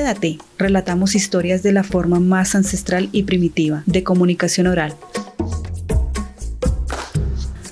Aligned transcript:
Quédate, 0.00 0.38
relatamos 0.56 1.14
historias 1.14 1.62
de 1.62 1.72
la 1.72 1.82
forma 1.82 2.20
más 2.20 2.54
ancestral 2.54 3.10
y 3.12 3.24
primitiva 3.24 3.82
de 3.84 4.02
comunicación 4.02 4.66
oral. 4.66 4.96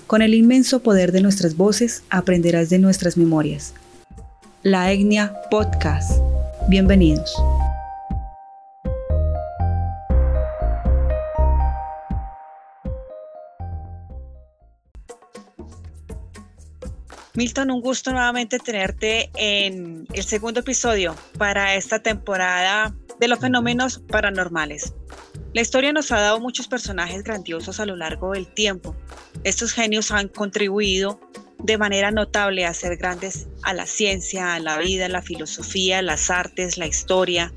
Con 0.06 0.20
el 0.20 0.34
inmenso 0.34 0.82
poder 0.82 1.10
de 1.10 1.22
nuestras 1.22 1.56
voces 1.56 2.02
aprenderás 2.10 2.68
de 2.68 2.80
nuestras 2.80 3.16
memorias. 3.16 3.72
La 4.62 4.92
Etnia 4.92 5.32
Podcast. 5.50 6.20
Bienvenidos. 6.68 7.34
Milton, 17.38 17.70
un 17.70 17.80
gusto 17.80 18.10
nuevamente 18.10 18.58
tenerte 18.58 19.30
en 19.36 20.08
el 20.12 20.24
segundo 20.24 20.58
episodio 20.58 21.14
para 21.38 21.76
esta 21.76 22.02
temporada 22.02 22.92
de 23.20 23.28
los 23.28 23.38
fenómenos 23.38 24.00
paranormales. 24.08 24.92
La 25.54 25.60
historia 25.60 25.92
nos 25.92 26.10
ha 26.10 26.18
dado 26.18 26.40
muchos 26.40 26.66
personajes 26.66 27.22
grandiosos 27.22 27.78
a 27.78 27.86
lo 27.86 27.94
largo 27.94 28.32
del 28.32 28.52
tiempo. 28.52 28.96
Estos 29.44 29.72
genios 29.72 30.10
han 30.10 30.26
contribuido 30.26 31.20
de 31.58 31.78
manera 31.78 32.10
notable 32.10 32.66
a 32.66 32.74
ser 32.74 32.96
grandes 32.96 33.46
a 33.62 33.72
la 33.72 33.86
ciencia, 33.86 34.54
a 34.54 34.58
la 34.58 34.76
vida, 34.78 35.08
la 35.08 35.22
filosofía, 35.22 36.02
las 36.02 36.30
artes, 36.30 36.76
la 36.76 36.88
historia, 36.88 37.54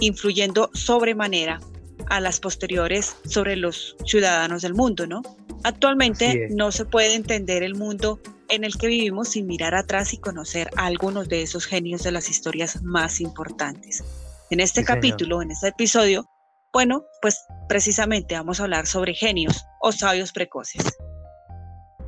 influyendo 0.00 0.70
sobremanera 0.72 1.60
a 2.08 2.20
las 2.20 2.40
posteriores 2.40 3.14
sobre 3.26 3.56
los 3.56 3.94
ciudadanos 4.06 4.62
del 4.62 4.72
mundo, 4.72 5.06
¿no? 5.06 5.20
Actualmente 5.64 6.48
no 6.50 6.72
se 6.72 6.84
puede 6.84 7.14
entender 7.14 7.62
el 7.62 7.74
mundo 7.74 8.20
en 8.48 8.64
el 8.64 8.76
que 8.78 8.86
vivimos 8.86 9.30
sin 9.30 9.46
mirar 9.46 9.74
atrás 9.74 10.14
y 10.14 10.18
conocer 10.18 10.70
a 10.76 10.86
algunos 10.86 11.28
de 11.28 11.42
esos 11.42 11.66
genios 11.66 12.02
de 12.02 12.12
las 12.12 12.30
historias 12.30 12.82
más 12.82 13.20
importantes. 13.20 14.04
En 14.50 14.60
este 14.60 14.84
capítulo, 14.84 15.42
en 15.42 15.50
este 15.50 15.68
episodio, 15.68 16.26
bueno, 16.72 17.04
pues 17.20 17.44
precisamente 17.68 18.34
vamos 18.34 18.60
a 18.60 18.64
hablar 18.64 18.86
sobre 18.86 19.14
genios 19.14 19.66
o 19.80 19.92
sabios 19.92 20.32
precoces. 20.32 20.96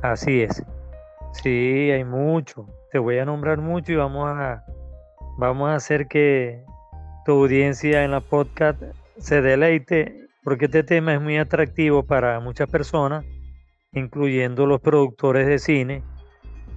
Así 0.01 0.41
es. 0.41 0.63
Sí, 1.43 1.91
hay 1.91 2.03
mucho. 2.03 2.65
Te 2.91 2.99
voy 2.99 3.19
a 3.19 3.25
nombrar 3.25 3.59
mucho 3.59 3.91
y 3.91 3.95
vamos 3.95 4.29
a, 4.29 4.63
vamos 5.37 5.69
a 5.69 5.75
hacer 5.75 6.07
que 6.07 6.63
tu 7.25 7.33
audiencia 7.33 8.03
en 8.03 8.11
la 8.11 8.21
podcast 8.21 8.81
se 9.19 9.41
deleite 9.41 10.21
porque 10.43 10.65
este 10.65 10.83
tema 10.83 11.13
es 11.13 11.21
muy 11.21 11.37
atractivo 11.37 12.03
para 12.03 12.39
muchas 12.39 12.69
personas, 12.69 13.23
incluyendo 13.93 14.65
los 14.65 14.79
productores 14.79 15.47
de 15.47 15.59
cine 15.59 16.03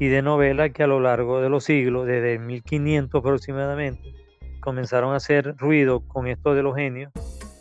y 0.00 0.08
de 0.08 0.20
novela 0.20 0.70
que 0.70 0.82
a 0.82 0.88
lo 0.88 0.98
largo 0.98 1.40
de 1.40 1.48
los 1.48 1.64
siglos, 1.64 2.06
desde 2.06 2.38
1500 2.40 3.20
aproximadamente, 3.20 4.12
comenzaron 4.60 5.12
a 5.12 5.16
hacer 5.16 5.56
ruido 5.56 6.00
con 6.08 6.26
esto 6.26 6.54
de 6.54 6.62
los 6.62 6.74
genios. 6.74 7.12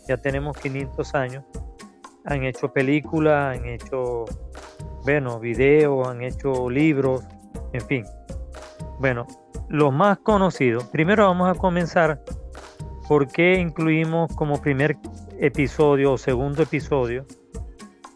Ya 0.07 0.17
tenemos 0.17 0.57
500 0.57 1.13
años. 1.13 1.43
Han 2.25 2.43
hecho 2.43 2.73
películas, 2.73 3.57
han 3.57 3.65
hecho, 3.65 4.25
bueno, 5.03 5.39
videos, 5.39 6.07
han 6.07 6.23
hecho 6.23 6.69
libros, 6.69 7.23
en 7.73 7.81
fin. 7.81 8.05
Bueno, 8.99 9.27
los 9.69 9.93
más 9.93 10.17
conocidos. 10.19 10.85
Primero 10.85 11.27
vamos 11.27 11.49
a 11.49 11.59
comenzar 11.59 12.23
por 13.07 13.27
qué 13.27 13.55
incluimos 13.59 14.33
como 14.35 14.59
primer 14.61 14.97
episodio 15.39 16.13
o 16.13 16.17
segundo 16.17 16.63
episodio 16.63 17.27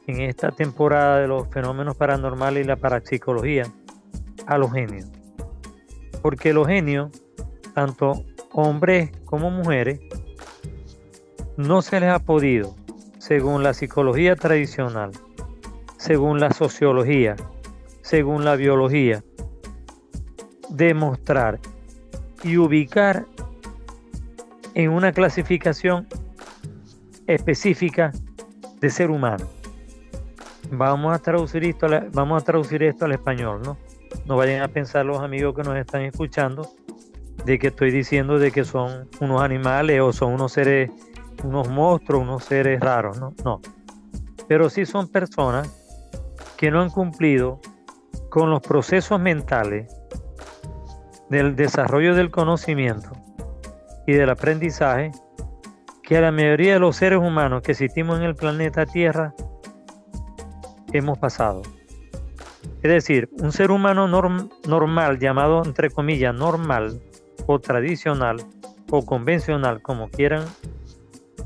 en 0.07 0.21
esta 0.21 0.51
temporada 0.51 1.19
de 1.19 1.27
los 1.27 1.47
fenómenos 1.49 1.95
paranormales 1.95 2.63
y 2.63 2.67
la 2.67 2.77
parapsicología 2.77 3.65
a 4.45 4.57
los 4.57 4.71
genios. 4.71 5.05
Porque 6.21 6.53
los 6.53 6.67
genios, 6.67 7.11
tanto 7.73 8.23
hombres 8.53 9.11
como 9.25 9.51
mujeres, 9.51 9.99
no 11.57 11.81
se 11.81 11.99
les 11.99 12.09
ha 12.09 12.19
podido, 12.19 12.73
según 13.17 13.63
la 13.63 13.73
psicología 13.73 14.35
tradicional, 14.35 15.11
según 15.97 16.39
la 16.39 16.51
sociología, 16.51 17.35
según 18.01 18.45
la 18.45 18.55
biología, 18.55 19.23
demostrar 20.69 21.59
y 22.43 22.57
ubicar 22.57 23.25
en 24.73 24.91
una 24.91 25.11
clasificación 25.11 26.07
específica 27.25 28.13
de 28.79 28.89
ser 28.89 29.09
humano. 29.09 29.56
Vamos 30.71 31.15
a 31.15 31.19
traducir 31.19 31.63
esto, 31.63 31.87
vamos 32.13 32.41
a 32.41 32.45
traducir 32.45 32.83
esto 32.83 33.05
al 33.05 33.13
español, 33.13 33.61
¿no? 33.63 33.77
no 34.25 34.35
vayan 34.35 34.61
a 34.61 34.67
pensar 34.67 35.05
los 35.05 35.19
amigos 35.19 35.55
que 35.55 35.63
nos 35.63 35.77
están 35.77 36.01
escuchando 36.01 36.69
de 37.45 37.59
que 37.59 37.67
estoy 37.67 37.91
diciendo 37.91 38.39
de 38.39 38.51
que 38.51 38.65
son 38.65 39.07
unos 39.21 39.41
animales 39.41 40.01
o 40.01 40.11
son 40.11 40.33
unos 40.33 40.51
seres, 40.51 40.91
unos 41.43 41.69
monstruos, 41.69 42.23
unos 42.23 42.43
seres 42.43 42.79
raros, 42.79 43.19
no, 43.19 43.33
no. 43.43 43.61
Pero 44.47 44.69
sí 44.69 44.85
son 44.85 45.07
personas 45.07 45.69
que 46.57 46.71
no 46.71 46.81
han 46.81 46.89
cumplido 46.89 47.59
con 48.29 48.49
los 48.49 48.61
procesos 48.61 49.19
mentales 49.19 49.93
del 51.29 51.55
desarrollo 51.55 52.15
del 52.15 52.31
conocimiento 52.31 53.11
y 54.05 54.13
del 54.13 54.29
aprendizaje 54.29 55.11
que 56.01 56.17
a 56.17 56.21
la 56.21 56.31
mayoría 56.31 56.73
de 56.73 56.79
los 56.79 56.95
seres 56.95 57.19
humanos 57.19 57.61
que 57.61 57.73
existimos 57.73 58.17
en 58.17 58.23
el 58.23 58.35
planeta 58.35 58.85
Tierra 58.85 59.33
hemos 60.97 61.17
pasado. 61.17 61.61
Es 62.83 62.91
decir, 62.91 63.29
un 63.39 63.51
ser 63.51 63.71
humano 63.71 64.07
normal, 64.07 65.19
llamado 65.19 65.63
entre 65.65 65.89
comillas 65.89 66.33
normal 66.33 67.01
o 67.45 67.59
tradicional 67.59 68.37
o 68.89 69.05
convencional, 69.05 69.81
como 69.81 70.09
quieran 70.09 70.45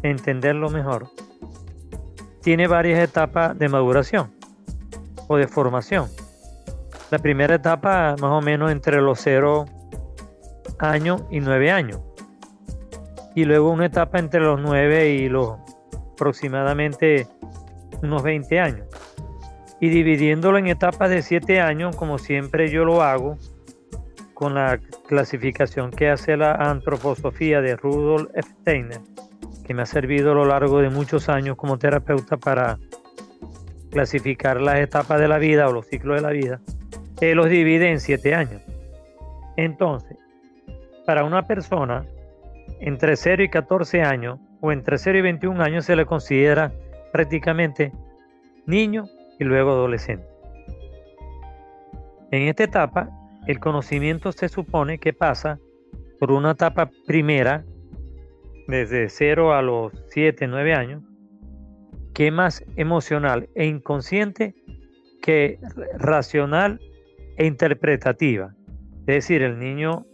entenderlo 0.03 0.69
mejor, 0.69 1.07
tiene 2.41 2.67
varias 2.67 2.99
etapas 2.99 3.57
de 3.57 3.69
maduración 3.69 4.31
o 5.27 5.37
de 5.37 5.47
formación. 5.47 6.09
La 7.11 7.19
primera 7.19 7.55
etapa 7.55 8.15
más 8.19 8.31
o 8.31 8.41
menos 8.41 8.71
entre 8.71 9.01
los 9.01 9.19
0 9.21 9.65
años 10.79 11.23
y 11.29 11.39
9 11.39 11.71
años. 11.71 11.99
Y 13.35 13.45
luego 13.45 13.69
una 13.69 13.85
etapa 13.85 14.19
entre 14.19 14.41
los 14.41 14.59
9 14.59 15.09
y 15.09 15.29
los 15.29 15.57
aproximadamente 16.13 17.27
unos 18.01 18.21
20 18.23 18.59
años 18.59 18.90
y 19.81 19.89
dividiéndolo 19.89 20.59
en 20.59 20.67
etapas 20.67 21.09
de 21.09 21.23
siete 21.23 21.59
años, 21.59 21.95
como 21.95 22.19
siempre 22.19 22.69
yo 22.69 22.85
lo 22.85 23.01
hago, 23.01 23.39
con 24.35 24.53
la 24.53 24.79
clasificación 25.07 25.89
que 25.89 26.07
hace 26.07 26.37
la 26.37 26.53
antroposofía 26.53 27.61
de 27.61 27.75
Rudolf 27.75 28.29
Steiner, 28.37 29.01
que 29.65 29.73
me 29.73 29.81
ha 29.81 29.87
servido 29.87 30.33
a 30.33 30.35
lo 30.35 30.45
largo 30.45 30.81
de 30.81 30.91
muchos 30.91 31.29
años 31.29 31.57
como 31.57 31.79
terapeuta 31.79 32.37
para 32.37 32.77
clasificar 33.89 34.61
las 34.61 34.77
etapas 34.77 35.19
de 35.19 35.27
la 35.27 35.39
vida 35.39 35.67
o 35.67 35.73
los 35.73 35.87
ciclos 35.87 36.17
de 36.17 36.21
la 36.21 36.31
vida, 36.31 36.61
él 37.19 37.37
los 37.37 37.49
divide 37.49 37.89
en 37.89 37.99
siete 37.99 38.35
años. 38.35 38.61
Entonces, 39.57 40.17
para 41.07 41.23
una 41.23 41.47
persona 41.47 42.05
entre 42.79 43.15
0 43.15 43.43
y 43.43 43.49
14 43.49 44.03
años 44.03 44.39
o 44.59 44.71
entre 44.71 44.99
0 44.99 45.17
y 45.17 45.21
21 45.21 45.63
años 45.63 45.85
se 45.85 45.95
le 45.95 46.05
considera 46.05 46.71
prácticamente 47.11 47.91
niño 48.67 49.05
y 49.41 49.43
luego 49.43 49.71
adolescente. 49.71 50.23
En 52.29 52.43
esta 52.43 52.63
etapa, 52.63 53.09
el 53.47 53.59
conocimiento 53.59 54.31
se 54.31 54.47
supone 54.49 54.99
que 54.99 55.13
pasa 55.13 55.59
por 56.19 56.31
una 56.31 56.51
etapa 56.51 56.91
primera, 57.07 57.65
desde 58.67 59.09
0 59.09 59.55
a 59.55 59.63
los 59.63 59.91
7, 60.09 60.45
9 60.45 60.75
años, 60.75 61.03
que 62.13 62.27
es 62.27 62.33
más 62.33 62.63
emocional 62.75 63.49
e 63.55 63.65
inconsciente 63.65 64.53
que 65.23 65.57
racional 65.97 66.79
e 67.37 67.47
interpretativa. 67.47 68.53
Es 68.99 69.05
decir, 69.07 69.41
el 69.41 69.57
niño 69.57 70.05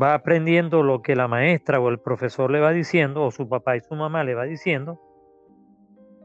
va 0.00 0.14
aprendiendo 0.14 0.84
lo 0.84 1.02
que 1.02 1.16
la 1.16 1.26
maestra 1.26 1.80
o 1.80 1.88
el 1.88 1.98
profesor 1.98 2.52
le 2.52 2.60
va 2.60 2.70
diciendo, 2.70 3.24
o 3.24 3.32
su 3.32 3.48
papá 3.48 3.76
y 3.76 3.80
su 3.80 3.96
mamá 3.96 4.22
le 4.22 4.36
va 4.36 4.44
diciendo, 4.44 5.00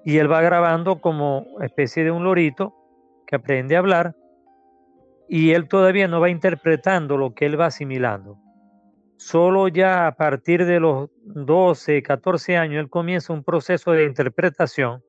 y 0.06 0.20
él 0.20 0.32
va 0.32 0.42
grabando 0.42 1.02
como 1.02 1.48
especie 1.62 2.04
de 2.04 2.12
un 2.12 2.24
lorito 2.24 2.76
que 3.26 3.36
aprende 3.36 3.76
a 3.76 3.80
hablar 3.80 4.16
y 5.28 5.52
él 5.52 5.68
todavía 5.68 6.08
no 6.08 6.22
va 6.22 6.30
interpretando 6.30 7.18
lo 7.18 7.34
que 7.34 7.48
él 7.48 7.60
va 7.60 7.66
asimilando. 7.66 8.38
Solo 9.18 9.68
ya 9.68 10.06
a 10.06 10.16
partir 10.16 10.66
de 10.66 10.80
los 10.80 11.10
12, 11.24 12.04
14 12.04 12.58
años, 12.58 12.82
él 12.82 12.90
comienza 12.90 13.34
un 13.34 13.44
proceso 13.44 13.92
de 13.92 14.06
interpretación 14.06 15.04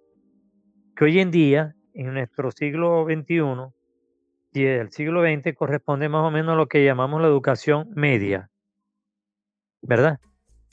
que 0.97 1.05
hoy 1.05 1.21
en 1.21 1.31
día, 1.31 1.75
en 1.93 2.15
nuestro 2.15 2.51
siglo 2.51 3.05
XXI 3.05 3.43
y 4.55 4.65
el 4.65 4.91
siglo 4.93 5.23
XX, 5.23 5.55
corresponde 5.55 6.09
más 6.09 6.25
o 6.25 6.31
menos 6.31 6.55
a 6.55 6.57
lo 6.57 6.69
que 6.69 6.83
llamamos 6.83 7.21
la 7.21 7.29
educación 7.29 7.91
media, 7.95 8.49
¿verdad? 9.83 10.21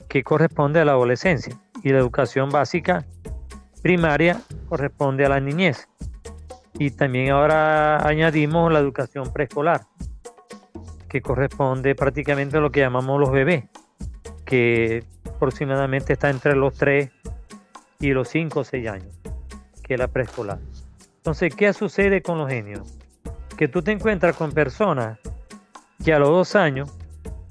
Que 0.08 0.22
corresponde 0.22 0.80
a 0.80 0.86
la 0.86 0.92
adolescencia 0.92 1.60
y 1.82 1.90
la 1.90 1.98
educación 1.98 2.48
básica 2.48 3.04
primaria 3.84 4.40
corresponde 4.70 5.26
a 5.26 5.28
la 5.28 5.40
niñez. 5.40 5.90
Y 6.78 6.90
también 6.90 7.30
ahora 7.32 7.98
añadimos 8.08 8.72
la 8.72 8.78
educación 8.78 9.30
preescolar, 9.30 9.82
que 11.06 11.20
corresponde 11.20 11.94
prácticamente 11.94 12.56
a 12.56 12.60
lo 12.60 12.72
que 12.72 12.80
llamamos 12.80 13.20
los 13.20 13.30
bebés, 13.30 13.64
que 14.46 15.04
aproximadamente 15.28 16.14
está 16.14 16.30
entre 16.30 16.56
los 16.56 16.72
3 16.74 17.10
y 18.00 18.12
los 18.14 18.28
5 18.30 18.60
o 18.60 18.64
6 18.64 18.88
años, 18.88 19.20
que 19.82 19.94
es 19.94 20.00
la 20.00 20.08
preescolar. 20.08 20.60
Entonces, 21.18 21.54
¿qué 21.54 21.70
sucede 21.74 22.22
con 22.22 22.38
los 22.38 22.48
genios? 22.48 22.90
Que 23.58 23.68
tú 23.68 23.82
te 23.82 23.92
encuentras 23.92 24.34
con 24.34 24.52
personas 24.52 25.18
que 26.02 26.14
a 26.14 26.18
los 26.18 26.30
dos 26.30 26.56
años 26.56 26.90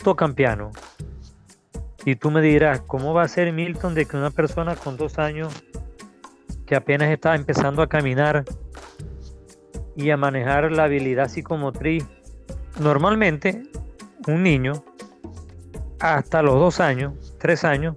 tocan 0.04 0.34
piano. 0.34 0.72
Y 2.06 2.16
tú 2.16 2.32
me 2.32 2.42
dirás, 2.42 2.82
¿cómo 2.82 3.14
va 3.14 3.22
a 3.22 3.28
ser 3.28 3.54
Milton 3.54 3.94
de 3.94 4.08
que 4.08 4.18
una 4.18 4.32
persona 4.32 4.76
con 4.76 4.98
dos 4.98 5.20
años 5.20 5.64
que 6.66 6.76
apenas 6.76 7.10
está 7.10 7.36
empezando 7.36 7.82
a 7.82 7.88
caminar 7.88 8.46
y 9.96 10.10
a 10.10 10.18
manejar 10.18 10.72
la 10.72 10.86
habilidad 10.86 11.28
psicomotriz? 11.28 12.06
Normalmente, 12.80 13.64
un 14.28 14.44
niño 14.44 14.84
hasta 16.00 16.42
los 16.42 16.56
dos 16.56 16.80
años, 16.80 17.36
tres 17.40 17.64
años, 17.64 17.96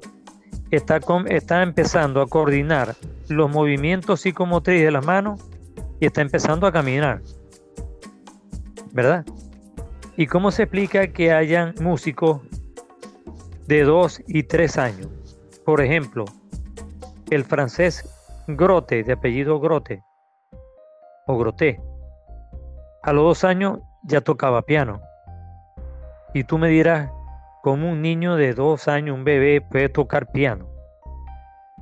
está, 0.71 1.01
está 1.29 1.63
empezando 1.63 2.21
a 2.21 2.27
coordinar 2.27 2.95
los 3.29 3.51
movimientos 3.51 4.21
psicomotrices 4.21 4.85
de 4.85 4.91
las 4.91 5.05
manos 5.05 5.41
y 6.01 6.07
está 6.07 6.21
empezando 6.21 6.67
a 6.67 6.73
caminar. 6.73 7.23
¿Verdad? 8.93 9.25
¿Y 10.17 10.27
cómo 10.27 10.51
se 10.51 10.65
explica 10.65 11.09
que 11.09 11.33
hayan 11.33 11.75
músicos 11.81 12.41
de 13.67 13.83
dos 13.83 14.23
y 14.27 14.45
tres 14.45 14.79
años? 14.79 15.09
Por 15.65 15.81
ejemplo, 15.83 16.25
el 17.31 17.45
francés 17.45 18.09
Grote, 18.49 19.03
de 19.03 19.13
apellido 19.13 19.59
Grote, 19.59 20.05
o 21.27 21.37
Grote, 21.37 21.81
a 23.03 23.13
los 23.13 23.25
dos 23.25 23.45
años 23.45 23.81
ya 24.05 24.21
tocaba 24.21 24.63
piano. 24.63 25.01
Y 26.33 26.45
tú 26.45 26.57
me 26.57 26.69
dirás, 26.69 27.11
¿cómo 27.63 27.91
un 27.91 28.03
niño 28.03 28.37
de 28.37 28.55
dos 28.55 28.87
años, 28.87 29.17
un 29.17 29.25
bebé, 29.25 29.61
puede 29.61 29.89
tocar 29.89 30.31
piano? 30.31 30.69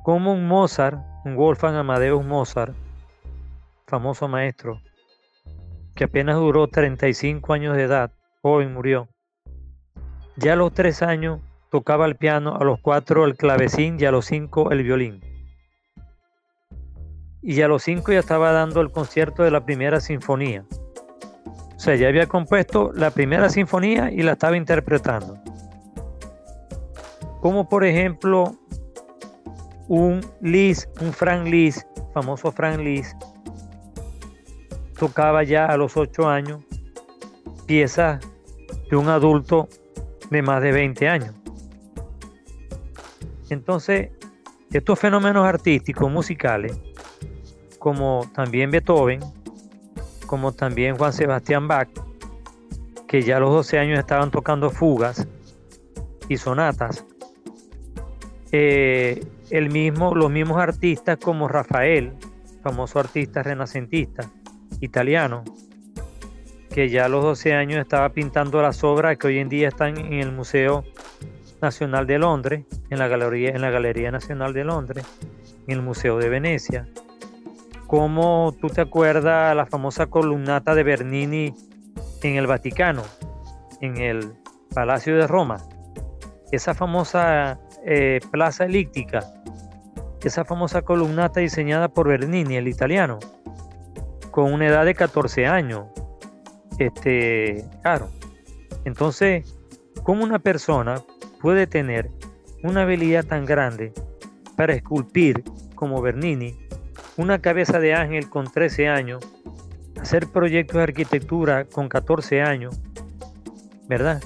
¿Cómo 0.03 0.33
un 0.33 0.47
Mozart, 0.47 0.97
un 1.23 1.35
Wolfgang 1.35 1.75
Amadeus 1.75 2.25
Mozart, 2.25 2.73
famoso 3.85 4.27
maestro, 4.27 4.81
que 5.93 6.05
apenas 6.05 6.37
duró 6.37 6.67
35 6.67 7.53
años 7.53 7.77
de 7.77 7.83
edad, 7.83 8.11
joven 8.41 8.73
murió. 8.73 9.07
Ya 10.35 10.53
a 10.53 10.55
los 10.55 10.73
tres 10.73 11.03
años 11.03 11.41
tocaba 11.69 12.07
el 12.07 12.15
piano, 12.15 12.57
a 12.59 12.63
los 12.63 12.79
cuatro 12.81 13.25
el 13.25 13.37
clavecín 13.37 13.97
y 13.99 14.05
a 14.05 14.11
los 14.11 14.25
cinco 14.25 14.71
el 14.71 14.81
violín. 14.81 15.34
Y 17.47 17.61
a 17.61 17.67
los 17.67 17.83
cinco 17.83 18.11
ya 18.11 18.17
estaba 18.17 18.51
dando 18.51 18.81
el 18.81 18.89
concierto 18.89 19.43
de 19.43 19.51
la 19.51 19.63
primera 19.63 20.01
sinfonía. 20.01 20.65
O 21.75 21.79
sea, 21.79 21.95
ya 21.95 22.07
había 22.07 22.25
compuesto 22.25 22.91
la 22.91 23.11
primera 23.11 23.49
sinfonía 23.49 24.11
y 24.11 24.23
la 24.23 24.31
estaba 24.31 24.57
interpretando. 24.57 25.37
Como 27.41 27.69
por 27.69 27.85
ejemplo 27.85 28.55
un 29.87 30.21
Liszt, 30.41 30.89
un 31.03 31.13
Frank 31.13 31.45
Liszt, 31.45 31.87
famoso 32.15 32.51
Frank 32.51 32.79
Liszt, 32.79 33.21
tocaba 34.97 35.43
ya 35.43 35.67
a 35.67 35.77
los 35.77 35.95
ocho 35.97 36.27
años 36.27 36.63
piezas 37.67 38.25
de 38.89 38.95
un 38.95 39.07
adulto 39.07 39.69
de 40.31 40.41
más 40.41 40.63
de 40.63 40.71
20 40.71 41.07
años. 41.07 41.35
Entonces, 43.51 44.09
estos 44.71 44.97
fenómenos 44.97 45.45
artísticos, 45.45 46.11
musicales, 46.11 46.75
como 47.85 48.27
también 48.33 48.71
Beethoven, 48.71 49.19
como 50.25 50.53
también 50.53 50.97
Juan 50.97 51.13
Sebastián 51.13 51.67
Bach, 51.67 51.87
que 53.07 53.21
ya 53.21 53.37
a 53.37 53.39
los 53.39 53.51
12 53.51 53.77
años 53.77 53.99
estaban 53.99 54.31
tocando 54.31 54.71
fugas 54.71 55.27
y 56.27 56.37
sonatas, 56.37 57.05
eh, 58.51 59.23
el 59.51 59.69
mismo, 59.69 60.15
los 60.15 60.31
mismos 60.31 60.57
artistas 60.57 61.19
como 61.19 61.47
Rafael, 61.47 62.13
famoso 62.63 62.97
artista 62.97 63.43
renacentista 63.43 64.31
italiano, 64.81 65.43
que 66.71 66.89
ya 66.89 67.05
a 67.05 67.07
los 67.07 67.23
12 67.23 67.53
años 67.53 67.79
estaba 67.81 68.09
pintando 68.09 68.63
las 68.63 68.83
obras 68.83 69.15
que 69.19 69.27
hoy 69.27 69.37
en 69.37 69.47
día 69.47 69.67
están 69.67 69.95
en 69.99 70.13
el 70.13 70.31
Museo 70.31 70.83
Nacional 71.61 72.07
de 72.07 72.17
Londres, 72.17 72.65
en 72.89 72.97
la 72.97 73.07
Galería, 73.07 73.51
en 73.51 73.61
la 73.61 73.69
Galería 73.69 74.09
Nacional 74.09 74.53
de 74.53 74.63
Londres, 74.63 75.05
en 75.67 75.75
el 75.75 75.83
Museo 75.83 76.17
de 76.17 76.29
Venecia. 76.29 76.87
Como 77.87 78.55
tú 78.59 78.69
te 78.69 78.81
acuerdas 78.81 79.55
la 79.55 79.65
famosa 79.65 80.07
columnata 80.07 80.73
de 80.73 80.83
Bernini 80.83 81.53
en 82.23 82.35
el 82.35 82.47
Vaticano, 82.47 83.03
en 83.81 83.97
el 83.97 84.33
Palacio 84.73 85.15
de 85.15 85.27
Roma, 85.27 85.57
esa 86.51 86.73
famosa 86.73 87.59
eh, 87.85 88.19
plaza 88.31 88.65
elíptica, 88.65 89.19
esa 90.23 90.43
famosa 90.43 90.81
columnata 90.81 91.39
diseñada 91.39 91.87
por 91.87 92.07
Bernini, 92.07 92.55
el 92.55 92.67
italiano, 92.67 93.19
con 94.31 94.51
una 94.51 94.67
edad 94.67 94.85
de 94.85 94.95
14 94.95 95.45
años, 95.45 95.85
este, 96.79 97.63
claro. 97.83 98.09
Entonces, 98.85 99.45
¿cómo 100.03 100.23
una 100.23 100.39
persona 100.39 101.03
puede 101.39 101.67
tener 101.67 102.09
una 102.63 102.81
habilidad 102.81 103.25
tan 103.25 103.45
grande 103.45 103.93
para 104.55 104.73
esculpir 104.73 105.43
como 105.75 106.01
Bernini 106.01 106.64
una 107.17 107.39
cabeza 107.39 107.79
de 107.79 107.93
ángel 107.93 108.29
con 108.29 108.51
13 108.51 108.87
años, 108.87 109.25
hacer 109.99 110.27
proyectos 110.27 110.77
de 110.77 110.83
arquitectura 110.83 111.65
con 111.65 111.89
14 111.89 112.41
años, 112.41 112.79
¿verdad? 113.87 114.21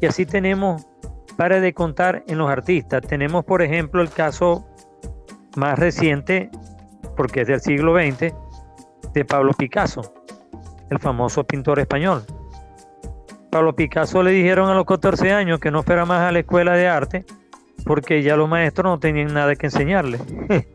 Y 0.00 0.06
así 0.06 0.26
tenemos, 0.26 0.86
para 1.36 1.60
de 1.60 1.72
contar 1.74 2.24
en 2.28 2.38
los 2.38 2.50
artistas, 2.50 3.02
tenemos 3.02 3.44
por 3.44 3.62
ejemplo 3.62 4.02
el 4.02 4.10
caso 4.10 4.66
más 5.56 5.78
reciente, 5.78 6.50
porque 7.16 7.42
es 7.42 7.48
del 7.48 7.60
siglo 7.60 7.94
XX, 7.94 8.34
de 9.12 9.24
Pablo 9.24 9.52
Picasso 9.52 10.14
el 10.92 10.98
famoso 10.98 11.44
pintor 11.44 11.78
español. 11.80 12.22
Pablo 13.50 13.74
Picasso 13.74 14.22
le 14.22 14.30
dijeron 14.30 14.68
a 14.68 14.74
los 14.74 14.84
14 14.84 15.32
años 15.32 15.58
que 15.58 15.70
no 15.70 15.82
fuera 15.82 16.04
más 16.04 16.20
a 16.20 16.32
la 16.32 16.40
escuela 16.40 16.74
de 16.74 16.86
arte 16.86 17.24
porque 17.84 18.22
ya 18.22 18.36
los 18.36 18.48
maestros 18.48 18.92
no 18.92 18.98
tenían 18.98 19.34
nada 19.34 19.56
que 19.56 19.66
enseñarle. 19.66 20.18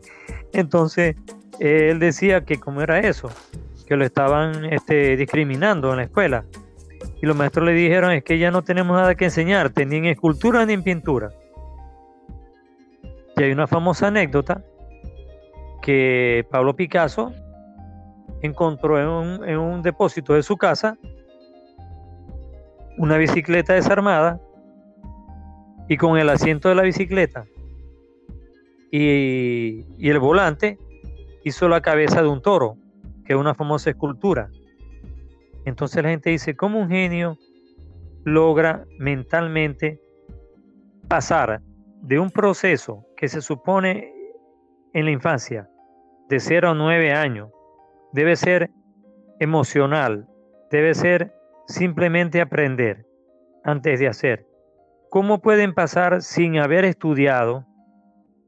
Entonces, 0.54 1.16
él 1.60 2.00
decía 2.00 2.46
que 2.46 2.60
como 2.60 2.82
era 2.82 3.00
eso, 3.00 3.30
que 3.88 3.96
lo 3.96 4.06
estaban 4.06 4.66
este, 4.66 5.16
discriminando 5.18 5.92
en 5.92 5.98
la 5.98 6.04
escuela. 6.04 6.46
Y 7.22 7.26
los 7.26 7.36
maestros 7.36 7.66
le 7.66 7.74
dijeron 7.74 8.12
es 8.12 8.24
que 8.24 8.38
ya 8.38 8.52
no 8.52 8.64
tenemos 8.64 8.96
nada 8.96 9.16
que 9.16 9.26
enseñarte, 9.26 9.86
ni 9.86 9.98
en 9.98 10.06
escultura 10.06 10.66
ni 10.66 10.74
en 10.74 10.84
pintura. 10.84 11.30
Y 13.38 13.44
hay 13.44 13.52
una 13.52 13.68
famosa 13.68 14.08
anécdota 14.08 14.64
que 15.82 16.46
Pablo 16.52 16.76
Picasso 16.76 17.34
encontró 18.42 19.00
en 19.46 19.58
un, 19.58 19.82
depósito 19.82 20.34
de 20.34 20.44
su 20.44 20.58
casa 20.58 20.98
una 22.98 23.18
bicicleta 23.18 23.74
desarmada 23.74 24.40
y 25.88 25.98
con 25.98 26.18
el 26.18 26.30
asiento 26.30 26.70
de 26.70 26.76
la 26.76 26.82
bicicleta 26.82 27.46
y, 28.92 29.86
el 30.10 30.20
volante 30.20 30.78
hizo 31.44 31.68
la 31.68 31.82
cabeza 31.82 32.22
de 32.22 32.28
un 32.28 32.42
toro, 32.42 32.78
que 33.26 33.34
es 33.34 33.40
una 33.40 33.56
famosa 33.56 33.90
escultura. 33.90 34.50
Entonces 35.66 36.02
la 36.04 36.10
gente 36.10 36.30
dice, 36.30 36.56
¿cómo 36.56 36.80
un 36.80 36.90
genio 36.90 37.38
logra 38.24 38.86
mentalmente 39.00 40.00
pasar 41.08 41.62
de 42.02 42.20
un 42.20 42.32
proceso 42.32 43.06
que 43.16 43.28
se 43.28 43.42
supone 43.42 44.14
en 44.94 45.06
la 45.06 45.12
infancia, 45.12 45.70
de 46.30 46.40
0 46.40 46.72
a 46.72 46.74
9 46.74 47.14
años, 47.14 47.50
debe 48.14 48.36
ser 48.36 48.72
emocional, 49.40 50.28
debe 50.72 50.94
ser 50.94 51.34
simplemente 51.68 52.42
aprender 52.42 53.06
antes 53.64 54.00
de 54.00 54.08
hacer. 54.08 54.48
¿Cómo 55.10 55.40
pueden 55.40 55.74
pasar 55.74 56.22
sin 56.22 56.58
haber 56.58 56.86
estudiado, 56.86 57.66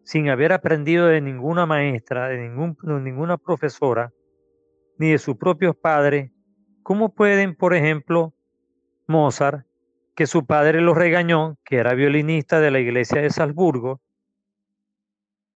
sin 0.09 0.27
haber 0.27 0.53
aprendido 0.53 1.05
de 1.05 1.21
ninguna 1.21 1.67
maestra, 1.67 2.29
de, 2.29 2.49
ninguna 2.49 3.37
profesora, 3.37 4.11
ni 4.97 5.11
de 5.11 5.19
sus 5.19 5.37
propios 5.37 5.75
padres? 5.75 6.31
¿Cómo 6.81 7.13
pueden, 7.13 7.53
por 7.55 7.75
ejemplo, 7.75 8.33
Mozart, 9.05 9.67
que 10.15 10.25
su 10.25 10.47
padre 10.47 10.81
lo 10.81 10.95
regañó, 10.95 11.59
que 11.63 11.75
era 11.75 11.93
violinista 11.93 12.59
de 12.59 12.71
la 12.71 12.79
iglesia 12.79 13.21
de 13.21 13.29
Salzburgo, 13.29 14.01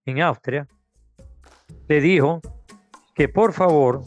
en 0.06 0.22
Austria, 0.22 0.68
le 1.88 2.00
dijo 2.00 2.40
que 3.16 3.28
por 3.28 3.54
favor 3.54 4.04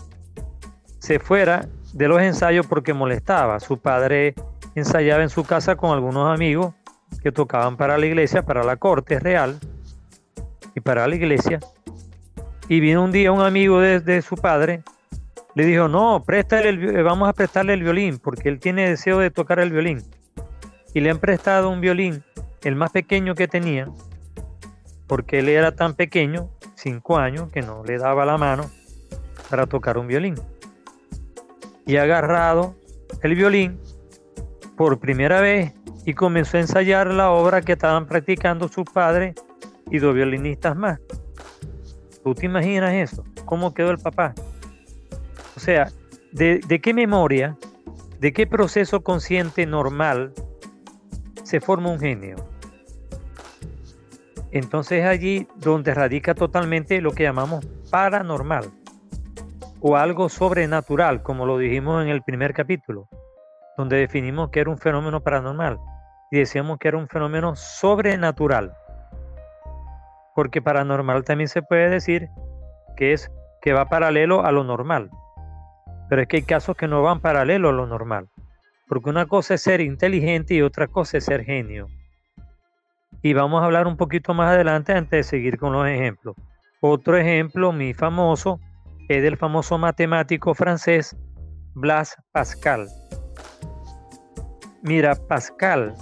se 1.00 1.18
fuera 1.18 1.66
de 1.92 2.06
los 2.06 2.22
ensayos 2.22 2.68
porque 2.68 2.94
molestaba. 2.94 3.58
Su 3.58 3.80
padre 3.80 4.36
ensayaba 4.76 5.24
en 5.24 5.28
su 5.28 5.42
casa 5.42 5.74
con 5.74 5.90
algunos 5.90 6.32
amigos 6.32 6.72
que 7.20 7.32
tocaban 7.32 7.76
para 7.76 7.98
la 7.98 8.06
iglesia, 8.06 8.46
para 8.46 8.62
la 8.62 8.76
corte 8.76 9.18
real 9.18 9.58
y 10.76 10.80
para 10.80 11.08
la 11.08 11.16
iglesia. 11.16 11.58
Y 12.68 12.78
vino 12.80 13.02
un 13.02 13.10
día 13.10 13.32
un 13.32 13.40
amigo 13.40 13.80
de, 13.80 14.22
su 14.22 14.36
padre, 14.36 14.82
le 15.54 15.64
dijo, 15.64 15.88
no, 15.88 16.22
préstale 16.24 16.68
el, 16.68 17.02
vamos 17.02 17.28
a 17.28 17.32
prestarle 17.32 17.72
el 17.72 17.82
violín 17.82 18.18
porque 18.18 18.48
él 18.48 18.60
tiene 18.60 18.88
deseo 18.88 19.18
de 19.18 19.30
tocar 19.30 19.58
el 19.58 19.72
violín. 19.72 20.02
Y 20.94 21.00
le 21.00 21.10
han 21.10 21.18
prestado 21.18 21.70
un 21.70 21.80
violín, 21.80 22.22
el 22.62 22.76
más 22.76 22.90
pequeño 22.90 23.34
que 23.34 23.48
tenía, 23.48 23.88
porque 25.06 25.38
él 25.38 25.48
era 25.48 25.72
tan 25.72 25.94
pequeño, 25.94 26.50
cinco 26.74 27.16
años, 27.16 27.50
que 27.50 27.62
no 27.62 27.82
le 27.82 27.98
daba 27.98 28.26
la 28.26 28.36
mano 28.36 28.70
para 29.48 29.66
tocar 29.66 29.96
un 29.96 30.06
violín. 30.06 30.34
Y 31.86 31.96
agarrado 31.96 32.74
el 33.22 33.34
violín 33.34 33.80
por 34.76 34.98
primera 34.98 35.40
vez 35.40 35.72
y 36.04 36.12
comenzó 36.12 36.58
a 36.58 36.60
ensayar 36.60 37.06
la 37.06 37.30
obra 37.30 37.62
que 37.62 37.72
estaban 37.72 38.06
practicando 38.06 38.68
su 38.68 38.84
padre 38.84 39.34
y 39.90 39.98
dos 39.98 40.14
violinistas 40.14 40.76
más. 40.76 41.00
¿Tú 42.22 42.34
te 42.34 42.46
imaginas 42.46 42.92
eso? 42.94 43.24
¿Cómo 43.44 43.72
quedó 43.72 43.90
el 43.90 43.98
papá? 43.98 44.34
O 45.56 45.60
sea, 45.60 45.90
¿de, 46.32 46.60
de 46.66 46.80
qué 46.80 46.92
memoria, 46.92 47.56
de 48.18 48.32
qué 48.32 48.46
proceso 48.46 49.02
consciente 49.02 49.64
normal 49.66 50.32
se 51.44 51.60
forma 51.60 51.90
un 51.90 52.00
genio? 52.00 52.36
Entonces 54.50 55.04
allí 55.04 55.46
donde 55.56 55.94
radica 55.94 56.34
totalmente 56.34 57.00
lo 57.00 57.12
que 57.12 57.24
llamamos 57.24 57.66
paranormal 57.90 58.70
o 59.80 59.96
algo 59.96 60.28
sobrenatural, 60.28 61.22
como 61.22 61.46
lo 61.46 61.58
dijimos 61.58 62.02
en 62.02 62.08
el 62.08 62.22
primer 62.22 62.54
capítulo, 62.54 63.08
donde 63.76 63.96
definimos 63.98 64.50
que 64.50 64.60
era 64.60 64.70
un 64.70 64.78
fenómeno 64.78 65.20
paranormal 65.20 65.78
y 66.30 66.38
decíamos 66.38 66.78
que 66.78 66.88
era 66.88 66.98
un 66.98 67.08
fenómeno 67.08 67.54
sobrenatural. 67.54 68.72
Porque 70.36 70.62
paranormal 70.62 71.24
también 71.24 71.48
se 71.48 71.62
puede 71.62 71.90
decir 71.90 72.28
que 72.96 73.12
es 73.12 73.28
que 73.60 73.72
va 73.72 73.86
paralelo 73.86 74.44
a 74.46 74.52
lo 74.52 74.62
normal. 74.62 75.10
Pero 76.08 76.22
es 76.22 76.28
que 76.28 76.36
hay 76.36 76.42
casos 76.44 76.76
que 76.76 76.86
no 76.86 77.02
van 77.02 77.20
paralelo 77.20 77.70
a 77.70 77.72
lo 77.72 77.86
normal. 77.86 78.28
Porque 78.86 79.10
una 79.10 79.26
cosa 79.26 79.54
es 79.54 79.62
ser 79.62 79.80
inteligente 79.80 80.54
y 80.54 80.62
otra 80.62 80.86
cosa 80.86 81.18
es 81.18 81.24
ser 81.24 81.42
genio. 81.42 81.88
Y 83.22 83.32
vamos 83.32 83.60
a 83.60 83.64
hablar 83.64 83.88
un 83.88 83.96
poquito 83.96 84.34
más 84.34 84.52
adelante 84.52 84.92
antes 84.92 85.10
de 85.10 85.22
seguir 85.24 85.58
con 85.58 85.72
los 85.72 85.88
ejemplos. 85.88 86.36
Otro 86.80 87.16
ejemplo, 87.16 87.72
muy 87.72 87.94
famoso, 87.94 88.60
es 89.08 89.22
del 89.22 89.36
famoso 89.36 89.78
matemático 89.78 90.54
francés 90.54 91.16
Blas 91.74 92.16
Pascal. 92.30 92.86
Mira, 94.82 95.16
Pascal 95.16 95.94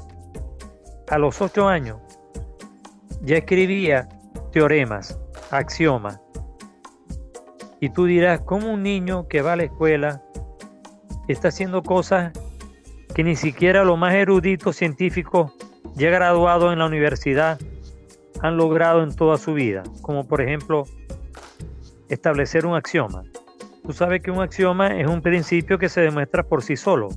a 1.08 1.18
los 1.18 1.40
ocho 1.40 1.68
años 1.68 2.00
ya 3.22 3.36
escribía 3.36 4.08
teoremas, 4.54 5.18
axiomas. 5.50 6.20
Y 7.80 7.90
tú 7.90 8.04
dirás, 8.04 8.40
¿cómo 8.42 8.73
un 8.73 8.84
niño 8.84 9.26
que 9.26 9.42
va 9.42 9.54
a 9.54 9.56
la 9.56 9.64
escuela 9.64 10.23
está 11.26 11.49
haciendo 11.49 11.82
cosas 11.82 12.32
que 13.16 13.25
ni 13.25 13.34
siquiera 13.34 13.82
los 13.82 13.99
más 13.99 14.14
eruditos 14.14 14.76
científicos 14.76 15.50
ya 15.96 16.08
graduados 16.11 16.73
en 16.73 16.78
la 16.78 16.87
universidad 16.87 17.58
han 18.42 18.56
logrado 18.56 19.02
en 19.02 19.12
toda 19.16 19.38
su 19.38 19.54
vida? 19.54 19.82
Como 20.02 20.28
por 20.28 20.40
ejemplo 20.40 20.84
establecer 22.08 22.64
un 22.64 22.76
axioma. 22.76 23.25
Tú 23.82 23.92
sabes 23.92 24.23
que 24.23 24.30
un 24.30 24.40
axioma 24.40 25.00
es 25.00 25.08
un 25.08 25.20
principio 25.20 25.80
que 25.80 25.88
se 25.88 26.00
demuestra 26.00 26.44
por 26.44 26.62
sí 26.62 26.76
solo. 26.76 27.08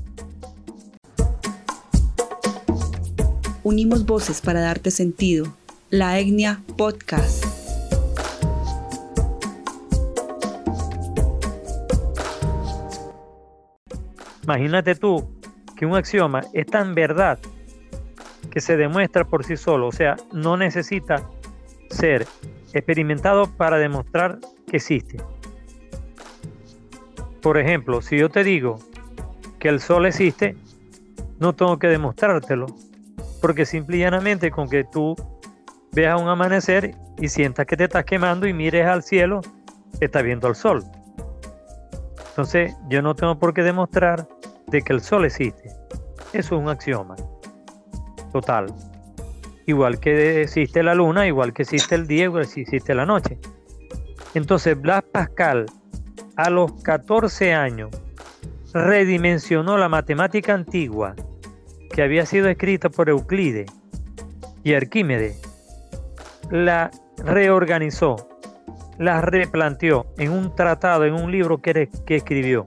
Unimos 3.62 4.08
voces 4.08 4.42
para 4.42 4.62
darte 4.62 4.90
sentido. 4.90 5.46
La 5.90 6.20
Etnia 6.20 6.62
Podcast. 6.78 7.46
Imagínate 14.44 14.96
tú 14.96 15.26
que 15.78 15.86
un 15.86 15.96
axioma 15.96 16.42
es 16.52 16.66
tan 16.66 16.94
verdad 16.94 17.40
que 18.52 18.60
se 18.60 18.76
demuestra 18.76 19.24
por 19.24 19.46
sí 19.46 19.56
solo, 19.56 19.88
o 19.88 19.92
sea, 19.94 20.18
no 20.34 20.58
necesita 20.58 21.24
ser 21.90 22.28
experimentado 22.74 23.46
para 23.56 23.78
demostrar 23.78 24.40
que 24.70 24.76
existe. 24.76 25.24
Por 27.42 27.58
ejemplo, 27.58 28.02
si 28.02 28.18
yo 28.18 28.28
te 28.28 28.44
digo 28.44 28.80
que 29.58 29.70
el 29.70 29.80
sol 29.80 30.06
existe, 30.06 30.58
no 31.40 31.56
tengo 31.56 31.80
que 31.80 31.88
demostrártelo, 31.88 32.66
porque 33.40 33.66
simple 33.66 33.96
y 33.96 34.00
llanamente 34.02 34.52
con 34.52 34.68
que 34.68 34.84
tú 34.84 35.16
veas 35.98 36.22
un 36.22 36.28
amanecer 36.28 36.94
y 37.18 37.28
sientas 37.28 37.66
que 37.66 37.76
te 37.76 37.86
estás 37.86 38.06
quemando 38.06 38.48
y 38.48 38.54
mires 38.54 38.86
al 38.86 39.02
cielo, 39.02 39.42
estás 40.00 40.22
viendo 40.22 40.48
el 40.48 40.54
sol. 40.54 40.84
Entonces 42.30 42.76
yo 42.88 43.02
no 43.02 43.16
tengo 43.16 43.40
por 43.40 43.52
qué 43.52 43.64
demostrar 43.64 44.28
de 44.68 44.84
que 44.84 44.94
el 44.94 45.02
sol 45.02 45.26
existe. 45.26 45.72
Eso 46.34 46.56
es 46.56 46.62
un 46.62 46.70
axioma. 46.70 47.16
Total. 48.32 48.68
Igual 49.66 50.00
que 50.00 50.44
existe 50.44 50.84
la 50.84 50.94
luna, 50.94 51.26
igual 51.26 51.52
que 51.52 51.64
existe 51.64 51.96
el 51.96 52.06
día, 52.06 52.26
igual 52.26 52.48
que 52.48 52.62
existe 52.62 52.94
la 52.94 53.08
noche. 53.08 53.40
Entonces 54.36 54.80
Blas 54.80 55.02
Pascal 55.12 55.66
a 56.36 56.52
los 56.52 56.74
14 56.84 57.56
años 57.56 57.90
redimensionó 58.72 59.80
la 59.80 59.90
matemática 59.90 60.54
antigua 60.54 61.16
que 61.92 62.04
había 62.04 62.28
sido 62.28 62.50
escrita 62.50 62.90
por 62.90 63.10
Euclides 63.10 63.72
y 64.64 64.76
Arquímedes, 64.76 65.47
la 66.50 66.92
reorganizó, 67.18 68.16
la 68.98 69.22
replanteó 69.22 70.06
en 70.18 70.32
un 70.32 70.56
tratado, 70.56 71.06
en 71.06 71.14
un 71.14 71.32
libro 71.32 71.62
que, 71.62 71.90
que 72.06 72.16
escribió. 72.16 72.66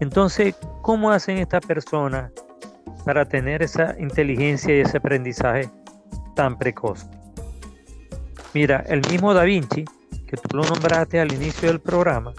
Entonces, 0.00 0.54
¿cómo 0.82 1.10
hacen 1.10 1.38
estas 1.38 1.64
personas 1.64 2.30
para 3.04 3.24
tener 3.24 3.62
esa 3.62 3.94
inteligencia 3.98 4.76
y 4.76 4.80
ese 4.80 4.98
aprendizaje 4.98 5.68
tan 6.34 6.58
precoz? 6.58 7.06
Mira, 8.52 8.84
el 8.88 9.02
mismo 9.10 9.34
Da 9.34 9.44
Vinci, 9.44 9.84
que 10.26 10.36
tú 10.36 10.56
lo 10.56 10.64
nombraste 10.64 11.20
al 11.20 11.32
inicio 11.32 11.68
del 11.68 11.80
programa, 11.80 12.32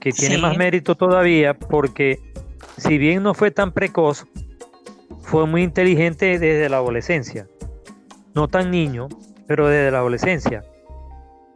que 0.00 0.12
tiene 0.12 0.38
más 0.38 0.56
mérito 0.56 0.94
todavía 0.94 1.54
porque 1.54 2.18
si 2.76 2.96
bien 2.96 3.22
no 3.22 3.34
fue 3.34 3.50
tan 3.50 3.72
precoz, 3.72 4.26
fue 5.20 5.46
muy 5.46 5.62
inteligente 5.62 6.38
desde 6.38 6.68
la 6.68 6.78
adolescencia. 6.78 7.46
No 8.34 8.48
tan 8.48 8.70
niño, 8.70 9.08
pero 9.46 9.68
desde 9.68 9.90
la 9.90 9.98
adolescencia. 9.98 10.62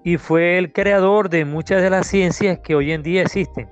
Y 0.04 0.16
fue 0.16 0.59
el 0.59 0.73
creador 0.73 1.31
de 1.31 1.45
muchas 1.45 1.83
de 1.83 1.90
las 1.90 2.07
ciencias 2.07 2.59
que 2.59 2.75
hoy 2.75 2.93
en 2.93 3.02
día 3.02 3.23
existen. 3.23 3.69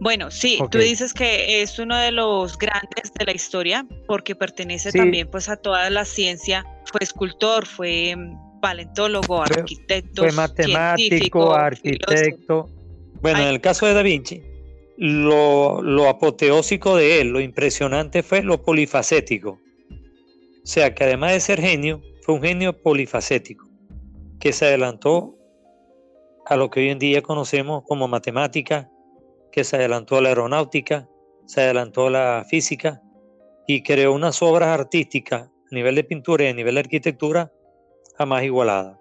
Bueno, 0.00 0.30
sí, 0.30 0.58
tú 0.70 0.78
dices 0.78 1.14
que 1.14 1.62
es 1.62 1.78
uno 1.78 1.96
de 1.96 2.10
los 2.10 2.58
grandes 2.58 3.12
de 3.16 3.24
la 3.24 3.32
historia 3.32 3.86
porque 4.06 4.34
pertenece 4.34 4.90
también 4.90 5.28
pues 5.30 5.48
a 5.48 5.56
toda 5.56 5.88
la 5.90 6.04
ciencia. 6.04 6.64
Fue 6.86 7.00
escultor, 7.02 7.64
fue 7.64 8.16
paleontólogo, 8.60 9.42
arquitecto, 9.42 10.22
fue 10.22 10.32
matemático, 10.32 11.54
arquitecto. 11.54 12.68
Bueno, 13.20 13.40
en 13.40 13.48
el 13.48 13.60
caso 13.60 13.86
de 13.86 13.94
Da 13.94 14.02
Vinci, 14.02 14.42
lo, 14.96 16.08
apoteósico 16.08 16.96
de 16.96 17.20
él, 17.20 17.28
lo 17.28 17.40
impresionante 17.40 18.22
fue 18.22 18.42
lo 18.42 18.62
polifacético. 18.62 19.60
O 20.64 20.66
sea, 20.66 20.94
que 20.94 21.04
además 21.04 21.32
de 21.32 21.40
ser 21.40 21.60
genio, 21.60 22.00
fue 22.22 22.36
un 22.36 22.42
genio 22.42 22.80
polifacético, 22.80 23.68
que 24.40 24.54
se 24.54 24.64
adelantó 24.64 25.36
a 26.46 26.56
lo 26.56 26.70
que 26.70 26.80
hoy 26.80 26.88
en 26.88 26.98
día 26.98 27.20
conocemos 27.20 27.82
como 27.86 28.08
matemática, 28.08 28.90
que 29.52 29.62
se 29.62 29.76
adelantó 29.76 30.16
a 30.16 30.22
la 30.22 30.30
aeronáutica, 30.30 31.06
se 31.44 31.60
adelantó 31.60 32.06
a 32.06 32.10
la 32.10 32.46
física 32.48 33.02
y 33.66 33.82
creó 33.82 34.14
unas 34.14 34.40
obras 34.40 34.68
artísticas 34.68 35.42
a 35.42 35.74
nivel 35.74 35.96
de 35.96 36.04
pintura 36.04 36.44
y 36.44 36.48
a 36.48 36.54
nivel 36.54 36.76
de 36.76 36.80
arquitectura 36.80 37.52
jamás 38.16 38.42
igualadas. 38.44 38.98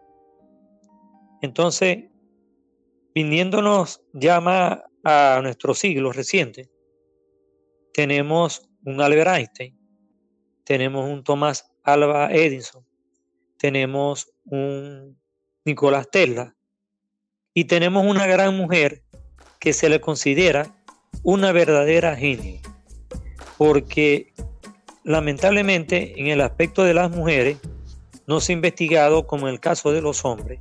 Entonces, 1.41 2.10
viniéndonos 3.15 4.03
ya 4.12 4.41
más 4.41 4.79
a 5.05 5.39
nuestro 5.41 5.74
siglo 5.74 6.12
reciente, 6.12 6.70
tenemos 7.93 8.70
un 8.84 9.00
Albert 9.00 9.29
Einstein, 9.29 9.83
tenemos 10.63 11.10
un 11.10 11.24
Thomas 11.24 11.72
Alva 11.84 12.32
Edison, 12.32 12.86
tenemos 13.58 14.34
un 14.46 15.17
Nicolás 15.65 16.10
Tesla 16.12 16.55
y 17.53 17.65
tenemos 17.65 18.05
una 18.05 18.27
gran 18.27 18.58
mujer 18.58 19.03
que 19.60 19.74
se 19.74 19.89
le 19.89 20.01
considera 20.01 20.75
una 21.24 21.51
verdadera 21.51 22.15
genio, 22.15 22.60
porque 23.58 24.34
lamentablemente 25.03 26.20
en 26.20 26.27
el 26.27 26.41
aspecto 26.41 26.84
de 26.84 26.93
las 26.93 27.12
mujeres 27.12 27.58
no 28.27 28.39
se 28.39 28.51
ha 28.51 28.55
investigado 28.55 29.27
como 29.27 29.48
en 29.48 29.53
el 29.53 29.60
caso 29.60 29.91
de 29.91 30.01
los 30.01 30.25
hombres, 30.25 30.60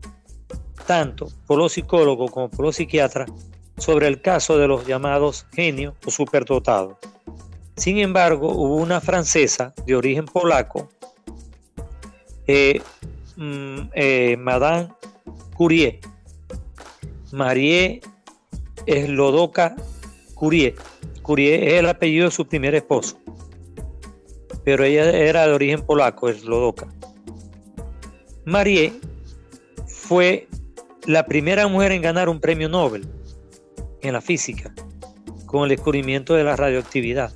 tanto 0.87 1.29
por 1.47 1.59
los 1.59 1.73
psicólogos 1.73 2.31
como 2.31 2.51
por 2.51 2.67
los 2.67 2.77
psiquiatras, 2.77 3.31
sobre 3.79 4.07
el 4.07 4.21
caso 4.21 4.59
de 4.59 4.69
los 4.69 4.87
llamados 4.87 5.47
genios 5.53 5.95
o 6.07 6.11
superdotados. 6.11 6.99
Sin 7.77 7.99
embargo, 7.99 8.53
hubo 8.53 8.77
una 8.77 9.01
francesa 9.01 9.75
de 9.87 9.97
origen 9.97 10.27
polaco, 10.27 10.89
eh, 12.47 12.81
mm, 13.37 13.79
eh, 13.95 14.37
Madame 14.39 14.89
Curie, 15.57 16.01
Marie 17.33 18.01
Slodoka 18.87 19.75
Curie. 20.35 20.75
Curie 21.23 21.69
es 21.69 21.81
el 21.81 21.89
apellido 21.89 22.27
de 22.27 22.31
su 22.33 22.47
primer 22.47 22.75
esposo, 22.75 23.17
pero 24.65 24.85
ella 24.85 25.11
era 25.11 25.47
de 25.47 25.53
origen 25.53 25.83
polaco, 25.83 26.33
Slodoka. 26.33 26.89
Marie 28.45 28.93
fue 29.87 30.49
la 31.07 31.25
primera 31.27 31.69
mujer 31.69 31.93
en 31.93 32.03
ganar 32.03 32.29
un 32.29 32.41
premio 32.41 32.69
Nobel 32.69 33.09
en 34.03 34.13
la 34.13 34.21
física 34.21 34.75
con 35.47 35.65
el 35.65 35.69
descubrimiento 35.71 36.35
de 36.35 36.45
la 36.45 36.57
radioactividad. 36.57 37.33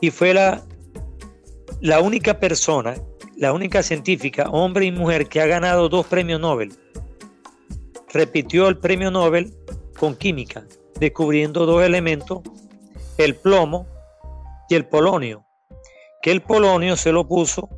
Y 0.00 0.10
fue 0.10 0.34
la, 0.34 0.62
la 1.80 2.00
única 2.00 2.38
persona, 2.38 2.94
la 3.36 3.52
única 3.52 3.82
científica, 3.82 4.48
hombre 4.50 4.86
y 4.86 4.92
mujer, 4.92 5.28
que 5.28 5.40
ha 5.40 5.46
ganado 5.46 5.88
dos 5.88 6.06
premios 6.06 6.40
Nobel. 6.40 6.72
Repitió 8.12 8.68
el 8.68 8.78
premio 8.78 9.10
Nobel 9.10 9.54
con 9.98 10.14
química, 10.16 10.64
descubriendo 10.98 11.66
dos 11.66 11.82
elementos, 11.82 12.40
el 13.18 13.36
plomo 13.36 13.86
y 14.68 14.74
el 14.74 14.86
polonio, 14.86 15.44
que 16.22 16.30
el 16.30 16.42
polonio 16.42 16.96
se 16.96 17.12
lo 17.12 17.26
puso 17.26 17.68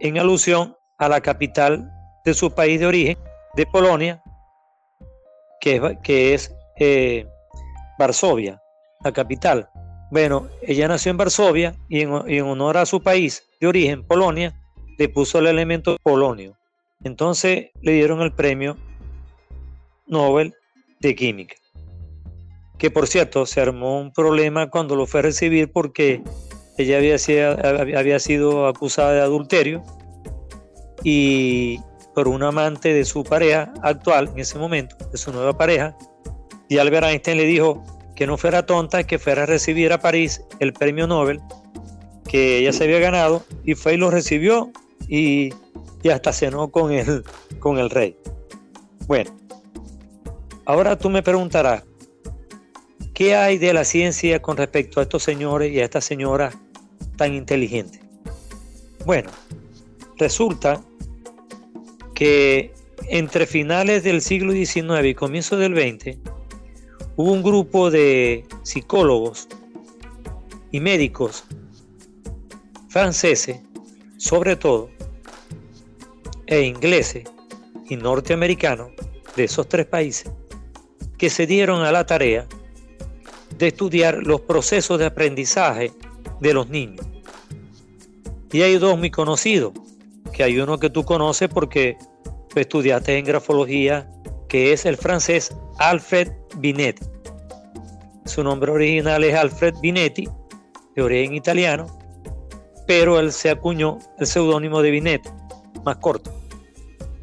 en 0.00 0.18
alusión 0.18 0.76
a 0.98 1.08
la 1.08 1.20
capital 1.20 1.90
de 2.24 2.34
su 2.34 2.50
país 2.50 2.80
de 2.80 2.86
origen, 2.86 3.18
de 3.54 3.66
Polonia, 3.66 4.22
que 5.60 5.76
es, 5.76 5.82
que 6.02 6.34
es 6.34 6.54
eh, 6.78 7.26
Varsovia, 7.98 8.60
la 9.02 9.12
capital. 9.12 9.68
Bueno, 10.10 10.48
ella 10.62 10.88
nació 10.88 11.10
en 11.10 11.16
Varsovia 11.16 11.76
y 11.88 12.00
en, 12.00 12.42
honor 12.42 12.76
a 12.76 12.86
su 12.86 13.00
país 13.00 13.44
de 13.60 13.68
origen, 13.68 14.02
Polonia, 14.02 14.54
le 14.98 15.08
puso 15.08 15.38
el 15.38 15.46
elemento 15.46 15.96
polonio. 16.02 16.56
Entonces 17.04 17.68
le 17.80 17.92
dieron 17.92 18.20
el 18.20 18.32
premio 18.32 18.76
Nobel 20.06 20.54
de 20.98 21.14
Química. 21.14 21.54
Que 22.76 22.90
por 22.90 23.06
cierto, 23.06 23.46
se 23.46 23.60
armó 23.60 24.00
un 24.00 24.12
problema 24.12 24.68
cuando 24.68 24.96
lo 24.96 25.06
fue 25.06 25.20
a 25.20 25.22
recibir 25.24 25.70
porque 25.70 26.22
ella 26.76 26.98
había 26.98 28.18
sido 28.18 28.66
acusada 28.66 29.12
de 29.12 29.20
adulterio 29.20 29.84
y 31.04 31.78
por 32.14 32.26
un 32.26 32.42
amante 32.42 32.92
de 32.92 33.04
su 33.04 33.22
pareja 33.22 33.72
actual 33.82 34.30
en 34.32 34.40
ese 34.40 34.58
momento, 34.58 34.96
de 35.10 35.18
su 35.18 35.32
nueva 35.32 35.56
pareja, 35.56 35.96
y 36.68 36.78
Albert 36.78 37.06
Einstein 37.06 37.36
le 37.36 37.44
dijo 37.44 37.82
que 38.20 38.26
no 38.26 38.36
fuera 38.36 38.66
tonta, 38.66 39.04
que 39.04 39.18
fuera 39.18 39.44
a 39.44 39.46
recibir 39.46 39.94
a 39.94 39.98
París 39.98 40.42
el 40.58 40.74
premio 40.74 41.06
Nobel 41.06 41.40
que 42.28 42.58
ella 42.58 42.70
se 42.70 42.84
había 42.84 42.98
ganado 42.98 43.42
y 43.64 43.74
fue 43.74 43.94
y 43.94 43.96
lo 43.96 44.10
recibió 44.10 44.70
y, 45.08 45.54
y 46.02 46.08
hasta 46.10 46.34
cenó 46.34 46.70
con 46.70 46.92
el, 46.92 47.24
con 47.60 47.78
el 47.78 47.88
rey. 47.88 48.14
Bueno, 49.06 49.34
ahora 50.66 50.98
tú 50.98 51.08
me 51.08 51.22
preguntarás, 51.22 51.84
¿qué 53.14 53.36
hay 53.36 53.56
de 53.56 53.72
la 53.72 53.84
ciencia 53.84 54.42
con 54.42 54.58
respecto 54.58 55.00
a 55.00 55.04
estos 55.04 55.22
señores 55.22 55.72
y 55.72 55.80
a 55.80 55.84
esta 55.84 56.02
señora 56.02 56.52
tan 57.16 57.32
inteligente? 57.32 58.00
Bueno, 59.06 59.30
resulta 60.18 60.82
que 62.14 62.74
entre 63.08 63.46
finales 63.46 64.02
del 64.02 64.20
siglo 64.20 64.52
XIX 64.52 65.06
y 65.06 65.14
comienzo 65.14 65.56
del 65.56 65.74
XX 65.74 66.18
hubo 67.20 67.32
un 67.32 67.42
grupo 67.42 67.90
de 67.90 68.46
psicólogos 68.62 69.46
y 70.72 70.80
médicos 70.80 71.44
franceses, 72.88 73.60
sobre 74.16 74.56
todo, 74.56 74.88
e 76.46 76.62
ingleses 76.62 77.24
y 77.90 77.96
norteamericanos 77.96 78.92
de 79.36 79.44
esos 79.44 79.68
tres 79.68 79.84
países, 79.84 80.32
que 81.18 81.28
se 81.28 81.46
dieron 81.46 81.82
a 81.82 81.92
la 81.92 82.06
tarea 82.06 82.46
de 83.58 83.66
estudiar 83.66 84.22
los 84.22 84.40
procesos 84.40 84.98
de 84.98 85.04
aprendizaje 85.04 85.92
de 86.40 86.54
los 86.54 86.70
niños. 86.70 87.06
Y 88.50 88.62
hay 88.62 88.78
dos 88.78 88.98
muy 88.98 89.10
conocidos, 89.10 89.74
que 90.32 90.42
hay 90.42 90.58
uno 90.58 90.78
que 90.78 90.88
tú 90.88 91.04
conoces 91.04 91.50
porque 91.50 91.98
estudiaste 92.56 93.18
en 93.18 93.26
grafología, 93.26 94.10
que 94.50 94.72
es 94.72 94.84
el 94.84 94.96
francés 94.96 95.56
Alfred 95.78 96.32
Binet. 96.56 97.00
Su 98.26 98.42
nombre 98.44 98.70
original 98.70 99.24
es 99.24 99.34
Alfred 99.34 99.74
Binetti, 99.80 100.28
de 100.96 101.02
origen 101.02 101.34
italiano, 101.34 101.86
pero 102.86 103.18
él 103.20 103.32
se 103.32 103.48
acuñó 103.48 104.00
el 104.18 104.26
seudónimo 104.26 104.82
de 104.82 104.90
Binet, 104.90 105.32
más 105.84 105.96
corto. 105.98 106.32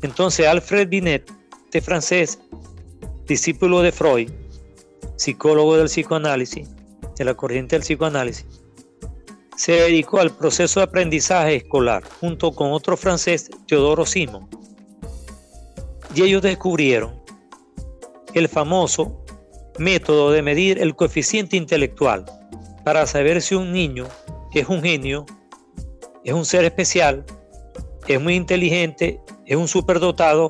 Entonces 0.02 0.48
Alfred 0.48 0.88
Binet, 0.88 1.30
de 1.72 1.82
francés, 1.82 2.40
discípulo 3.26 3.82
de 3.82 3.92
Freud, 3.92 4.32
psicólogo 5.18 5.76
del 5.76 5.88
psicoanálisis, 5.88 6.70
de 7.18 7.26
la 7.26 7.34
corriente 7.34 7.76
del 7.76 7.84
psicoanálisis, 7.84 8.46
se 9.58 9.74
dedicó 9.74 10.22
al 10.22 10.32
proceso 10.32 10.80
de 10.80 10.86
aprendizaje 10.86 11.56
escolar 11.56 12.04
junto 12.22 12.54
con 12.54 12.72
otro 12.72 12.96
francés, 12.96 13.50
Teodoro 13.68 14.06
Simon. 14.06 14.48
Y 16.18 16.24
ellos 16.24 16.42
descubrieron 16.42 17.22
el 18.34 18.50
famoso 18.50 19.24
método 19.78 20.32
de 20.32 20.42
medir 20.42 20.80
el 20.80 20.96
coeficiente 20.96 21.56
intelectual 21.56 22.26
para 22.84 23.06
saber 23.06 23.40
si 23.40 23.54
un 23.54 23.72
niño 23.72 24.08
es 24.60 24.68
un 24.68 24.82
genio, 24.82 25.28
es 26.24 26.34
un 26.34 26.44
ser 26.44 26.66
especial, 26.66 27.24
es 28.08 28.20
muy 28.20 28.34
inteligente, 28.34 29.22
es 29.46 29.56
un 29.56 29.68
superdotado 29.68 30.50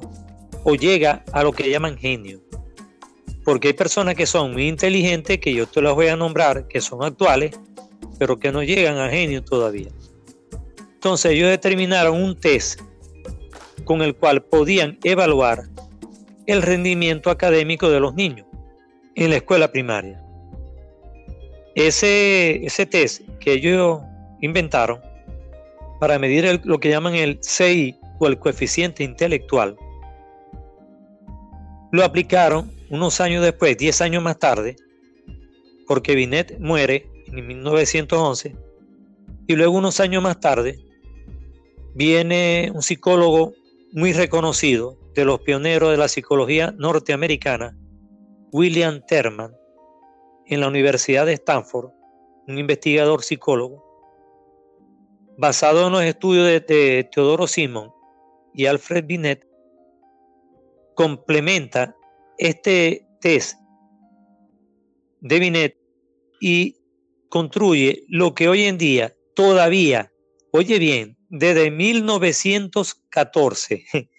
o 0.63 0.75
llega 0.75 1.25
a 1.33 1.43
lo 1.43 1.51
que 1.51 1.69
llaman 1.69 1.97
genio. 1.97 2.39
Porque 3.43 3.67
hay 3.67 3.73
personas 3.73 4.15
que 4.15 4.25
son 4.25 4.53
muy 4.53 4.69
inteligentes, 4.69 5.37
que 5.39 5.53
yo 5.53 5.67
te 5.67 5.81
las 5.81 5.93
voy 5.93 6.07
a 6.07 6.15
nombrar, 6.15 6.69
que 6.69 6.79
son 6.79 7.03
actuales, 7.03 7.59
pero 8.17 8.39
que 8.39 8.53
no 8.53 8.63
llegan 8.63 8.97
a 8.99 9.09
genio 9.09 9.43
todavía. 9.43 9.89
Entonces 10.93 11.33
ellos 11.33 11.49
determinaron 11.49 12.23
un 12.23 12.39
test 12.39 12.79
con 13.85 14.01
el 14.01 14.15
cual 14.15 14.41
podían 14.41 14.97
evaluar 15.03 15.63
el 16.45 16.61
rendimiento 16.61 17.29
académico 17.29 17.89
de 17.89 17.99
los 17.99 18.13
niños 18.15 18.47
en 19.15 19.29
la 19.29 19.37
escuela 19.37 19.71
primaria. 19.71 20.23
Ese, 21.75 22.65
ese 22.65 22.85
test 22.85 23.21
que 23.39 23.53
ellos 23.53 24.01
inventaron 24.41 24.99
para 25.99 26.19
medir 26.19 26.61
lo 26.63 26.79
que 26.79 26.89
llaman 26.89 27.15
el 27.15 27.39
CI 27.41 27.95
o 28.19 28.27
el 28.27 28.39
coeficiente 28.39 29.03
intelectual, 29.03 29.77
lo 31.91 32.03
aplicaron 32.03 32.71
unos 32.89 33.21
años 33.21 33.43
después, 33.43 33.77
10 33.77 34.01
años 34.01 34.23
más 34.23 34.37
tarde, 34.39 34.75
porque 35.87 36.15
Binet 36.15 36.59
muere 36.59 37.09
en 37.27 37.47
1911, 37.47 38.55
y 39.47 39.55
luego 39.55 39.77
unos 39.77 39.99
años 39.99 40.21
más 40.21 40.39
tarde 40.39 40.79
viene 41.95 42.71
un 42.73 42.81
psicólogo 42.81 43.53
muy 43.91 44.13
reconocido 44.13 44.97
de 45.15 45.25
los 45.25 45.39
pioneros 45.41 45.91
de 45.91 45.97
la 45.97 46.07
psicología 46.07 46.73
norteamericana, 46.77 47.77
William 48.51 49.01
Terman, 49.07 49.55
en 50.45 50.61
la 50.61 50.67
Universidad 50.67 51.25
de 51.25 51.33
Stanford, 51.33 51.91
un 52.47 52.57
investigador 52.57 53.23
psicólogo, 53.23 53.83
basado 55.37 55.87
en 55.87 55.93
los 55.93 56.03
estudios 56.03 56.45
de, 56.45 56.59
de 56.59 57.09
Teodoro 57.11 57.47
Simon 57.47 57.91
y 58.53 58.65
Alfred 58.65 59.05
Binet, 59.05 59.45
complementa 60.95 61.95
este 62.37 63.05
test 63.21 63.59
de 65.21 65.39
Binet 65.39 65.77
y 66.39 66.75
construye 67.29 68.03
lo 68.07 68.33
que 68.33 68.47
hoy 68.47 68.63
en 68.63 68.77
día 68.77 69.15
todavía, 69.35 70.11
oye 70.51 70.79
bien, 70.79 71.16
desde 71.29 71.71
1914 71.71 73.85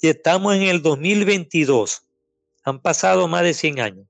y 0.00 0.08
estamos 0.08 0.56
en 0.56 0.62
el 0.62 0.80
2022, 0.82 2.02
han 2.64 2.80
pasado 2.80 3.28
más 3.28 3.42
de 3.42 3.54
100 3.54 3.80
años 3.80 4.06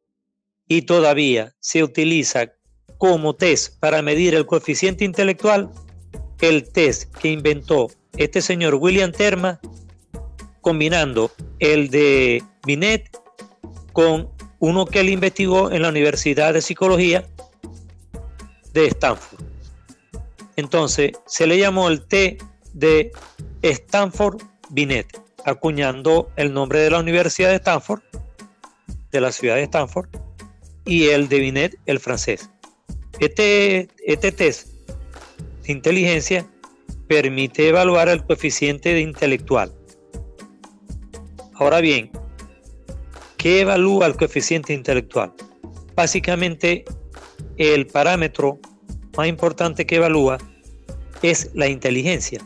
y 0.66 0.82
todavía 0.82 1.54
se 1.60 1.82
utiliza 1.82 2.52
como 2.98 3.34
test 3.34 3.78
para 3.80 4.02
medir 4.02 4.34
el 4.34 4.46
coeficiente 4.46 5.04
intelectual 5.04 5.70
el 6.48 6.70
test 6.70 7.14
que 7.16 7.28
inventó 7.28 7.90
este 8.16 8.42
señor 8.42 8.74
William 8.74 9.12
Terma 9.12 9.60
combinando 10.60 11.30
el 11.58 11.88
de 11.88 12.42
Binet 12.66 13.18
con 13.92 14.30
uno 14.58 14.86
que 14.86 15.00
él 15.00 15.08
investigó 15.08 15.70
en 15.70 15.82
la 15.82 15.88
Universidad 15.88 16.54
de 16.54 16.62
Psicología 16.62 17.26
de 18.72 18.86
Stanford. 18.86 19.42
Entonces 20.56 21.12
se 21.26 21.46
le 21.46 21.58
llamó 21.58 21.88
el 21.88 22.06
T 22.06 22.38
de 22.72 23.12
Stanford 23.62 24.42
Binet, 24.70 25.20
acuñando 25.44 26.30
el 26.36 26.52
nombre 26.52 26.80
de 26.80 26.90
la 26.90 27.00
Universidad 27.00 27.50
de 27.50 27.56
Stanford, 27.56 28.02
de 29.10 29.20
la 29.20 29.32
ciudad 29.32 29.56
de 29.56 29.62
Stanford, 29.62 30.08
y 30.84 31.08
el 31.08 31.28
de 31.28 31.40
Binet, 31.40 31.78
el 31.86 32.00
francés. 32.00 32.50
Este, 33.20 33.88
este 34.04 34.32
test 34.32 34.68
de 35.62 35.72
inteligencia 35.72 36.46
permite 37.06 37.68
evaluar 37.68 38.08
el 38.08 38.24
coeficiente 38.24 38.92
de 38.92 39.00
intelectual. 39.00 39.72
Ahora 41.54 41.80
bien, 41.80 42.10
¿qué 43.36 43.60
evalúa 43.60 44.06
el 44.06 44.16
coeficiente 44.16 44.72
intelectual? 44.72 45.32
Básicamente 45.94 46.84
el 47.56 47.86
parámetro 47.86 48.58
más 49.16 49.26
importante 49.28 49.86
que 49.86 49.96
evalúa 49.96 50.38
es 51.22 51.50
la 51.54 51.68
inteligencia. 51.68 52.40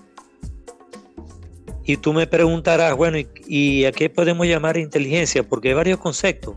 Y 1.85 1.97
tú 1.97 2.13
me 2.13 2.27
preguntarás, 2.27 2.95
bueno, 2.95 3.17
¿y, 3.47 3.87
a 3.87 3.93
qué 3.93 4.11
podemos 4.11 4.47
llamar 4.47 4.77
inteligencia? 4.77 5.43
Porque 5.43 5.69
hay 5.69 5.75
varios 5.75 5.99
conceptos 5.99 6.55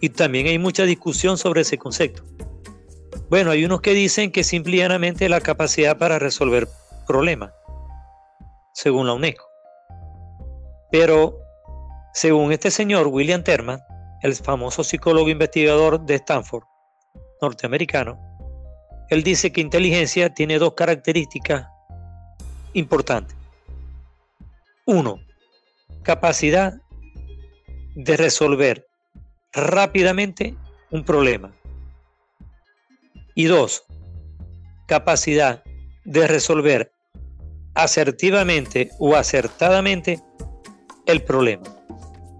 y 0.00 0.10
también 0.10 0.48
hay 0.48 0.58
mucha 0.58 0.84
discusión 0.84 1.38
sobre 1.38 1.62
ese 1.62 1.78
concepto. 1.78 2.22
Bueno, 3.30 3.52
hay 3.52 3.64
unos 3.64 3.80
que 3.80 3.94
dicen 3.94 4.32
que 4.32 4.44
simplemente 4.44 5.28
la 5.28 5.40
capacidad 5.40 5.96
para 5.96 6.18
resolver 6.18 6.68
problemas, 7.06 7.52
según 8.74 9.06
la 9.06 9.14
UNESCO. 9.14 9.46
Pero, 10.92 11.38
según 12.12 12.52
este 12.52 12.70
señor, 12.70 13.06
William 13.06 13.42
Terman, 13.42 13.80
el 14.22 14.34
famoso 14.34 14.84
psicólogo 14.84 15.30
investigador 15.30 16.04
de 16.04 16.16
Stanford, 16.16 16.64
norteamericano, 17.40 18.29
él 19.10 19.24
dice 19.24 19.52
que 19.52 19.60
inteligencia 19.60 20.32
tiene 20.32 20.58
dos 20.58 20.74
características 20.74 21.66
importantes. 22.72 23.36
Uno, 24.86 25.20
capacidad 26.02 26.74
de 27.94 28.16
resolver 28.16 28.86
rápidamente 29.52 30.54
un 30.90 31.04
problema. 31.04 31.52
Y 33.34 33.44
dos, 33.44 33.84
capacidad 34.86 35.62
de 36.04 36.26
resolver 36.26 36.92
asertivamente 37.74 38.90
o 38.98 39.16
acertadamente 39.16 40.20
el 41.06 41.22
problema. 41.22 41.64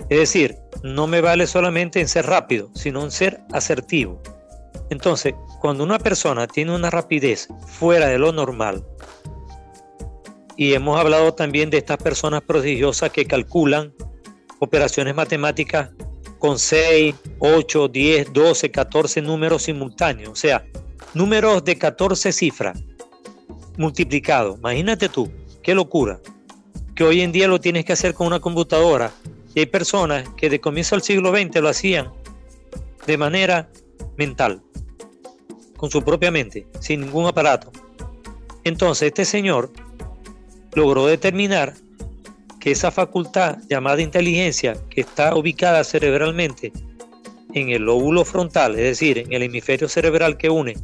Es 0.08 0.18
decir, 0.18 0.56
no 0.82 1.06
me 1.06 1.20
vale 1.20 1.46
solamente 1.46 2.00
en 2.00 2.08
ser 2.08 2.26
rápido, 2.26 2.70
sino 2.74 3.02
en 3.02 3.10
ser 3.10 3.40
asertivo. 3.52 4.20
Entonces, 4.90 5.34
cuando 5.60 5.84
una 5.84 5.98
persona 5.98 6.46
tiene 6.46 6.74
una 6.74 6.90
rapidez 6.90 7.48
fuera 7.66 8.08
de 8.08 8.18
lo 8.18 8.32
normal, 8.32 8.84
y 10.56 10.74
hemos 10.74 10.98
hablado 10.98 11.32
también 11.32 11.70
de 11.70 11.78
estas 11.78 11.96
personas 11.96 12.42
prodigiosas 12.42 13.10
que 13.10 13.24
calculan 13.24 13.94
operaciones 14.58 15.14
matemáticas 15.14 15.90
con 16.38 16.58
6, 16.58 17.14
8, 17.38 17.88
10, 17.88 18.32
12, 18.32 18.70
14 18.70 19.22
números 19.22 19.62
simultáneos, 19.62 20.32
o 20.32 20.36
sea, 20.36 20.64
números 21.14 21.64
de 21.64 21.78
14 21.78 22.32
cifras 22.32 22.82
multiplicados. 23.78 24.58
Imagínate 24.58 25.08
tú, 25.08 25.30
qué 25.62 25.74
locura, 25.74 26.20
que 26.94 27.04
hoy 27.04 27.22
en 27.22 27.32
día 27.32 27.48
lo 27.48 27.60
tienes 27.60 27.84
que 27.84 27.94
hacer 27.94 28.12
con 28.14 28.26
una 28.26 28.40
computadora. 28.40 29.10
Y 29.54 29.60
hay 29.60 29.66
personas 29.66 30.28
que 30.36 30.50
de 30.50 30.60
comienzo 30.60 30.94
del 30.94 31.02
siglo 31.02 31.30
XX 31.30 31.60
lo 31.60 31.68
hacían 31.68 32.12
de 33.06 33.16
manera 33.16 33.70
mental, 34.16 34.62
con 35.80 35.90
su 35.90 36.02
propia 36.02 36.30
mente, 36.30 36.66
sin 36.78 37.00
ningún 37.00 37.26
aparato. 37.26 37.72
Entonces 38.64 39.08
este 39.08 39.24
señor 39.24 39.72
logró 40.74 41.06
determinar 41.06 41.72
que 42.60 42.70
esa 42.70 42.90
facultad 42.90 43.56
llamada 43.66 44.02
inteligencia, 44.02 44.76
que 44.90 45.00
está 45.00 45.34
ubicada 45.34 45.82
cerebralmente 45.82 46.70
en 47.54 47.70
el 47.70 47.84
lóbulo 47.84 48.26
frontal, 48.26 48.72
es 48.72 48.84
decir, 48.84 49.16
en 49.16 49.32
el 49.32 49.44
hemisferio 49.44 49.88
cerebral 49.88 50.36
que 50.36 50.50
une, 50.50 50.76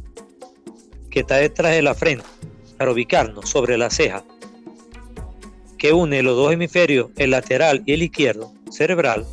que 1.11 1.19
está 1.19 1.35
detrás 1.35 1.73
de 1.73 1.83
la 1.83 1.93
frente, 1.93 2.25
para 2.79 2.91
ubicarnos 2.91 3.47
sobre 3.47 3.77
la 3.77 3.91
ceja, 3.91 4.23
que 5.77 5.93
une 5.93 6.23
los 6.23 6.35
dos 6.35 6.51
hemisferios, 6.51 7.11
el 7.17 7.29
lateral 7.29 7.83
y 7.85 7.93
el 7.93 8.01
izquierdo, 8.01 8.51
cerebral, 8.71 9.27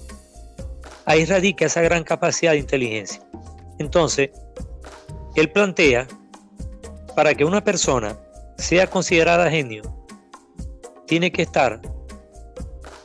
ahí 1.07 1.25
radica 1.25 1.65
esa 1.65 1.81
gran 1.81 2.05
capacidad 2.05 2.53
de 2.53 2.59
inteligencia. 2.59 3.23
Entonces, 3.79 4.29
él 5.35 5.51
plantea, 5.51 6.07
para 7.17 7.35
que 7.35 7.45
una 7.45 7.63
persona 7.63 8.19
sea 8.57 8.89
considerada 8.89 9.51
genio, 9.51 9.83
tiene 11.07 11.31
que 11.33 11.43
estar 11.43 11.81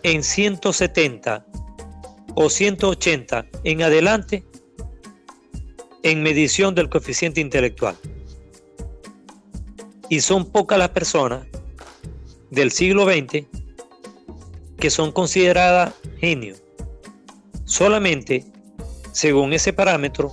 en 0.04 0.24
170 0.24 1.46
o 2.36 2.50
180 2.50 3.46
en 3.64 3.82
adelante 3.82 4.46
en 6.04 6.24
medición 6.24 6.76
del 6.76 6.90
coeficiente 6.90 7.42
intelectual. 7.42 7.96
Y 10.08 10.22
son 10.22 10.46
pocas 10.46 10.80
las 10.80 10.90
personas 10.90 11.46
del 12.50 12.72
siglo 12.72 13.06
XX 13.06 13.46
que 14.78 14.90
son 14.90 15.12
consideradas 15.12 15.94
genios. 16.20 16.64
Solamente, 17.66 18.46
según 19.12 19.54
ese 19.54 19.74
parámetro, 19.74 20.32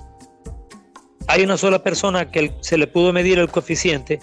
hay 1.29 1.43
una 1.43 1.57
sola 1.57 1.83
persona 1.83 2.31
que 2.31 2.53
se 2.61 2.79
le 2.79 2.87
pudo 2.87 3.13
medir 3.13 3.39
el 3.39 3.51
coeficiente 3.51 4.21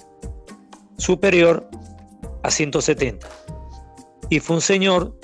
superior 0.97 1.69
a 2.43 2.51
170. 2.51 3.27
Y 4.29 4.39
fue 4.39 4.57
un 4.57 4.61
señor 4.61 5.17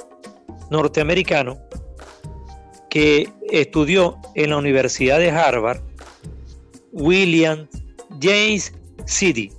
norteamericano 0.70 1.58
que 2.90 3.32
estudió 3.50 4.20
en 4.36 4.50
la 4.50 4.58
Universidad 4.58 5.20
de 5.20 5.32
Harvard, 5.32 5.82
William 6.92 7.68
James 8.22 8.74
City. 9.06 9.52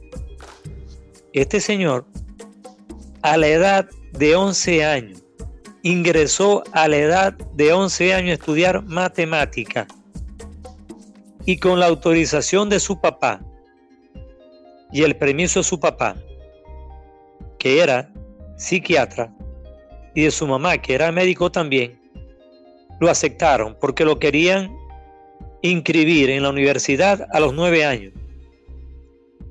Este 1.32 1.60
señor, 1.60 2.06
a 3.22 3.36
la 3.36 3.46
edad 3.46 3.88
de 4.12 4.36
11 4.36 4.84
años, 4.84 5.22
ingresó 5.82 6.62
a 6.72 6.88
la 6.88 6.96
edad 6.96 7.32
de 7.54 7.72
11 7.72 8.14
años 8.14 8.30
a 8.30 8.34
estudiar 8.34 8.82
matemática 8.84 9.86
y 11.50 11.56
con 11.56 11.80
la 11.80 11.86
autorización 11.86 12.68
de 12.68 12.78
su 12.78 13.00
papá 13.00 13.40
y 14.92 15.02
el 15.02 15.16
permiso 15.16 15.58
de 15.58 15.64
su 15.64 15.80
papá, 15.80 16.14
que 17.58 17.80
era 17.80 18.08
psiquiatra, 18.56 19.34
y 20.14 20.22
de 20.22 20.30
su 20.30 20.46
mamá, 20.46 20.78
que 20.78 20.94
era 20.94 21.10
médico 21.10 21.50
también, 21.50 22.00
lo 23.00 23.10
aceptaron 23.10 23.76
porque 23.80 24.04
lo 24.04 24.20
querían 24.20 24.72
inscribir 25.62 26.30
en 26.30 26.44
la 26.44 26.50
universidad 26.50 27.26
a 27.32 27.40
los 27.40 27.52
nueve 27.52 27.84
años. 27.84 28.12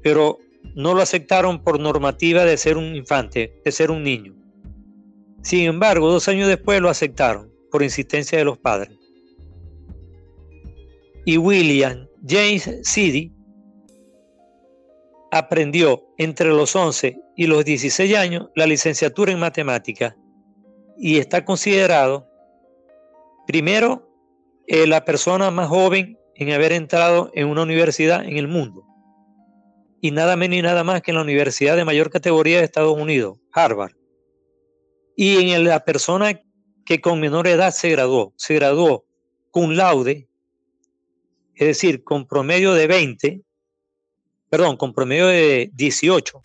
Pero 0.01 0.39
no 0.75 0.93
lo 0.93 1.01
aceptaron 1.01 1.61
por 1.61 1.81
normativa 1.81 2.45
de 2.45 2.55
ser 2.55 2.77
un 2.77 2.95
infante, 2.95 3.59
de 3.65 3.71
ser 3.73 3.91
un 3.91 4.03
niño. 4.03 4.33
Sin 5.41 5.65
embargo, 5.65 6.09
dos 6.09 6.29
años 6.29 6.47
después 6.47 6.79
lo 6.79 6.87
aceptaron 6.87 7.51
por 7.69 7.83
insistencia 7.83 8.37
de 8.37 8.45
los 8.45 8.57
padres. 8.57 8.98
Y 11.25 11.37
William 11.37 12.07
James 12.27 12.69
City 12.83 13.31
aprendió 15.31 16.03
entre 16.17 16.49
los 16.49 16.75
11 16.75 17.19
y 17.35 17.47
los 17.47 17.63
16 17.63 18.15
años 18.15 18.47
la 18.55 18.65
licenciatura 18.65 19.31
en 19.31 19.39
matemáticas 19.39 20.15
y 20.97 21.17
está 21.17 21.45
considerado, 21.45 22.27
primero, 23.47 24.09
eh, 24.67 24.85
la 24.85 25.05
persona 25.05 25.49
más 25.49 25.69
joven 25.69 26.19
en 26.35 26.51
haber 26.51 26.73
entrado 26.73 27.31
en 27.33 27.47
una 27.47 27.63
universidad 27.63 28.23
en 28.23 28.37
el 28.37 28.47
mundo. 28.47 28.85
Y 30.01 30.11
nada 30.11 30.35
menos 30.35 30.55
ni 30.55 30.61
nada 30.61 30.83
más 30.83 31.01
que 31.01 31.11
en 31.11 31.15
la 31.15 31.23
universidad 31.23 31.75
de 31.75 31.85
mayor 31.85 32.09
categoría 32.09 32.59
de 32.59 32.65
Estados 32.65 32.97
Unidos, 32.97 33.37
Harvard. 33.51 33.93
Y 35.15 35.51
en 35.51 35.63
la 35.65 35.83
persona 35.83 36.41
que 36.85 37.01
con 37.01 37.19
menor 37.19 37.47
edad 37.47 37.71
se 37.71 37.89
graduó, 37.89 38.33
se 38.37 38.55
graduó 38.55 39.05
con 39.51 39.75
laude, 39.75 40.28
es 41.59 41.67
decir, 41.67 42.05
con 42.05 42.25
promedio 42.25 42.73
de 42.73 42.87
20, 42.87 43.41
perdón, 44.49 44.77
con 44.77 44.93
promedio 44.93 45.27
de 45.27 45.69
18, 45.73 46.41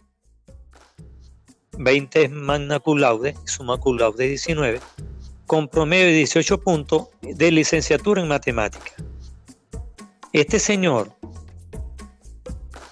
20 1.79 2.25
es 2.25 2.31
magna 2.33 2.81
cum 2.81 2.99
laude, 2.99 3.37
suma 3.45 3.79
cum 3.79 3.97
laude 3.97 4.27
19, 4.27 4.81
con 5.47 5.69
promedio 5.69 6.07
de 6.07 6.15
18 6.15 6.61
puntos 6.61 7.11
de 7.23 7.53
licenciatura 7.53 8.23
en 8.23 8.27
matemática. 8.27 8.91
Este 10.33 10.59
señor, 10.59 11.13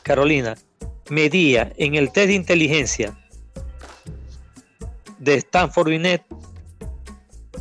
Carolina, 0.05 0.57
medía 1.11 1.73
en 1.77 1.97
el 1.97 2.13
test 2.13 2.29
de 2.29 2.35
inteligencia 2.35 3.19
de 5.19 5.35
Stanford 5.35 5.89
Binet 5.89 6.23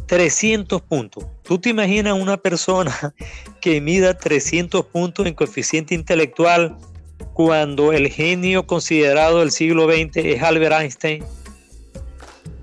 300 0.06 0.84
puntos. 0.84 1.26
¿Tú 1.42 1.58
te 1.58 1.70
imaginas 1.70 2.14
una 2.14 2.38
persona 2.38 3.16
que 3.62 3.80
mida 3.80 4.18
300 4.18 4.86
puntos 4.88 5.28
en 5.28 5.36
coeficiente 5.36 5.96
intelectual 5.96 6.78
cuando 7.34 7.94
el 7.94 8.10
genio 8.10 8.66
considerado 8.66 9.40
del 9.40 9.52
siglo 9.52 9.86
XX 9.86 10.18
es 10.18 10.44
Albert 10.44 10.82
Einstein. 10.82 11.24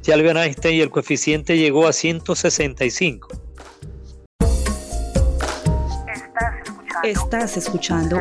Y 0.04 0.10
Albert 0.10 0.38
Einstein 0.38 0.76
y 0.76 0.80
el 0.80 0.90
coeficiente 0.90 1.56
llegó 1.56 1.86
a 1.86 1.92
165. 1.92 3.28
Estás 7.04 7.56
escuchando, 7.56 8.20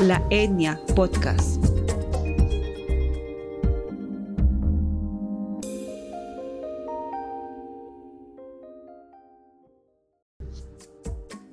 La 0.00 0.22
Etnia 0.30 0.80
Podcast. 0.94 1.75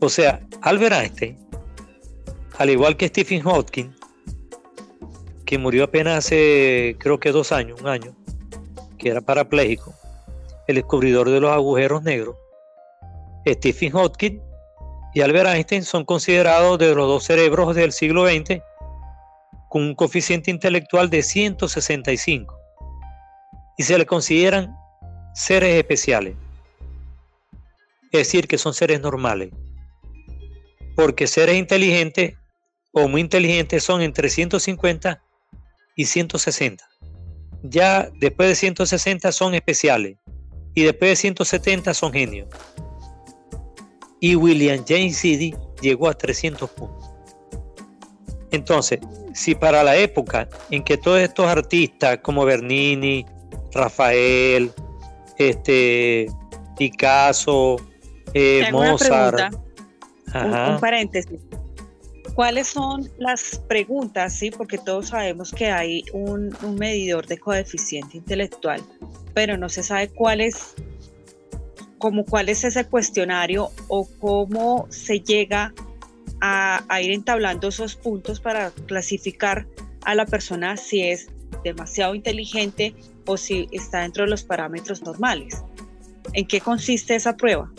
O 0.03 0.09
sea, 0.09 0.41
Albert 0.61 0.95
Einstein 0.95 1.37
al 2.57 2.69
igual 2.69 2.97
que 2.97 3.07
Stephen 3.07 3.41
Hawking, 3.41 3.91
que 5.45 5.57
murió 5.57 5.85
apenas 5.85 6.25
hace 6.25 6.95
creo 6.99 7.19
que 7.19 7.31
dos 7.31 7.51
años, 7.51 7.79
un 7.81 7.87
año, 7.87 8.13
que 8.97 9.09
era 9.09 9.21
parapléjico, 9.21 9.93
el 10.67 10.75
descubridor 10.75 11.29
de 11.29 11.39
los 11.39 11.51
agujeros 11.51 12.03
negros, 12.03 12.35
Stephen 13.47 13.91
Hawking 13.91 14.39
y 15.13 15.21
Albert 15.21 15.49
Einstein 15.49 15.83
son 15.83 16.05
considerados 16.05 16.77
de 16.79 16.93
los 16.93 17.07
dos 17.07 17.23
cerebros 17.23 17.73
del 17.73 17.91
siglo 17.91 18.27
XX 18.27 18.61
con 19.69 19.83
un 19.83 19.95
coeficiente 19.95 20.51
intelectual 20.51 21.09
de 21.09 21.23
165 21.23 22.55
y 23.77 23.83
se 23.83 23.97
le 23.97 24.05
consideran 24.05 24.75
seres 25.33 25.75
especiales, 25.75 26.35
es 28.11 28.19
decir, 28.19 28.47
que 28.47 28.57
son 28.57 28.73
seres 28.73 29.01
normales, 29.01 29.49
porque 30.95 31.27
seres 31.27 31.55
inteligentes 31.55 32.35
o 32.91 33.07
muy 33.07 33.21
inteligentes 33.21 33.83
son 33.83 34.01
entre 34.01 34.29
150 34.29 35.21
y 35.95 36.05
160. 36.05 36.87
Ya 37.63 38.09
después 38.19 38.49
de 38.49 38.55
160 38.55 39.31
son 39.31 39.55
especiales 39.55 40.17
y 40.75 40.83
después 40.83 41.11
de 41.11 41.15
170 41.15 41.93
son 41.93 42.13
genios. 42.13 42.47
Y 44.19 44.35
William 44.35 44.83
James 44.87 45.17
City 45.17 45.55
llegó 45.81 46.07
a 46.07 46.13
300 46.13 46.69
puntos. 46.69 47.09
Entonces, 48.51 48.99
si 49.33 49.55
para 49.55 49.83
la 49.83 49.97
época 49.97 50.47
en 50.69 50.83
que 50.83 50.97
todos 50.97 51.19
estos 51.19 51.47
artistas 51.47 52.19
como 52.21 52.45
Bernini, 52.45 53.25
Rafael, 53.73 54.71
este, 55.37 56.27
Picasso, 56.77 57.77
eh, 58.33 58.69
Mozart. 58.71 59.55
Un, 60.33 60.79
paréntesis. 60.79 61.39
¿Cuáles 62.35 62.67
son 62.67 63.09
las 63.17 63.61
preguntas? 63.67 64.33
Sí, 64.33 64.49
porque 64.49 64.77
todos 64.77 65.09
sabemos 65.09 65.51
que 65.51 65.67
hay 65.67 66.03
un, 66.13 66.55
medidor 66.77 67.27
de 67.27 67.37
coeficiente 67.37 68.17
intelectual, 68.17 68.81
pero 69.33 69.57
no 69.57 69.69
se 69.69 69.83
sabe 69.83 70.09
cuál 70.09 70.41
es, 70.41 70.73
como 71.99 72.25
cuál 72.25 72.49
es 72.49 72.63
ese 72.63 72.85
cuestionario 72.85 73.69
o 73.87 74.07
cómo 74.19 74.87
se 74.89 75.19
llega 75.19 75.73
a, 76.41 76.83
a 76.89 77.01
ir 77.01 77.11
entablando 77.11 77.67
esos 77.67 77.95
puntos 77.95 78.39
para 78.39 78.71
clasificar 78.87 79.67
a 80.05 80.15
la 80.15 80.25
persona 80.25 80.75
si 80.75 81.03
es 81.03 81.27
demasiado 81.63 82.15
inteligente 82.15 82.95
o 83.25 83.37
si 83.37 83.67
está 83.71 84.01
dentro 84.01 84.23
de 84.23 84.29
los 84.29 84.43
parámetros 84.43 85.03
normales. 85.03 85.63
¿En 86.33 86.47
qué 86.47 86.61
consiste 86.61 87.15
esa 87.15 87.37
prueba? 87.37 87.71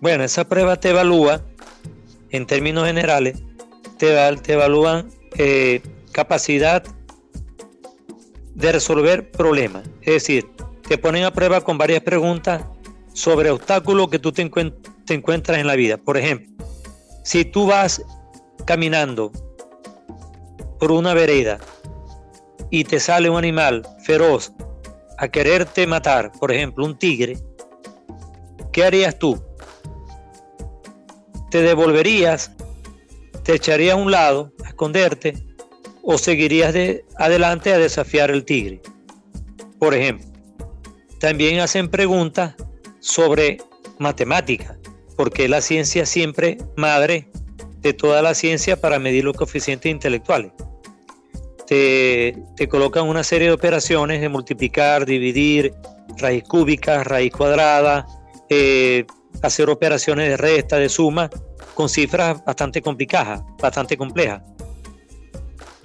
Bueno, 0.00 0.24
esa 0.24 0.48
prueba 0.48 0.76
te 0.80 0.90
evalúa 0.90 1.42
en 2.30 2.46
términos 2.46 2.86
generales, 2.86 3.42
te, 3.98 4.16
te 4.36 4.52
evalúan 4.54 5.10
eh, 5.36 5.82
capacidad 6.10 6.82
de 8.54 8.72
resolver 8.72 9.30
problemas. 9.30 9.84
Es 10.00 10.14
decir, 10.14 10.48
te 10.88 10.96
ponen 10.96 11.24
a 11.24 11.32
prueba 11.32 11.60
con 11.60 11.76
varias 11.76 12.02
preguntas 12.02 12.64
sobre 13.12 13.50
obstáculos 13.50 14.08
que 14.08 14.18
tú 14.18 14.32
te, 14.32 14.48
te 15.04 15.14
encuentras 15.14 15.58
en 15.58 15.66
la 15.66 15.76
vida. 15.76 15.98
Por 15.98 16.16
ejemplo, 16.16 16.66
si 17.22 17.44
tú 17.44 17.66
vas 17.66 18.02
caminando 18.64 19.30
por 20.78 20.92
una 20.92 21.12
vereda 21.12 21.58
y 22.70 22.84
te 22.84 23.00
sale 23.00 23.28
un 23.28 23.36
animal 23.36 23.86
feroz 24.02 24.50
a 25.18 25.28
quererte 25.28 25.86
matar, 25.86 26.32
por 26.40 26.52
ejemplo, 26.52 26.86
un 26.86 26.98
tigre, 26.98 27.36
¿qué 28.72 28.84
harías 28.84 29.18
tú? 29.18 29.49
¿Te 31.50 31.62
devolverías? 31.62 32.52
¿Te 33.42 33.54
echarías 33.54 33.94
a 33.94 33.96
un 33.96 34.10
lado 34.10 34.52
a 34.64 34.68
esconderte? 34.68 35.34
¿O 36.02 36.16
seguirías 36.16 36.72
de 36.72 37.04
adelante 37.16 37.72
a 37.72 37.78
desafiar 37.78 38.30
el 38.30 38.44
tigre? 38.44 38.80
Por 39.78 39.94
ejemplo, 39.94 40.28
también 41.18 41.58
hacen 41.58 41.88
preguntas 41.88 42.54
sobre 43.00 43.58
matemáticas, 43.98 44.78
porque 45.16 45.48
la 45.48 45.60
ciencia 45.60 46.06
siempre 46.06 46.58
madre 46.76 47.28
de 47.80 47.94
toda 47.94 48.22
la 48.22 48.34
ciencia 48.34 48.80
para 48.80 48.98
medir 48.98 49.24
los 49.24 49.36
coeficientes 49.36 49.90
intelectuales. 49.90 50.52
Te, 51.66 52.36
te, 52.56 52.68
colocan 52.68 53.08
una 53.08 53.24
serie 53.24 53.48
de 53.48 53.54
operaciones 53.54 54.20
de 54.20 54.28
multiplicar, 54.28 55.06
dividir, 55.06 55.72
raíz 56.18 56.44
cúbica, 56.44 57.04
raíz 57.04 57.32
cuadrada, 57.32 58.06
eh, 58.48 59.04
hacer 59.42 59.70
operaciones 59.70 60.28
de 60.28 60.36
resta, 60.36 60.76
de 60.76 60.88
suma, 60.88 61.30
con 61.74 61.88
cifras 61.88 62.44
bastante 62.44 62.82
complicadas, 62.82 63.42
bastante 63.60 63.96
complejas. 63.96 64.42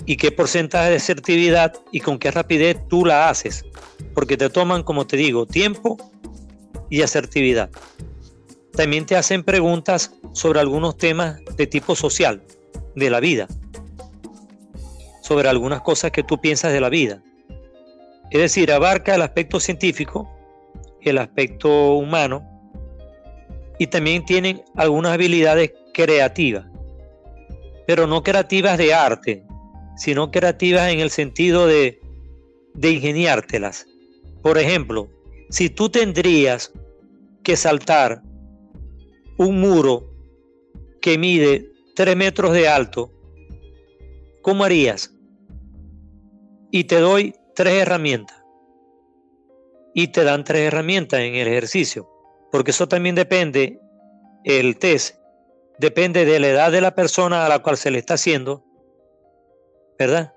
Y 0.06 0.18
qué 0.18 0.32
porcentaje 0.32 0.92
de 0.92 0.98
asertividad 0.98 1.74
y 1.92 2.00
con 2.00 2.20
qué 2.20 2.32
rapidez 2.32 2.78
tú 2.88 3.06
la 3.06 3.30
haces. 3.30 3.66
Porque 4.14 4.38
te 4.38 4.50
toman, 4.50 4.84
como 4.84 5.08
te 5.08 5.18
digo, 5.18 5.46
tiempo 5.46 5.98
y 6.90 7.02
asertividad. 7.02 7.70
También 8.74 9.06
te 9.06 9.16
hacen 9.16 9.44
preguntas 9.44 10.12
sobre 10.34 10.60
algunos 10.60 10.98
temas 10.98 11.40
de 11.56 11.66
tipo 11.66 11.96
social, 11.96 12.44
de 12.96 13.10
la 13.10 13.20
vida. 13.20 13.48
Sobre 15.22 15.50
algunas 15.50 15.82
cosas 15.82 16.12
que 16.12 16.24
tú 16.24 16.40
piensas 16.40 16.74
de 16.74 16.82
la 16.82 16.90
vida. 16.90 17.24
Es 18.32 18.42
decir, 18.42 18.72
abarca 18.72 19.16
el 19.16 19.22
aspecto 19.22 19.60
científico, 19.60 20.30
el 21.02 21.18
aspecto 21.18 21.94
humano, 21.94 22.55
y 23.78 23.88
también 23.88 24.26
tienen 24.26 24.64
algunas 24.76 25.14
habilidades 25.14 25.74
creativas, 25.94 26.66
pero 27.88 28.08
no 28.08 28.24
creativas 28.24 28.78
de 28.78 28.94
arte, 28.94 29.44
sino 29.98 30.32
creativas 30.32 30.92
en 30.92 31.00
el 31.00 31.10
sentido 31.10 31.68
de, 31.68 32.00
de 32.74 32.92
ingeniártelas. 32.92 33.86
Por 34.42 34.58
ejemplo, 34.58 35.10
si 35.50 35.70
tú 35.70 35.90
tendrías 35.90 36.72
que 37.44 37.56
saltar 37.56 38.22
un 39.38 39.60
muro 39.60 40.10
que 41.02 41.18
mide 41.18 41.72
3 41.96 42.16
metros 42.16 42.54
de 42.54 42.68
alto, 42.68 43.12
¿cómo 44.42 44.64
harías? 44.64 45.14
Y 46.72 46.86
te 46.86 47.00
doy 47.00 47.34
tres 47.56 47.82
herramientas. 47.82 48.38
Y 49.94 50.10
te 50.10 50.26
dan 50.26 50.44
tres 50.44 50.68
herramientas 50.68 51.22
en 51.22 51.36
el 51.36 51.48
ejercicio 51.48 52.15
porque 52.56 52.72
eso 52.72 52.88
también 52.88 53.16
depende, 53.16 53.82
el 54.46 54.78
test 54.78 55.18
depende 55.78 56.24
de 56.24 56.40
la 56.40 56.48
edad 56.48 56.72
de 56.72 56.80
la 56.80 56.96
persona 56.96 57.46
a 57.46 57.50
la 57.50 57.60
cual 57.60 57.76
se 57.76 57.92
le 57.92 58.00
está 58.00 58.14
haciendo, 58.14 58.64
¿verdad? 60.00 60.34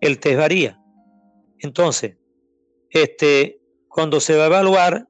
El 0.00 0.20
test 0.20 0.38
varía. 0.38 0.80
Entonces, 1.58 2.16
este, 2.88 3.60
cuando 3.88 4.20
se 4.20 4.38
va 4.38 4.44
a 4.44 4.46
evaluar 4.46 5.06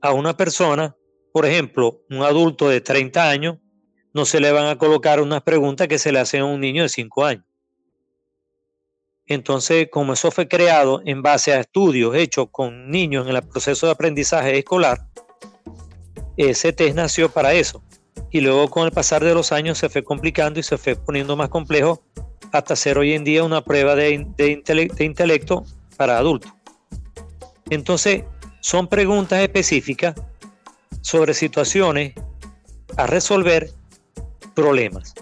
a 0.00 0.14
una 0.14 0.38
persona, 0.38 0.96
por 1.34 1.44
ejemplo, 1.44 2.00
un 2.08 2.22
adulto 2.22 2.70
de 2.70 2.80
30 2.80 3.28
años, 3.28 3.58
no 4.14 4.24
se 4.24 4.40
le 4.40 4.52
van 4.52 4.68
a 4.68 4.78
colocar 4.78 5.20
unas 5.20 5.42
preguntas 5.42 5.86
que 5.86 5.98
se 5.98 6.12
le 6.12 6.18
hacen 6.18 6.40
a 6.40 6.46
un 6.46 6.62
niño 6.62 6.84
de 6.84 6.88
5 6.88 7.26
años. 7.26 7.44
Entonces, 9.26 9.88
como 9.92 10.14
eso 10.14 10.30
fue 10.30 10.48
creado 10.48 11.02
en 11.04 11.20
base 11.20 11.52
a 11.52 11.60
estudios 11.60 12.16
hechos 12.16 12.48
con 12.50 12.90
niños 12.90 13.28
en 13.28 13.36
el 13.36 13.42
proceso 13.42 13.84
de 13.84 13.92
aprendizaje 13.92 14.56
escolar, 14.56 15.07
ese 16.38 16.72
test 16.72 16.94
nació 16.94 17.28
para 17.28 17.52
eso. 17.52 17.82
Y 18.30 18.40
luego 18.40 18.68
con 18.68 18.84
el 18.84 18.92
pasar 18.92 19.24
de 19.24 19.34
los 19.34 19.52
años 19.52 19.78
se 19.78 19.88
fue 19.88 20.02
complicando 20.02 20.60
y 20.60 20.62
se 20.62 20.78
fue 20.78 20.96
poniendo 20.96 21.36
más 21.36 21.48
complejo 21.48 22.02
hasta 22.52 22.76
ser 22.76 22.98
hoy 22.98 23.12
en 23.12 23.24
día 23.24 23.44
una 23.44 23.62
prueba 23.62 23.94
de, 23.94 24.12
intelecto 24.98 25.64
para 25.96 26.18
adultos. 26.18 26.52
Entonces, 27.70 28.24
son 28.60 28.88
preguntas 28.88 29.40
específicas 29.40 30.14
sobre 31.00 31.34
situaciones 31.34 32.14
a 32.96 33.06
resolver 33.06 33.70
problemas 34.54 35.14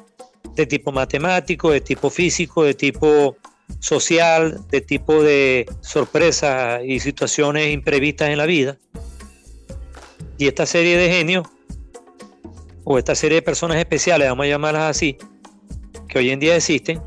de 0.55 0.67
tipo 0.67 0.93
matemático, 0.93 1.71
de 1.71 1.81
tipo 1.81 2.09
físico, 2.11 2.65
de 2.65 2.75
tipo 2.75 3.37
social, 3.79 4.61
de 4.71 4.81
tipo 4.81 5.23
de 5.23 5.67
sorpresas 5.81 6.81
y 6.85 7.01
situaciones 7.01 7.73
imprevistas 7.73 8.31
en 8.31 8.39
la 8.39 8.47
vida. 8.47 8.79
Y 10.39 10.47
esta 10.47 10.67
serie 10.67 10.97
de 10.97 11.09
genios, 11.09 11.47
o 12.85 12.99
esta 12.99 13.15
serie 13.15 13.37
de 13.37 13.43
personas 13.43 13.79
especiales, 13.79 14.29
vamos 14.29 14.45
a 14.45 14.49
llamarlas 14.49 14.91
así, 14.91 15.17
que 16.09 16.19
hoy 16.19 16.31
en 16.31 16.41
día 16.41 16.57
existen, 16.57 17.01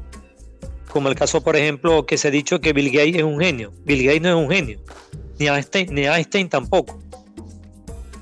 como 0.90 1.10
el 1.10 1.16
caso, 1.16 1.42
por 1.42 1.56
ejemplo, 1.56 2.06
que 2.06 2.18
se 2.18 2.28
ha 2.28 2.32
dicho 2.32 2.60
que 2.60 2.74
Bill 2.74 2.92
Gates 2.92 3.18
es 3.18 3.24
un 3.24 3.40
genio. 3.40 3.72
Bill 3.86 4.04
Gates 4.04 4.22
no 4.22 4.30
es 4.30 4.36
un 4.36 4.50
genio, 4.50 4.80
ni 5.38 5.48
Einstein, 5.48 5.94
ni 5.94 6.06
Einstein 6.06 6.50
tampoco. 6.50 7.00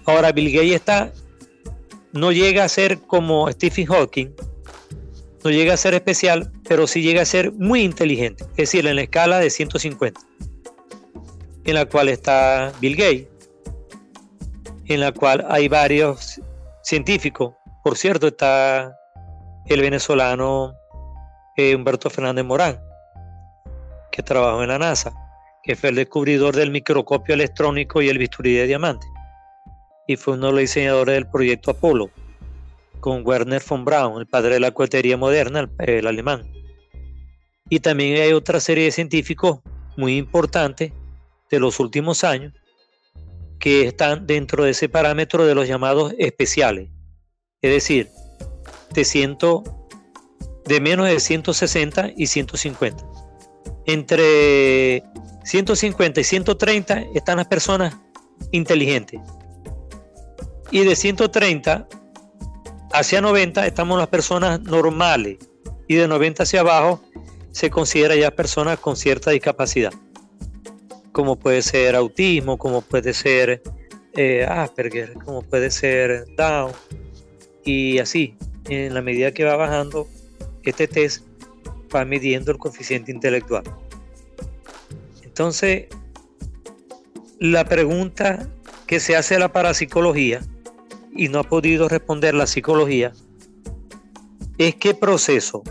Ahora, 0.05 0.31
Bill 0.31 0.51
Gates 0.51 0.73
está, 0.73 1.13
no 2.11 2.31
llega 2.31 2.63
a 2.63 2.69
ser 2.69 2.99
como 2.99 3.49
Stephen 3.51 3.85
Hawking, 3.87 4.29
no 5.43 5.49
llega 5.49 5.73
a 5.73 5.77
ser 5.77 5.93
especial, 5.93 6.51
pero 6.67 6.87
sí 6.87 7.01
llega 7.01 7.21
a 7.21 7.25
ser 7.25 7.53
muy 7.53 7.81
inteligente, 7.81 8.43
es 8.51 8.57
decir, 8.57 8.85
en 8.85 8.97
la 8.97 9.03
escala 9.03 9.39
de 9.39 9.49
150, 9.49 10.19
en 11.63 11.73
la 11.73 11.85
cual 11.85 12.09
está 12.09 12.73
Bill 12.81 12.95
Gates, 12.95 13.27
en 14.87 15.01
la 15.01 15.11
cual 15.11 15.45
hay 15.49 15.67
varios 15.67 16.41
científicos. 16.81 17.53
Por 17.83 17.97
cierto, 17.97 18.27
está 18.27 18.97
el 19.65 19.81
venezolano 19.81 20.73
eh, 21.57 21.75
Humberto 21.75 22.09
Fernández 22.09 22.45
Morán, 22.45 22.79
que 24.11 24.23
trabajó 24.23 24.63
en 24.63 24.69
la 24.69 24.79
NASA, 24.79 25.11
que 25.63 25.75
fue 25.75 25.89
el 25.89 25.95
descubridor 25.95 26.55
del 26.55 26.71
microscopio 26.71 27.35
electrónico 27.35 28.01
y 28.01 28.09
el 28.09 28.17
bisturí 28.17 28.55
de 28.55 28.67
diamante. 28.67 29.05
Y 30.07 30.15
fue 30.15 30.35
uno 30.35 30.47
de 30.47 30.51
los 30.53 30.61
diseñadores 30.61 31.15
del 31.15 31.27
proyecto 31.27 31.71
Apolo, 31.71 32.09
con 33.01 33.27
Werner 33.27 33.61
von 33.67 33.83
Braun, 33.83 34.21
el 34.21 34.27
padre 34.27 34.55
de 34.55 34.59
la 34.61 34.71
cohetería 34.71 35.17
moderna, 35.17 35.69
el, 35.79 36.07
alemán. 36.07 36.49
Y 37.69 37.81
también 37.81 38.21
hay 38.21 38.31
otra 38.31 38.61
serie 38.61 38.85
de 38.85 38.91
científicos 38.91 39.59
muy 39.97 40.17
importantes 40.17 40.93
de 41.51 41.59
los 41.59 41.79
últimos 41.81 42.23
años 42.23 42.53
que 43.59 43.87
están 43.87 44.27
dentro 44.27 44.63
de 44.63 44.71
ese 44.71 44.89
parámetro 44.89 45.45
de 45.45 45.55
los 45.55 45.67
llamados 45.67 46.13
especiales. 46.17 46.89
Es 47.61 47.71
decir, 47.71 48.09
de, 48.93 49.63
de 50.65 50.81
menos 50.81 51.07
de 51.07 51.19
160 51.19 52.11
y 52.15 52.27
150. 52.27 53.03
Entre 53.85 55.03
150 55.43 56.21
y 56.21 56.23
130 56.23 57.03
están 57.15 57.37
las 57.37 57.47
personas 57.47 57.95
inteligentes. 58.51 59.21
Y 60.71 60.83
de 60.83 60.95
130 60.95 61.87
hacia 62.91 63.21
90 63.21 63.65
estamos 63.65 63.97
las 63.97 64.07
personas 64.07 64.61
normales. 64.61 65.37
Y 65.87 65.95
de 65.95 66.07
90 66.07 66.43
hacia 66.43 66.59
abajo 66.59 67.01
se 67.51 67.69
considera 67.69 68.15
ya 68.15 68.31
personas 68.31 68.77
con 68.79 68.95
cierta 68.97 69.31
discapacidad. 69.31 69.93
Como 71.17 71.35
puede 71.35 71.63
ser 71.63 71.95
autismo, 71.95 72.59
como 72.59 72.83
puede 72.83 73.11
ser 73.11 73.63
eh, 74.13 74.45
Asperger, 74.47 75.13
como 75.25 75.41
puede 75.41 75.71
ser 75.71 76.27
Down. 76.35 76.73
Y 77.65 77.97
así, 77.97 78.35
en 78.69 78.93
la 78.93 79.01
medida 79.01 79.31
que 79.31 79.43
va 79.43 79.55
bajando, 79.55 80.07
este 80.61 80.87
test 80.87 81.25
va 81.93 82.05
midiendo 82.05 82.51
el 82.51 82.59
coeficiente 82.59 83.11
intelectual. 83.11 83.63
Entonces, 85.23 85.87
la 87.39 87.65
pregunta 87.65 88.47
que 88.85 88.99
se 88.99 89.15
hace 89.15 89.37
a 89.37 89.39
la 89.39 89.51
parapsicología 89.51 90.41
y 91.15 91.29
no 91.29 91.39
ha 91.39 91.43
podido 91.45 91.89
responder 91.89 92.35
la 92.35 92.45
psicología 92.45 93.11
es 94.59 94.75
qué 94.75 94.93
proceso 94.93 95.63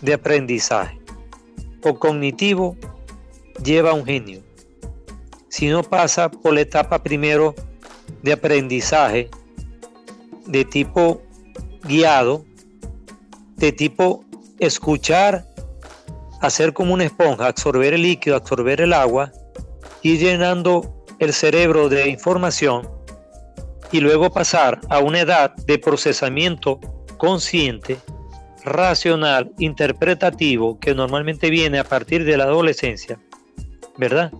de 0.00 0.14
aprendizaje 0.14 0.98
o 1.84 2.00
cognitivo 2.00 2.76
lleva 3.62 3.92
un 3.92 4.04
genio. 4.04 4.42
Si 5.48 5.68
no 5.68 5.82
pasa 5.82 6.30
por 6.30 6.54
la 6.54 6.62
etapa 6.62 7.02
primero 7.02 7.54
de 8.22 8.32
aprendizaje 8.32 9.30
de 10.46 10.64
tipo 10.64 11.22
guiado, 11.84 12.44
de 13.56 13.72
tipo 13.72 14.24
escuchar 14.58 15.46
hacer 16.40 16.72
como 16.72 16.92
una 16.94 17.04
esponja, 17.04 17.46
absorber 17.46 17.94
el 17.94 18.02
líquido, 18.02 18.36
absorber 18.36 18.80
el 18.80 18.92
agua, 18.92 19.32
y 20.02 20.18
llenando 20.18 21.04
el 21.18 21.32
cerebro 21.32 21.88
de 21.88 22.08
información 22.08 22.88
y 23.90 24.00
luego 24.00 24.30
pasar 24.30 24.80
a 24.90 24.98
una 24.98 25.20
edad 25.20 25.54
de 25.54 25.78
procesamiento 25.78 26.78
consciente, 27.16 27.96
racional, 28.64 29.52
interpretativo, 29.58 30.78
que 30.78 30.94
normalmente 30.94 31.48
viene 31.48 31.78
a 31.78 31.84
partir 31.84 32.24
de 32.24 32.36
la 32.36 32.44
adolescencia, 32.44 33.18
¿verdad? 33.96 34.32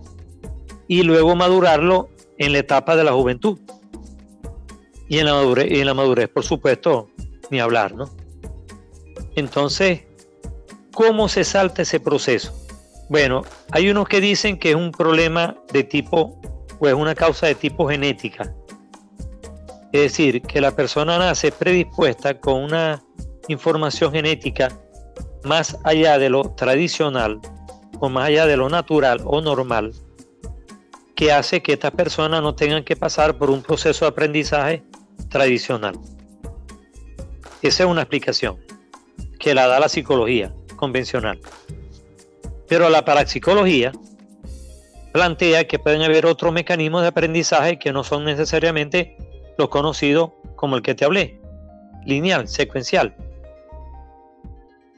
Y 0.87 1.03
luego 1.03 1.35
madurarlo 1.35 2.09
en 2.37 2.53
la 2.53 2.59
etapa 2.59 2.95
de 2.95 3.03
la 3.03 3.13
juventud. 3.13 3.59
Y 5.07 5.19
en 5.19 5.25
la 5.25 5.33
madurez, 5.33 5.67
en 5.71 5.85
la 5.85 5.93
madurez 5.93 6.29
por 6.29 6.43
supuesto, 6.43 7.09
ni 7.49 7.59
hablar, 7.59 7.95
¿no? 7.95 8.09
Entonces, 9.35 10.01
¿Cómo 10.95 11.27
se 11.27 11.43
salta 11.43 11.81
ese 11.81 11.99
proceso? 11.99 12.53
Bueno, 13.09 13.43
hay 13.71 13.89
unos 13.89 14.07
que 14.07 14.21
dicen 14.21 14.57
que 14.57 14.69
es 14.69 14.75
un 14.77 14.93
problema 14.93 15.57
de 15.73 15.83
tipo, 15.83 16.39
o 16.79 16.87
es 16.87 16.93
una 16.93 17.13
causa 17.13 17.47
de 17.47 17.55
tipo 17.55 17.89
genética. 17.89 18.55
Es 19.91 20.03
decir, 20.03 20.41
que 20.41 20.61
la 20.61 20.73
persona 20.73 21.17
nace 21.17 21.51
predispuesta 21.51 22.39
con 22.39 22.63
una 22.63 23.03
información 23.49 24.13
genética 24.13 24.69
más 25.43 25.77
allá 25.83 26.17
de 26.17 26.29
lo 26.29 26.51
tradicional 26.51 27.41
o 27.99 28.09
más 28.09 28.27
allá 28.27 28.45
de 28.45 28.57
lo 28.57 28.69
natural 28.69 29.21
o 29.25 29.41
normal, 29.41 29.93
que 31.15 31.31
hace 31.31 31.61
que 31.61 31.73
estas 31.73 31.91
personas 31.91 32.41
no 32.41 32.55
tengan 32.55 32.83
que 32.83 32.95
pasar 32.95 33.37
por 33.37 33.49
un 33.49 33.61
proceso 33.61 34.05
de 34.05 34.09
aprendizaje 34.09 34.83
tradicional. 35.29 35.95
Esa 37.61 37.83
es 37.83 37.89
una 37.89 38.01
explicación 38.01 38.57
que 39.39 39.55
la 39.55 39.67
da 39.67 39.79
la 39.79 39.89
psicología 39.89 40.53
convencional. 40.75 41.39
Pero 42.67 42.89
la 42.89 43.05
parapsicología 43.05 43.91
plantea 45.13 45.65
que 45.65 45.79
pueden 45.79 46.01
haber 46.01 46.25
otros 46.25 46.51
mecanismos 46.51 47.01
de 47.01 47.07
aprendizaje 47.07 47.79
que 47.79 47.93
no 47.93 48.03
son 48.03 48.25
necesariamente 48.25 49.17
los 49.57 49.69
conocidos 49.69 50.31
como 50.55 50.75
el 50.75 50.81
que 50.81 50.95
te 50.95 51.05
hablé, 51.05 51.39
lineal, 52.05 52.47
secuencial. 52.47 53.15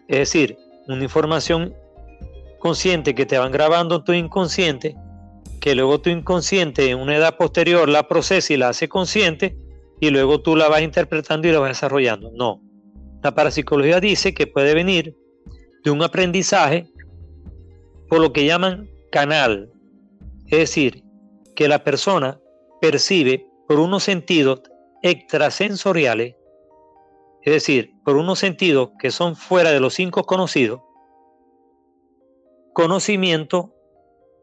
Es 0.07 0.17
decir, 0.19 0.57
una 0.87 1.03
información 1.03 1.75
consciente 2.57 3.15
que 3.15 3.25
te 3.25 3.37
van 3.37 3.51
grabando 3.51 3.97
en 3.97 4.03
tu 4.03 4.13
inconsciente, 4.13 4.95
que 5.59 5.75
luego 5.75 5.99
tu 5.99 6.09
inconsciente 6.09 6.89
en 6.89 6.99
una 6.99 7.15
edad 7.15 7.37
posterior 7.37 7.89
la 7.89 8.07
procesa 8.07 8.53
y 8.53 8.57
la 8.57 8.69
hace 8.69 8.87
consciente, 8.87 9.57
y 9.99 10.09
luego 10.09 10.41
tú 10.41 10.55
la 10.55 10.67
vas 10.69 10.81
interpretando 10.81 11.47
y 11.47 11.51
la 11.51 11.59
vas 11.59 11.69
desarrollando. 11.69 12.31
No. 12.33 12.61
La 13.23 13.33
parapsicología 13.33 13.99
dice 13.99 14.33
que 14.33 14.47
puede 14.47 14.73
venir 14.73 15.15
de 15.83 15.91
un 15.91 16.03
aprendizaje 16.03 16.87
por 18.07 18.19
lo 18.19 18.31
que 18.31 18.45
llaman 18.45 18.89
canal. 19.11 19.71
Es 20.47 20.59
decir, 20.59 21.03
que 21.55 21.67
la 21.67 21.83
persona 21.83 22.39
percibe 22.79 23.47
por 23.67 23.79
unos 23.79 24.03
sentidos 24.03 24.61
extrasensoriales, 25.01 26.35
es 27.43 27.53
decir, 27.53 27.91
por 28.03 28.17
unos 28.17 28.39
sentidos 28.39 28.89
que 28.99 29.11
son 29.11 29.35
fuera 29.35 29.71
de 29.71 29.79
los 29.79 29.93
cinco 29.93 30.23
conocidos, 30.23 30.81
conocimiento 32.77 33.73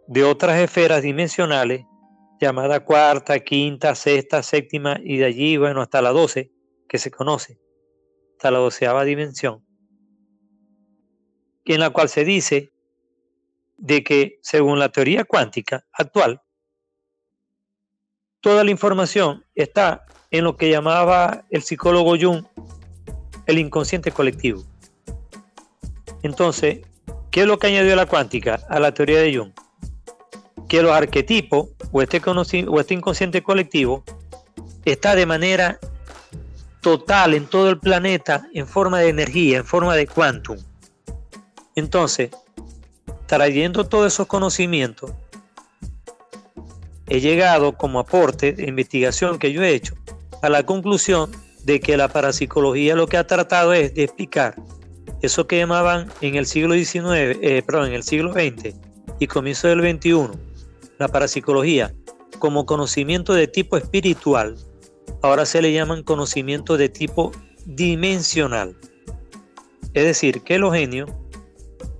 de 0.08 0.24
otras 0.24 0.58
esferas 0.58 1.02
dimensionales, 1.02 1.86
llamada 2.40 2.84
cuarta, 2.84 3.38
quinta, 3.38 3.94
sexta, 3.94 4.42
séptima 4.42 4.98
y 5.04 5.18
de 5.18 5.26
allí, 5.26 5.56
bueno, 5.56 5.80
hasta 5.80 6.02
la 6.02 6.10
doce, 6.10 6.50
que 6.88 6.98
se 6.98 7.12
conoce, 7.12 7.60
hasta 8.32 8.50
la 8.50 8.58
doceava 8.58 9.04
dimensión 9.04 9.64
en 11.64 11.78
la 11.78 11.90
cual 11.90 12.08
se 12.08 12.24
dice 12.24 12.72
de 13.76 14.02
que, 14.02 14.40
según 14.42 14.80
la 14.80 14.88
teoría 14.88 15.22
cuántica 15.22 15.86
actual, 15.92 16.42
toda 18.40 18.64
la 18.64 18.72
información 18.72 19.44
está 19.54 20.06
en 20.32 20.42
lo 20.42 20.56
que 20.56 20.70
llamaba 20.70 21.44
el 21.50 21.62
psicólogo 21.62 22.16
Jung 22.20 22.44
el 23.46 23.58
inconsciente 23.60 24.10
colectivo. 24.10 24.64
Entonces, 26.24 26.80
¿qué 27.34 27.40
es 27.40 27.48
lo 27.48 27.58
que 27.58 27.66
añadió 27.66 27.96
la 27.96 28.06
cuántica 28.06 28.60
a 28.68 28.78
la 28.78 28.94
teoría 28.94 29.18
de 29.18 29.36
Jung? 29.36 29.50
Que 30.68 30.82
los 30.82 30.92
arquetipos 30.92 31.70
o 31.90 32.00
este, 32.00 32.22
o 32.24 32.80
este 32.80 32.94
inconsciente 32.94 33.42
colectivo 33.42 34.04
está 34.84 35.16
de 35.16 35.26
manera 35.26 35.80
total 36.80 37.34
en 37.34 37.46
todo 37.46 37.70
el 37.70 37.80
planeta 37.80 38.46
en 38.54 38.68
forma 38.68 39.00
de 39.00 39.08
energía, 39.08 39.58
en 39.58 39.64
forma 39.64 39.96
de 39.96 40.06
quantum. 40.06 40.58
Entonces, 41.74 42.30
trayendo 43.26 43.84
todos 43.84 44.12
esos 44.12 44.28
conocimientos, 44.28 45.10
he 47.08 47.20
llegado 47.20 47.76
como 47.76 47.98
aporte 47.98 48.52
de 48.52 48.68
investigación 48.68 49.40
que 49.40 49.52
yo 49.52 49.60
he 49.64 49.74
hecho 49.74 49.96
a 50.40 50.48
la 50.48 50.62
conclusión 50.62 51.32
de 51.64 51.80
que 51.80 51.96
la 51.96 52.06
parapsicología 52.06 52.94
lo 52.94 53.08
que 53.08 53.16
ha 53.16 53.26
tratado 53.26 53.72
es 53.72 53.92
de 53.92 54.04
explicar 54.04 54.54
eso 55.24 55.46
que 55.46 55.58
llamaban 55.58 56.08
en 56.20 56.34
el 56.34 56.46
siglo 56.46 56.74
XIX, 56.74 57.38
eh, 57.40 57.62
perdón, 57.64 57.88
en 57.88 57.94
el 57.94 58.02
siglo 58.02 58.32
XX 58.32 58.74
y 59.18 59.26
comienzo 59.26 59.68
del 59.68 59.80
XXI, 59.80 60.28
la 60.98 61.08
parapsicología 61.08 61.94
como 62.38 62.66
conocimiento 62.66 63.32
de 63.32 63.46
tipo 63.46 63.76
espiritual, 63.76 64.56
ahora 65.22 65.46
se 65.46 65.62
le 65.62 65.72
llaman 65.72 66.02
conocimiento 66.02 66.76
de 66.76 66.88
tipo 66.88 67.32
dimensional. 67.64 68.76
Es 69.94 70.04
decir, 70.04 70.42
que 70.42 70.58
los 70.58 70.74
genios 70.74 71.10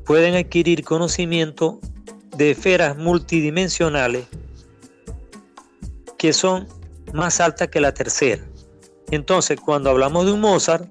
pueden 0.05 0.35
adquirir 0.35 0.85
conocimiento 0.85 1.81
de 2.37 2.51
esferas 2.51 2.97
multidimensionales 2.97 4.27
que 6.19 6.33
son 6.33 6.67
más 7.13 7.41
altas 7.41 7.69
que 7.69 7.81
la 7.81 7.95
tercera. 7.95 8.43
Entonces, 9.11 9.61
cuando 9.61 9.91
hablamos 9.91 10.27
de 10.27 10.33
un 10.33 10.41
Mozart, 10.41 10.89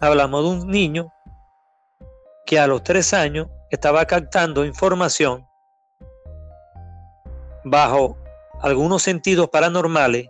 hablamos 0.00 0.44
de 0.44 0.50
un 0.50 0.70
niño 0.70 1.12
que 2.52 2.58
a 2.58 2.66
los 2.66 2.84
tres 2.84 3.14
años 3.14 3.48
estaba 3.70 4.04
captando 4.04 4.66
información 4.66 5.48
bajo 7.64 8.18
algunos 8.60 9.02
sentidos 9.02 9.48
paranormales 9.48 10.28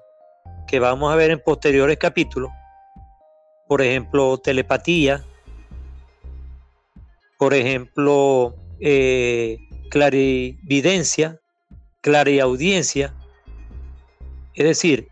que 0.68 0.78
vamos 0.78 1.12
a 1.12 1.16
ver 1.16 1.32
en 1.32 1.40
posteriores 1.40 1.98
capítulos, 1.98 2.52
por 3.66 3.82
ejemplo, 3.82 4.38
telepatía, 4.38 5.24
por 7.40 7.54
ejemplo, 7.54 8.54
eh, 8.78 9.58
clarividencia, 9.90 11.40
clariaudiencia, 12.02 13.12
es 14.54 14.64
decir, 14.64 15.08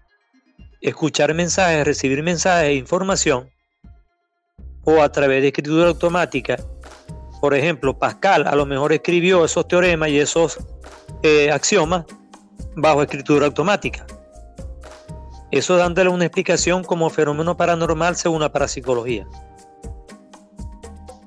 escuchar 0.81 1.35
mensajes, 1.35 1.85
recibir 1.85 2.23
mensajes 2.23 2.69
e 2.69 2.75
información, 2.75 3.51
o 4.85 5.03
a 5.03 5.11
través 5.11 5.43
de 5.43 5.49
escritura 5.49 5.89
automática. 5.89 6.57
Por 7.41 7.55
ejemplo, 7.55 7.99
Pascal 7.99 8.47
a 8.47 8.55
lo 8.55 8.67
mejor 8.67 8.93
escribió 8.93 9.45
esos 9.45 9.67
teoremas 9.67 10.11
y 10.11 10.19
esos 10.19 10.59
eh, 11.23 11.51
axiomas 11.51 12.05
bajo 12.77 13.03
escritura 13.03 13.47
automática. 13.47 14.07
Eso 15.51 15.77
dándole 15.77 16.11
una 16.11 16.27
explicación 16.27 16.85
como 16.85 17.11
fenómeno 17.11 17.57
paranormal 17.57 18.15
según 18.17 18.41
la 18.41 18.53
parapsicología. 18.53 19.27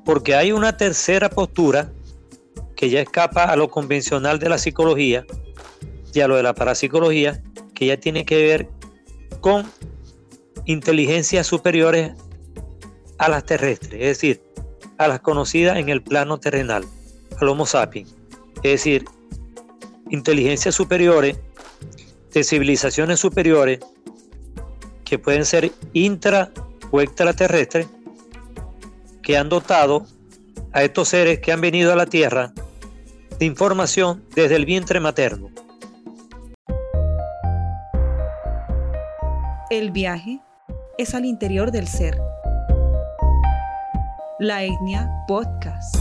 Porque 0.05 0.35
hay 0.35 0.51
una 0.51 0.77
tercera 0.77 1.29
postura 1.29 1.91
que 2.75 2.89
ya 2.89 3.01
escapa 3.01 3.45
a 3.45 3.55
lo 3.55 3.69
convencional 3.69 4.39
de 4.39 4.49
la 4.49 4.57
psicología 4.57 5.25
y 6.13 6.19
a 6.19 6.27
lo 6.27 6.35
de 6.35 6.43
la 6.43 6.53
parapsicología, 6.53 7.41
que 7.73 7.87
ya 7.87 7.97
tiene 7.97 8.25
que 8.25 8.43
ver 8.43 8.69
con 9.41 9.69
inteligencias 10.65 11.47
superiores 11.47 12.13
a 13.17 13.29
las 13.29 13.45
terrestres, 13.45 13.93
es 13.93 14.07
decir, 14.07 14.41
a 14.97 15.07
las 15.07 15.19
conocidas 15.19 15.77
en 15.77 15.89
el 15.89 16.01
plano 16.01 16.39
terrenal, 16.39 16.85
al 17.39 17.47
Homo 17.47 17.65
sapiens. 17.65 18.15
Es 18.57 18.71
decir, 18.71 19.05
inteligencias 20.09 20.75
superiores 20.75 21.37
de 22.31 22.43
civilizaciones 22.43 23.19
superiores 23.19 23.79
que 25.03 25.19
pueden 25.19 25.45
ser 25.45 25.71
intra 25.93 26.51
o 26.91 27.01
extraterrestres 27.01 27.87
que 29.21 29.37
han 29.37 29.49
dotado 29.49 30.05
a 30.71 30.83
estos 30.83 31.09
seres 31.09 31.39
que 31.39 31.51
han 31.51 31.61
venido 31.61 31.93
a 31.93 31.95
la 31.95 32.05
Tierra 32.05 32.53
de 33.39 33.45
información 33.45 34.23
desde 34.35 34.55
el 34.55 34.65
vientre 34.65 34.99
materno. 34.99 35.49
El 39.69 39.91
viaje 39.91 40.39
es 40.97 41.15
al 41.15 41.25
interior 41.25 41.71
del 41.71 41.87
ser. 41.87 42.19
La 44.39 44.63
etnia 44.63 45.09
podcast. 45.27 45.95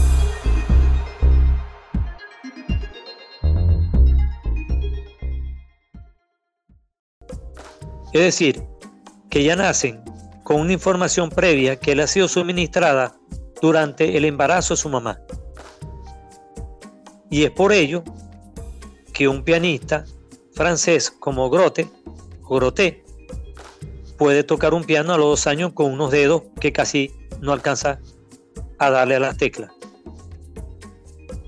Es 8.11 8.21
decir, 8.21 8.63
que 9.29 9.43
ya 9.43 9.55
nacen 9.55 10.03
con 10.43 10.59
una 10.59 10.73
información 10.73 11.29
previa 11.29 11.75
que 11.75 11.95
le 11.95 12.03
ha 12.03 12.07
sido 12.07 12.27
suministrada 12.27 13.15
durante 13.61 14.17
el 14.17 14.25
embarazo 14.25 14.73
de 14.73 14.77
su 14.77 14.89
mamá. 14.89 15.19
Y 17.29 17.43
es 17.43 17.51
por 17.51 17.71
ello 17.71 18.03
que 19.13 19.27
un 19.27 19.43
pianista 19.43 20.05
francés 20.53 21.11
como 21.11 21.49
Grote 21.49 21.87
Grote 22.49 23.03
puede 24.17 24.43
tocar 24.43 24.73
un 24.73 24.83
piano 24.83 25.13
a 25.13 25.17
los 25.17 25.27
dos 25.27 25.47
años 25.47 25.73
con 25.73 25.91
unos 25.91 26.11
dedos 26.11 26.43
que 26.59 26.71
casi 26.71 27.11
no 27.41 27.51
alcanza 27.51 27.99
a 28.79 28.89
darle 28.89 29.15
a 29.15 29.19
las 29.19 29.37
teclas. 29.37 29.71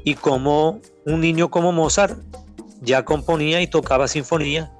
Y 0.04 0.16
como 0.16 0.82
un 1.06 1.22
niño 1.22 1.50
como 1.50 1.72
Mozart 1.72 2.18
ya 2.82 3.04
componía 3.04 3.62
y 3.62 3.68
tocaba 3.68 4.08
sinfonía 4.08 4.72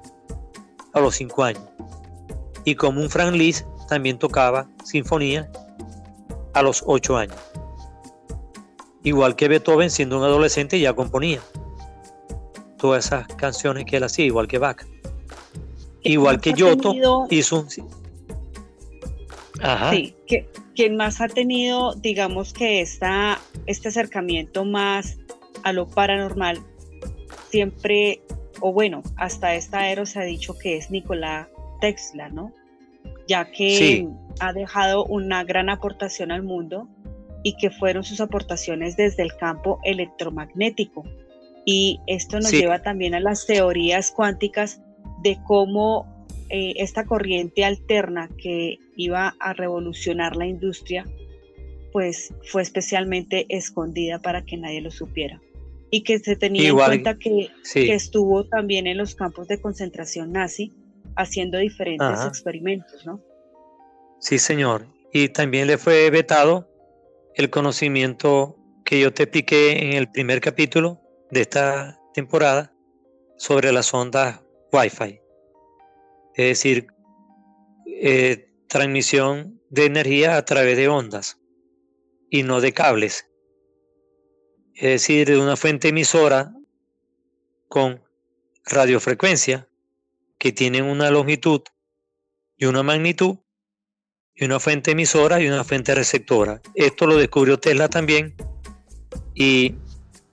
a 0.92 1.00
los 1.00 1.16
cinco 1.16 1.44
años. 1.44 1.62
Y 2.64 2.74
como 2.74 3.00
un 3.00 3.10
Frank 3.10 3.34
Liszt 3.34 3.66
también 3.88 4.18
tocaba 4.18 4.68
sinfonía 4.84 5.50
a 6.54 6.62
los 6.62 6.82
ocho 6.86 7.16
años. 7.16 7.36
Igual 9.02 9.36
que 9.36 9.48
Beethoven 9.48 9.90
siendo 9.90 10.18
un 10.18 10.24
adolescente 10.24 10.80
ya 10.80 10.94
componía 10.94 11.40
todas 12.76 13.06
esas 13.06 13.26
canciones 13.36 13.84
que 13.84 13.96
él 13.96 14.04
hacía, 14.04 14.24
igual 14.24 14.48
que 14.48 14.58
Bach. 14.58 14.84
Igual 16.02 16.40
que 16.40 16.52
Giotto 16.52 16.94
hizo 17.30 17.60
un... 17.60 17.68
Ajá. 19.62 19.90
Sí, 19.90 20.14
que, 20.26 20.48
quien 20.74 20.96
más 20.96 21.20
ha 21.20 21.28
tenido, 21.28 21.94
digamos 21.94 22.52
que 22.52 22.80
esta, 22.80 23.40
este 23.66 23.88
acercamiento 23.88 24.64
más 24.64 25.18
a 25.62 25.72
lo 25.72 25.88
paranormal, 25.88 26.60
siempre, 27.50 28.20
o 28.60 28.72
bueno, 28.72 29.02
hasta 29.16 29.54
esta 29.54 29.90
era 29.90 30.04
se 30.06 30.20
ha 30.20 30.24
dicho 30.24 30.56
que 30.58 30.76
es 30.76 30.90
Nicolás 30.90 31.48
Tesla, 31.80 32.28
¿no? 32.28 32.52
Ya 33.26 33.50
que 33.50 34.06
ha 34.40 34.52
dejado 34.52 35.04
una 35.04 35.44
gran 35.44 35.70
aportación 35.70 36.30
al 36.30 36.42
mundo 36.42 36.88
y 37.42 37.56
que 37.56 37.70
fueron 37.70 38.04
sus 38.04 38.20
aportaciones 38.20 38.96
desde 38.96 39.22
el 39.22 39.34
campo 39.36 39.80
electromagnético. 39.84 41.04
Y 41.64 42.00
esto 42.06 42.38
nos 42.38 42.52
lleva 42.52 42.82
también 42.82 43.14
a 43.14 43.20
las 43.20 43.46
teorías 43.46 44.10
cuánticas 44.12 44.80
de 45.22 45.38
cómo 45.44 46.15
eh, 46.48 46.74
esta 46.76 47.06
corriente 47.06 47.64
alterna 47.64 48.28
que 48.38 48.78
iba 48.96 49.34
a 49.40 49.52
revolucionar 49.52 50.36
la 50.36 50.46
industria, 50.46 51.04
pues 51.92 52.32
fue 52.44 52.62
especialmente 52.62 53.46
escondida 53.48 54.20
para 54.20 54.44
que 54.44 54.56
nadie 54.56 54.80
lo 54.80 54.90
supiera. 54.90 55.40
Y 55.90 56.02
que 56.02 56.18
se 56.18 56.36
tenía 56.36 56.68
en 56.68 56.76
cuenta 56.76 57.16
que, 57.18 57.50
estuvo 57.74 58.44
también 58.44 58.86
en 58.86 58.98
los 58.98 59.14
campos 59.14 59.48
de 59.48 59.60
concentración 59.60 60.32
nazi 60.32 60.72
haciendo 61.16 61.58
diferentes 61.58 62.24
experimentos, 62.26 63.06
¿no? 63.06 63.20
Sí, 64.20 64.38
señor. 64.38 64.86
Y 65.12 65.28
también 65.28 65.66
le 65.66 65.78
fue 65.78 66.10
vetado 66.10 66.68
el 67.34 67.50
conocimiento 67.50 68.56
que 68.84 69.00
yo 69.00 69.12
te 69.12 69.24
expliqué 69.24 69.88
en 69.88 69.92
el 69.94 70.10
primer 70.10 70.40
capítulo 70.40 71.00
de 71.30 71.42
esta 71.42 71.98
temporada 72.14 72.72
sobre 73.36 73.72
las 73.72 73.92
ondas 73.94 74.40
Wi-Fi. 74.72 75.25
Es 76.36 76.48
decir, 76.48 76.88
eh, 77.86 78.52
transmisión 78.68 79.62
de 79.70 79.86
energía 79.86 80.36
a 80.36 80.44
través 80.44 80.76
de 80.76 80.86
ondas 80.86 81.40
y 82.28 82.42
no 82.42 82.60
de 82.60 82.74
cables. 82.74 83.30
Es 84.74 84.90
decir, 84.90 85.28
de 85.28 85.38
una 85.38 85.56
fuente 85.56 85.88
emisora 85.88 86.52
con 87.68 88.04
radiofrecuencia 88.66 89.68
que 90.38 90.52
tienen 90.52 90.84
una 90.84 91.10
longitud 91.10 91.62
y 92.58 92.66
una 92.66 92.82
magnitud 92.82 93.38
y 94.34 94.44
una 94.44 94.60
fuente 94.60 94.90
emisora 94.90 95.40
y 95.40 95.48
una 95.48 95.64
fuente 95.64 95.94
receptora. 95.94 96.60
Esto 96.74 97.06
lo 97.06 97.16
descubrió 97.16 97.58
Tesla 97.58 97.88
también 97.88 98.36
y 99.34 99.76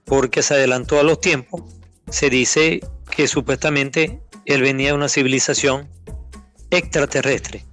porque 0.04 0.42
se 0.42 0.52
adelantó 0.52 1.00
a 1.00 1.02
los 1.02 1.18
tiempos, 1.18 1.62
se 2.10 2.28
dice 2.28 2.80
que 3.16 3.26
supuestamente 3.26 4.20
él 4.46 4.62
venía 4.62 4.88
de 4.88 4.94
una 4.94 5.08
civilización 5.08 5.88
extraterrestre. 6.70 7.64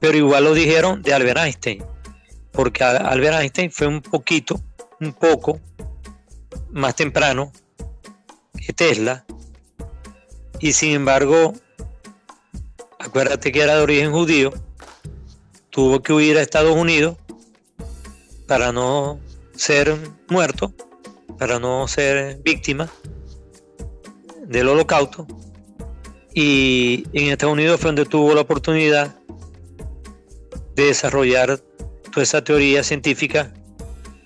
Pero 0.00 0.16
igual 0.16 0.44
lo 0.44 0.54
dijeron 0.54 1.02
de 1.02 1.14
Albert 1.14 1.38
Einstein, 1.38 1.84
porque 2.52 2.84
Albert 2.84 3.40
Einstein 3.40 3.70
fue 3.70 3.86
un 3.86 4.02
poquito, 4.02 4.60
un 5.00 5.12
poco 5.12 5.60
más 6.70 6.94
temprano 6.94 7.52
que 8.64 8.72
Tesla, 8.72 9.24
y 10.60 10.72
sin 10.72 10.92
embargo, 10.92 11.52
acuérdate 12.98 13.52
que 13.52 13.60
era 13.60 13.76
de 13.76 13.82
origen 13.82 14.12
judío, 14.12 14.52
tuvo 15.70 16.02
que 16.02 16.12
huir 16.12 16.38
a 16.38 16.42
Estados 16.42 16.74
Unidos 16.74 17.16
para 18.46 18.72
no 18.72 19.20
ser 19.54 19.96
muerto, 20.28 20.72
para 21.38 21.58
no 21.58 21.86
ser 21.88 22.38
víctima 22.42 22.88
del 24.46 24.68
holocausto, 24.68 25.26
y 26.38 27.06
en 27.14 27.32
Estados 27.32 27.54
Unidos 27.54 27.80
fue 27.80 27.88
donde 27.88 28.04
tuvo 28.04 28.34
la 28.34 28.42
oportunidad 28.42 29.16
de 30.74 30.84
desarrollar 30.84 31.58
toda 32.12 32.22
esa 32.22 32.44
teoría 32.44 32.84
científica 32.84 33.54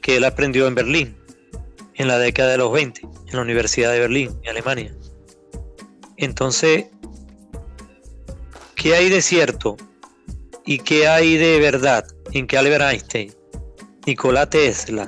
que 0.02 0.16
él 0.16 0.24
aprendió 0.24 0.66
en 0.66 0.74
Berlín, 0.74 1.16
en 1.94 2.08
la 2.08 2.18
década 2.18 2.50
de 2.50 2.58
los 2.58 2.72
20, 2.72 3.02
en 3.02 3.10
la 3.30 3.42
Universidad 3.42 3.92
de 3.92 4.00
Berlín, 4.00 4.36
en 4.42 4.50
Alemania. 4.50 4.92
Entonces, 6.16 6.86
¿qué 8.74 8.96
hay 8.96 9.08
de 9.08 9.22
cierto 9.22 9.76
y 10.66 10.78
qué 10.78 11.06
hay 11.06 11.36
de 11.36 11.60
verdad 11.60 12.04
en 12.32 12.48
que 12.48 12.58
Albert 12.58 12.90
Einstein, 12.90 13.32
Nikola 14.04 14.50
Tesla 14.50 15.06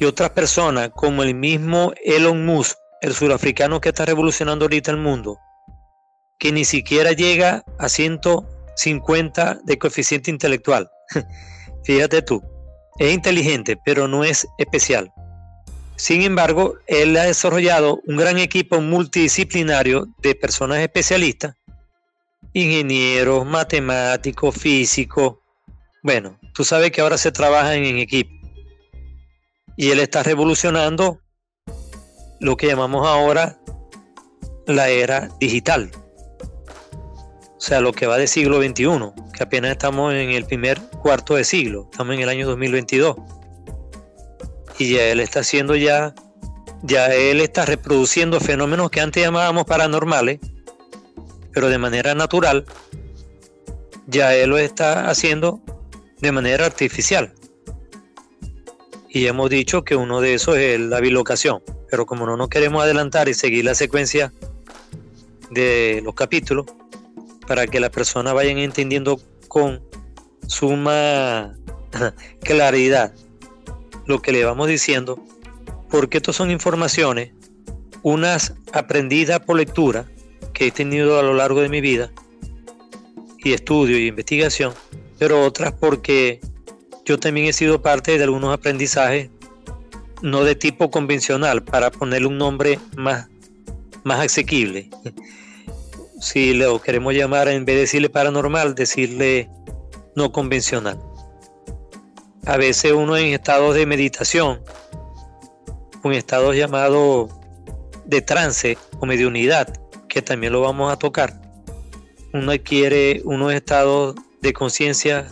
y 0.00 0.06
otras 0.06 0.30
personas 0.30 0.88
como 0.96 1.22
el 1.22 1.34
mismo 1.34 1.92
Elon 2.02 2.46
Musk, 2.46 2.78
el 3.02 3.12
surafricano 3.12 3.78
que 3.78 3.90
está 3.90 4.06
revolucionando 4.06 4.64
ahorita 4.64 4.90
el 4.90 4.96
mundo, 4.96 5.38
que 6.44 6.52
ni 6.52 6.66
siquiera 6.66 7.12
llega 7.12 7.64
a 7.78 7.88
150 7.88 9.60
de 9.64 9.78
coeficiente 9.78 10.30
intelectual. 10.30 10.90
Fíjate 11.84 12.20
tú, 12.20 12.42
es 12.98 13.14
inteligente, 13.14 13.78
pero 13.82 14.08
no 14.08 14.24
es 14.24 14.46
especial. 14.58 15.10
Sin 15.96 16.20
embargo, 16.20 16.74
él 16.86 17.16
ha 17.16 17.22
desarrollado 17.22 18.02
un 18.06 18.18
gran 18.18 18.36
equipo 18.36 18.82
multidisciplinario 18.82 20.06
de 20.18 20.34
personas 20.34 20.80
especialistas, 20.80 21.54
ingenieros, 22.52 23.46
matemáticos, 23.46 24.54
físicos. 24.54 25.36
Bueno, 26.02 26.38
tú 26.52 26.62
sabes 26.62 26.90
que 26.90 27.00
ahora 27.00 27.16
se 27.16 27.32
trabaja 27.32 27.74
en 27.74 27.96
equipo. 27.96 28.34
Y 29.78 29.92
él 29.92 29.98
está 29.98 30.22
revolucionando 30.22 31.22
lo 32.38 32.58
que 32.58 32.66
llamamos 32.66 33.06
ahora 33.08 33.58
la 34.66 34.90
era 34.90 35.30
digital. 35.40 35.90
O 37.64 37.66
sea, 37.66 37.80
lo 37.80 37.94
que 37.94 38.06
va 38.06 38.18
de 38.18 38.26
siglo 38.26 38.62
XXI, 38.62 38.84
que 39.32 39.42
apenas 39.42 39.70
estamos 39.70 40.12
en 40.12 40.32
el 40.32 40.44
primer 40.44 40.78
cuarto 41.00 41.34
de 41.34 41.44
siglo, 41.44 41.88
estamos 41.90 42.14
en 42.14 42.20
el 42.20 42.28
año 42.28 42.46
2022. 42.46 43.16
Y 44.78 44.92
ya 44.92 45.04
él 45.04 45.18
está 45.18 45.40
haciendo 45.40 45.74
ya, 45.74 46.14
ya 46.82 47.14
él 47.14 47.40
está 47.40 47.64
reproduciendo 47.64 48.38
fenómenos 48.38 48.90
que 48.90 49.00
antes 49.00 49.22
llamábamos 49.22 49.64
paranormales, 49.64 50.40
pero 51.52 51.70
de 51.70 51.78
manera 51.78 52.14
natural, 52.14 52.66
ya 54.08 54.34
él 54.34 54.50
lo 54.50 54.58
está 54.58 55.08
haciendo 55.08 55.62
de 56.20 56.32
manera 56.32 56.66
artificial. 56.66 57.32
Y 59.08 59.24
hemos 59.24 59.48
dicho 59.48 59.84
que 59.84 59.96
uno 59.96 60.20
de 60.20 60.34
esos 60.34 60.58
es 60.58 60.78
la 60.78 61.00
bilocación, 61.00 61.62
pero 61.90 62.04
como 62.04 62.26
no 62.26 62.36
nos 62.36 62.50
queremos 62.50 62.82
adelantar 62.82 63.30
y 63.30 63.32
seguir 63.32 63.64
la 63.64 63.74
secuencia 63.74 64.34
de 65.50 66.02
los 66.04 66.14
capítulos, 66.14 66.66
para 67.46 67.66
que 67.66 67.80
las 67.80 67.90
personas 67.90 68.34
vayan 68.34 68.58
entendiendo 68.58 69.20
con 69.48 69.82
suma 70.46 71.54
claridad 72.40 73.14
lo 74.06 74.20
que 74.20 74.32
le 74.32 74.44
vamos 74.44 74.68
diciendo, 74.68 75.18
porque 75.88 76.18
estas 76.18 76.36
son 76.36 76.50
informaciones, 76.50 77.32
unas 78.02 78.54
aprendidas 78.72 79.40
por 79.40 79.56
lectura 79.56 80.06
que 80.52 80.66
he 80.66 80.70
tenido 80.70 81.18
a 81.18 81.22
lo 81.22 81.34
largo 81.34 81.60
de 81.60 81.68
mi 81.68 81.80
vida, 81.80 82.10
y 83.38 83.52
estudio 83.52 83.98
y 83.98 84.06
investigación, 84.06 84.72
pero 85.18 85.42
otras 85.44 85.72
porque 85.72 86.40
yo 87.04 87.18
también 87.18 87.46
he 87.46 87.52
sido 87.52 87.82
parte 87.82 88.16
de 88.16 88.24
algunos 88.24 88.52
aprendizajes 88.52 89.30
no 90.22 90.42
de 90.44 90.54
tipo 90.54 90.90
convencional, 90.90 91.62
para 91.62 91.90
ponerle 91.90 92.28
un 92.28 92.38
nombre 92.38 92.78
más, 92.96 93.28
más 94.04 94.20
asequible. 94.20 94.88
Si 96.20 96.54
lo 96.54 96.80
queremos 96.80 97.14
llamar, 97.14 97.48
en 97.48 97.64
vez 97.64 97.76
de 97.76 97.80
decirle 97.82 98.08
paranormal, 98.10 98.74
decirle 98.74 99.50
no 100.14 100.32
convencional. 100.32 100.98
A 102.46 102.56
veces 102.56 102.92
uno 102.92 103.16
en 103.16 103.32
estados 103.32 103.74
de 103.74 103.86
meditación, 103.86 104.62
un 106.02 106.12
estado 106.12 106.52
llamado 106.52 107.28
de 108.04 108.20
trance 108.20 108.76
o 109.00 109.06
mediunidad, 109.06 109.72
que 110.08 110.22
también 110.22 110.52
lo 110.52 110.60
vamos 110.60 110.92
a 110.92 110.98
tocar, 110.98 111.40
uno 112.34 112.52
adquiere 112.52 113.22
unos 113.24 113.52
estados 113.52 114.16
de 114.42 114.52
conciencia 114.52 115.28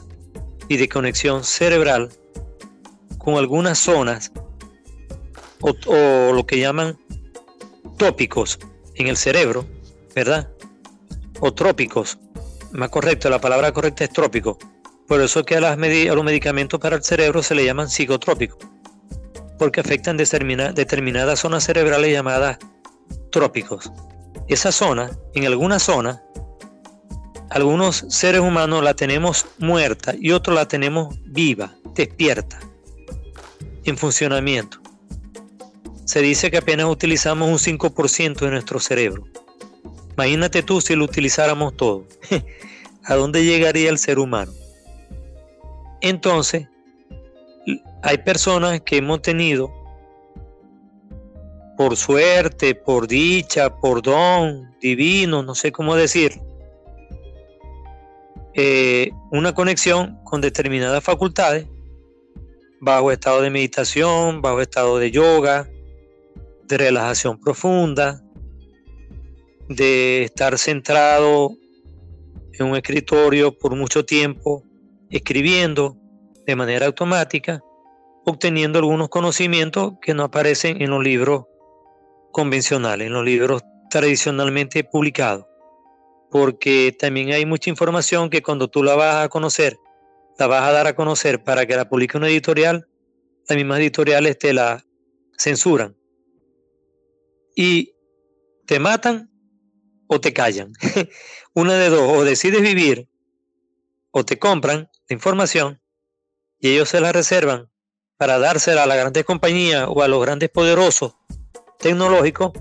y 0.69 0.77
de 0.77 0.89
conexión 0.89 1.45
cerebral 1.45 2.11
con 3.19 3.35
algunas 3.35 3.79
zonas 3.79 4.33
o, 5.61 6.33
lo 6.33 6.47
que 6.47 6.59
llaman 6.59 6.99
tópicos 7.97 8.59
en 8.95 9.07
el 9.07 9.17
cerebro, 9.17 9.65
¿verdad? 10.15 10.51
O 11.45 11.53
trópicos. 11.53 12.21
Más 12.71 12.89
correcto, 12.89 13.29
la 13.29 13.41
palabra 13.41 13.73
correcta 13.73 14.05
es 14.05 14.11
trópico. 14.11 14.59
Por 15.09 15.21
eso 15.21 15.41
es 15.41 15.45
que 15.45 15.57
a, 15.57 15.61
las 15.61 15.77
los 15.77 16.25
medicamentos 16.25 16.79
para 16.79 16.95
el 16.95 17.03
cerebro 17.03 17.43
se 17.43 17.57
le 17.57 17.65
llaman 17.65 17.91
psicotrópicos, 17.91 18.65
porque 19.59 19.81
afectan 19.81 20.17
determinadas 20.17 21.41
zonas 21.41 21.65
cerebrales 21.65 22.13
llamadas 22.13 22.59
trópicos. 23.33 23.91
Esa 24.47 24.71
zona, 24.71 25.11
en 25.35 25.47
alguna 25.47 25.81
zona, 25.81 26.23
algunos 27.51 28.05
seres 28.09 28.41
humanos 28.41 28.85
la 28.85 28.95
tenemos 28.95 29.45
muerta 29.59 30.15
y 30.17 30.31
otros 30.31 30.55
la 30.55 30.69
tenemos 30.69 31.17
viva, 31.25 31.75
despierta, 31.97 32.61
en 33.85 33.99
funcionamiento. 33.99 34.79
Se 36.05 36.21
dice 36.21 36.53
que 36.53 36.59
apenas 36.59 36.87
utilizamos 36.87 37.49
un 37.49 37.59
5% 37.59 38.39
de 38.39 38.51
nuestro 38.53 38.79
cerebro. 38.79 39.25
Imagínate 40.17 40.63
tú 40.63 40.81
si 40.81 40.95
lo 40.95 41.05
utilizáramos 41.05 41.77
todo. 41.77 42.05
¿A 43.05 43.15
dónde 43.15 43.45
llegaría 43.45 43.91
el 43.91 43.99
ser 43.99 44.19
humano? 44.19 44.53
Entonces, 46.01 46.69
hay 48.03 48.19
personas 48.19 48.81
que 48.81 48.99
hemos 48.99 49.23
tenido, 49.23 49.73
por 51.77 51.97
suerte, 51.97 52.75
por 52.75 53.07
dicha, 53.07 53.77
por 53.77 54.03
don 54.03 54.75
divino, 54.81 55.43
no 55.43 55.55
sé 55.55 55.73
cómo 55.73 55.95
decir, 55.95 56.41
eh, 58.55 59.11
una 59.31 59.55
conexión 59.55 60.19
con 60.25 60.41
determinadas 60.41 61.03
facultades 61.03 61.67
bajo 62.81 63.13
estado 63.13 63.41
de 63.41 63.51
meditación, 63.51 64.43
bajo 64.43 64.61
estado 64.61 64.99
de 64.99 65.11
yoga, 65.11 65.69
de 66.65 66.79
relajación 66.79 67.39
profunda, 67.39 68.23
de 69.69 70.25
estar 70.25 70.59
centrado 70.59 71.57
en 72.53 72.67
un 72.67 72.77
escritorio 72.77 73.57
por 73.57 73.75
mucho 73.75 74.05
tiempo, 74.05 74.65
escribiendo 75.11 75.97
de 76.47 76.57
manera 76.57 76.87
automática, 76.87 77.61
obteniendo 78.25 78.79
algunos 78.79 79.09
conocimientos 79.09 79.95
que 80.01 80.15
no 80.15 80.25
aparecen 80.25 80.83
en 80.83 80.91
los 80.91 81.03
libros 81.03 81.45
convencionales, 82.33 83.07
en 83.07 83.13
los 83.13 83.25
libros 83.25 83.63
tradicionalmente 83.91 84.85
publicados 84.85 85.47
porque 86.33 86.97
también 86.99 87.31
hay 87.33 87.45
mucha 87.45 87.69
información 87.69 88.31
que 88.31 88.43
cuando 88.43 88.69
tú 88.69 88.83
la 88.83 88.97
vas 88.97 89.27
a 89.27 89.29
conocer, 89.29 89.77
la 90.39 90.47
vas 90.47 90.63
a 90.63 90.73
dar 90.73 90.87
a 90.87 90.97
conocer 90.97 91.45
para 91.45 91.67
que 91.67 91.77
la 91.77 91.91
publique 91.91 92.17
una 92.17 92.29
editorial, 92.29 92.89
las 93.47 93.57
mismas 93.57 93.81
editoriales 93.81 94.39
te 94.39 94.55
la 94.55 94.83
censuran. 95.37 95.95
Y 97.55 97.93
te 98.65 98.81
matan 98.81 99.31
o 100.13 100.21
te 100.21 100.33
callan. 100.33 100.73
una 101.55 101.75
de 101.75 101.89
dos, 101.89 102.19
o 102.19 102.25
decides 102.25 102.63
vivir 102.63 103.09
o 104.11 104.25
te 104.25 104.39
compran 104.39 104.91
la 105.09 105.15
información 105.15 105.81
y 106.59 106.71
ellos 106.71 106.91
se 106.91 107.01
la 107.01 107.13
reservan 107.13 107.71
para 108.19 108.39
dársela 108.39 108.85
a 108.85 108.87
las 108.87 108.99
grandes 108.99 109.25
compañías 109.25 109.87
o 109.89 110.03
a 110.03 110.09
los 110.09 110.21
grandes 110.21 110.51
poderosos 110.51 111.15
tecnológicos 111.79 112.53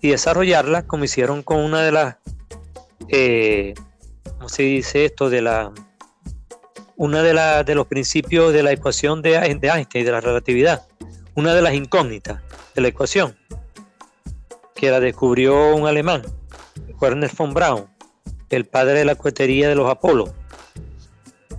y 0.00 0.10
desarrollarla 0.10 0.86
como 0.86 1.04
hicieron 1.04 1.42
con 1.42 1.58
una 1.58 1.82
de 1.82 1.92
las 1.92 2.16
eh, 3.08 3.74
¿cómo 4.36 4.48
se 4.48 4.62
dice 4.64 5.06
esto? 5.06 5.30
De 5.30 5.40
la, 5.40 5.72
una 6.96 7.22
de, 7.22 7.32
la, 7.34 7.64
de 7.64 7.74
los 7.74 7.86
principios 7.86 8.52
de 8.52 8.62
la 8.62 8.72
ecuación 8.72 9.22
de, 9.22 9.30
de 9.30 9.68
Einstein, 9.68 10.04
de 10.04 10.12
la 10.12 10.20
relatividad, 10.20 10.86
una 11.34 11.54
de 11.54 11.62
las 11.62 11.74
incógnitas 11.74 12.42
de 12.74 12.82
la 12.82 12.88
ecuación, 12.88 13.36
que 14.74 14.90
la 14.90 15.00
descubrió 15.00 15.74
un 15.74 15.86
alemán, 15.86 16.22
Werner 17.00 17.30
von 17.36 17.54
Braun, 17.54 17.86
el 18.50 18.64
padre 18.64 19.00
de 19.00 19.04
la 19.04 19.14
cohetería 19.14 19.68
de 19.68 19.74
los 19.74 19.90
Apolo, 19.90 20.32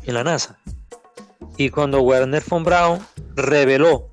en 0.03 0.13
la 0.13 0.23
NASA. 0.23 0.59
Y 1.57 1.69
cuando 1.69 2.01
Werner 2.01 2.43
von 2.47 2.63
Braun 2.63 2.99
reveló 3.35 4.09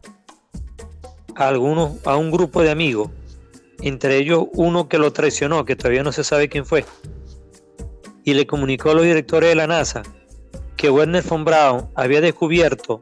a, 1.34 1.48
algunos, 1.48 1.94
a 2.06 2.16
un 2.16 2.30
grupo 2.30 2.62
de 2.62 2.70
amigos, 2.70 3.10
entre 3.80 4.16
ellos 4.16 4.44
uno 4.52 4.88
que 4.88 4.98
lo 4.98 5.12
traicionó, 5.12 5.64
que 5.64 5.76
todavía 5.76 6.02
no 6.02 6.12
se 6.12 6.24
sabe 6.24 6.48
quién 6.48 6.64
fue, 6.64 6.84
y 8.24 8.34
le 8.34 8.46
comunicó 8.46 8.90
a 8.90 8.94
los 8.94 9.04
directores 9.04 9.50
de 9.50 9.54
la 9.54 9.66
NASA 9.66 10.02
que 10.76 10.90
Werner 10.90 11.24
von 11.24 11.44
Braun 11.44 11.88
había 11.94 12.20
descubierto 12.20 13.00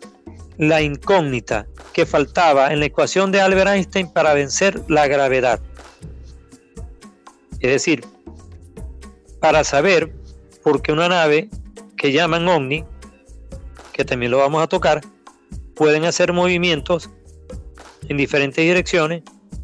la 0.59 0.81
incógnita 0.83 1.67
que 1.93 2.07
faltaba 2.07 2.73
en 2.73 2.81
la 2.81 2.87
ecuación 2.87 3.33
de 3.33 3.41
Albert 3.41 3.71
Einstein 3.71 4.13
para 4.13 4.35
vencer 4.35 4.83
la 4.89 5.07
gravedad. 5.07 5.61
Es 7.65 7.71
decir, 7.71 8.05
para 9.41 9.65
saber 9.65 10.15
por 10.63 10.83
qué 10.83 10.93
una 10.93 11.09
nave 11.09 11.49
que 11.97 12.13
llaman 12.13 12.47
OVNI, 12.47 12.85
que 13.91 14.05
también 14.05 14.33
lo 14.33 14.37
vamos 14.37 14.63
a 14.63 14.67
tocar, 14.67 15.01
pueden 15.75 16.05
hacer 16.05 16.35
movimientos 16.35 17.09
en 18.07 18.19
diferentes 18.19 18.63
direcciones 18.63 19.23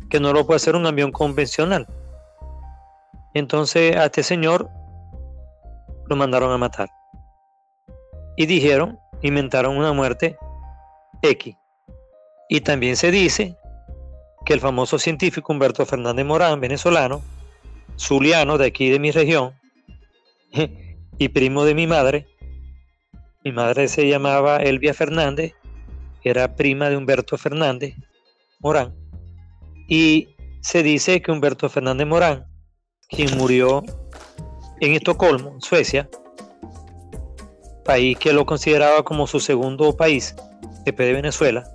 que 0.09 0.19
no 0.19 0.33
lo 0.33 0.47
puede 0.47 0.57
hacer 0.57 0.77
un 0.77 0.87
avión 0.87 1.13
convencional. 1.13 1.87
Entonces 3.35 3.95
a 3.95 4.07
este 4.07 4.23
señor 4.23 4.71
lo 6.07 6.17
mandaron 6.17 6.53
a 6.53 6.57
matar. 6.57 6.89
Y 8.35 8.47
dijeron, 8.47 8.99
inventaron 9.21 9.77
una 9.77 9.93
muerte 9.93 10.39
X. 11.21 11.55
Y 12.49 12.63
también 12.63 12.97
se 12.97 13.11
dice 13.11 13.59
que 14.47 14.55
el 14.55 14.61
famoso 14.61 14.99
científico 14.99 15.53
Humberto 15.53 15.85
Fernández 15.85 16.25
Morán, 16.25 16.63
venezolano, 16.63 17.21
zuliano 18.01 18.57
de 18.57 18.67
aquí 18.67 18.89
de 18.89 18.99
mi 18.99 19.11
región, 19.11 19.53
y 21.19 21.29
primo 21.29 21.65
de 21.65 21.75
mi 21.75 21.87
madre, 21.87 22.27
mi 23.45 23.53
madre 23.53 23.89
se 23.89 24.09
llamaba 24.09 24.57
Elvia 24.57 24.95
Fernández, 24.95 25.53
era 26.25 26.57
prima 26.57 26.89
de 26.89 26.97
Humberto 26.97 27.37
Fernández 27.37 27.95
Morán, 28.59 28.95
y 29.87 30.29
se 30.63 30.83
dice 30.83 31.21
que 31.21 31.31
Humberto 31.31 31.69
Fernández 31.69 32.07
Morán, 32.07 32.47
quien 33.09 33.37
murió 33.37 33.83
en 34.81 34.95
Estocolmo, 34.95 35.61
Suecia, 35.61 36.09
país 37.85 38.17
que 38.19 38.33
lo 38.33 38.47
consideraba 38.47 39.03
como 39.03 39.27
su 39.27 39.41
segundo 39.41 39.95
país 39.97 40.35
después 40.85 41.07
de 41.07 41.15
Venezuela, 41.15 41.69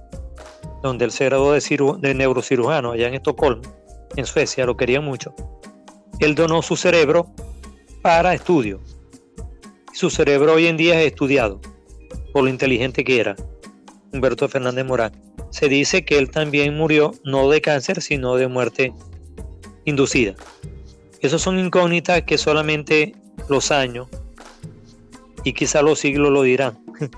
donde 0.82 1.06
él 1.06 1.12
se 1.12 1.26
graduó 1.26 1.54
de, 1.54 2.14
neurocirujano 2.16 2.94
allá 2.94 3.08
en 3.08 3.16
Estocolmo, 3.16 3.62
en 4.16 4.26
Suecia, 4.26 4.66
lo 4.66 4.76
querían 4.76 5.04
mucho. 5.04 5.36
Él 6.20 6.36
donó 6.36 6.62
su 6.62 6.76
cerebro 6.76 7.28
para 8.02 8.34
estudio. 8.34 8.80
Su 9.94 10.10
cerebro 10.10 10.54
hoy 10.54 10.68
en 10.68 10.78
día 10.78 11.02
es 11.02 11.08
estudiado 11.08 11.62
por 12.36 12.44
lo 12.44 12.50
inteligente 12.50 13.06
que 13.06 13.20
era, 13.20 13.38
Humberto 14.12 14.50
Fernández 14.50 14.86
Morán. 14.86 15.14
Se 15.52 15.70
dice 15.70 16.04
que 16.04 16.18
él 16.18 16.30
también 16.30 16.76
murió 16.76 17.14
no 17.24 17.50
de 17.50 17.62
cáncer, 17.62 18.02
sino 18.02 18.36
de 18.36 18.50
muerte 18.50 18.94
inducida. 19.86 20.36
Esas 21.22 21.42
son 21.42 21.58
incógnitas 21.58 22.24
que 22.24 22.38
solamente 22.38 23.16
los 23.48 23.72
años 23.72 24.08
y 25.46 25.54
quizá 25.54 25.82
los 25.82 26.00
siglos 26.00 26.30
lo 26.30 26.42
dirán, 26.42 26.78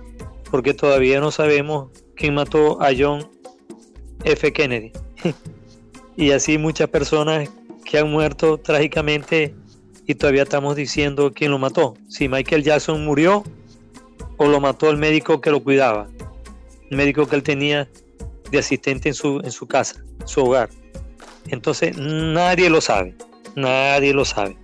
porque 0.51 0.75
todavía 0.75 1.19
no 1.19 1.31
sabemos 1.31 1.89
quién 2.15 2.35
mató 2.35 2.79
a 2.79 2.89
John 2.95 3.27
F. 4.23 4.53
Kennedy. 4.53 4.91
y 6.15 6.29
así 6.29 6.59
muchas 6.59 6.89
personas 6.89 7.49
que 7.87 7.97
han 7.97 8.11
muerto 8.11 8.57
trágicamente 8.57 9.55
y 10.05 10.15
todavía 10.15 10.43
estamos 10.43 10.75
diciendo 10.75 11.31
quién 11.33 11.51
lo 11.51 11.57
mató. 11.57 11.95
Si 12.09 12.27
Michael 12.27 12.63
Jackson 12.63 13.03
murió 13.05 13.43
o 14.35 14.47
lo 14.47 14.59
mató 14.59 14.89
el 14.89 14.97
médico 14.97 15.39
que 15.39 15.51
lo 15.51 15.63
cuidaba, 15.63 16.07
el 16.91 16.97
médico 16.97 17.25
que 17.27 17.37
él 17.37 17.43
tenía 17.43 17.89
de 18.51 18.59
asistente 18.59 19.09
en 19.09 19.15
su, 19.15 19.39
en 19.43 19.51
su 19.51 19.67
casa, 19.67 20.03
su 20.25 20.41
hogar. 20.43 20.69
Entonces 21.47 21.97
nadie 21.97 22.69
lo 22.69 22.81
sabe, 22.81 23.15
nadie 23.55 24.13
lo 24.13 24.25
sabe. 24.25 24.57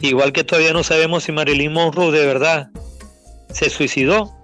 Igual 0.00 0.32
que 0.32 0.42
todavía 0.42 0.72
no 0.72 0.82
sabemos 0.82 1.24
si 1.24 1.32
Marilyn 1.32 1.72
Monroe 1.72 2.10
de 2.10 2.26
verdad 2.26 2.70
se 3.52 3.70
suicidó 3.70 4.36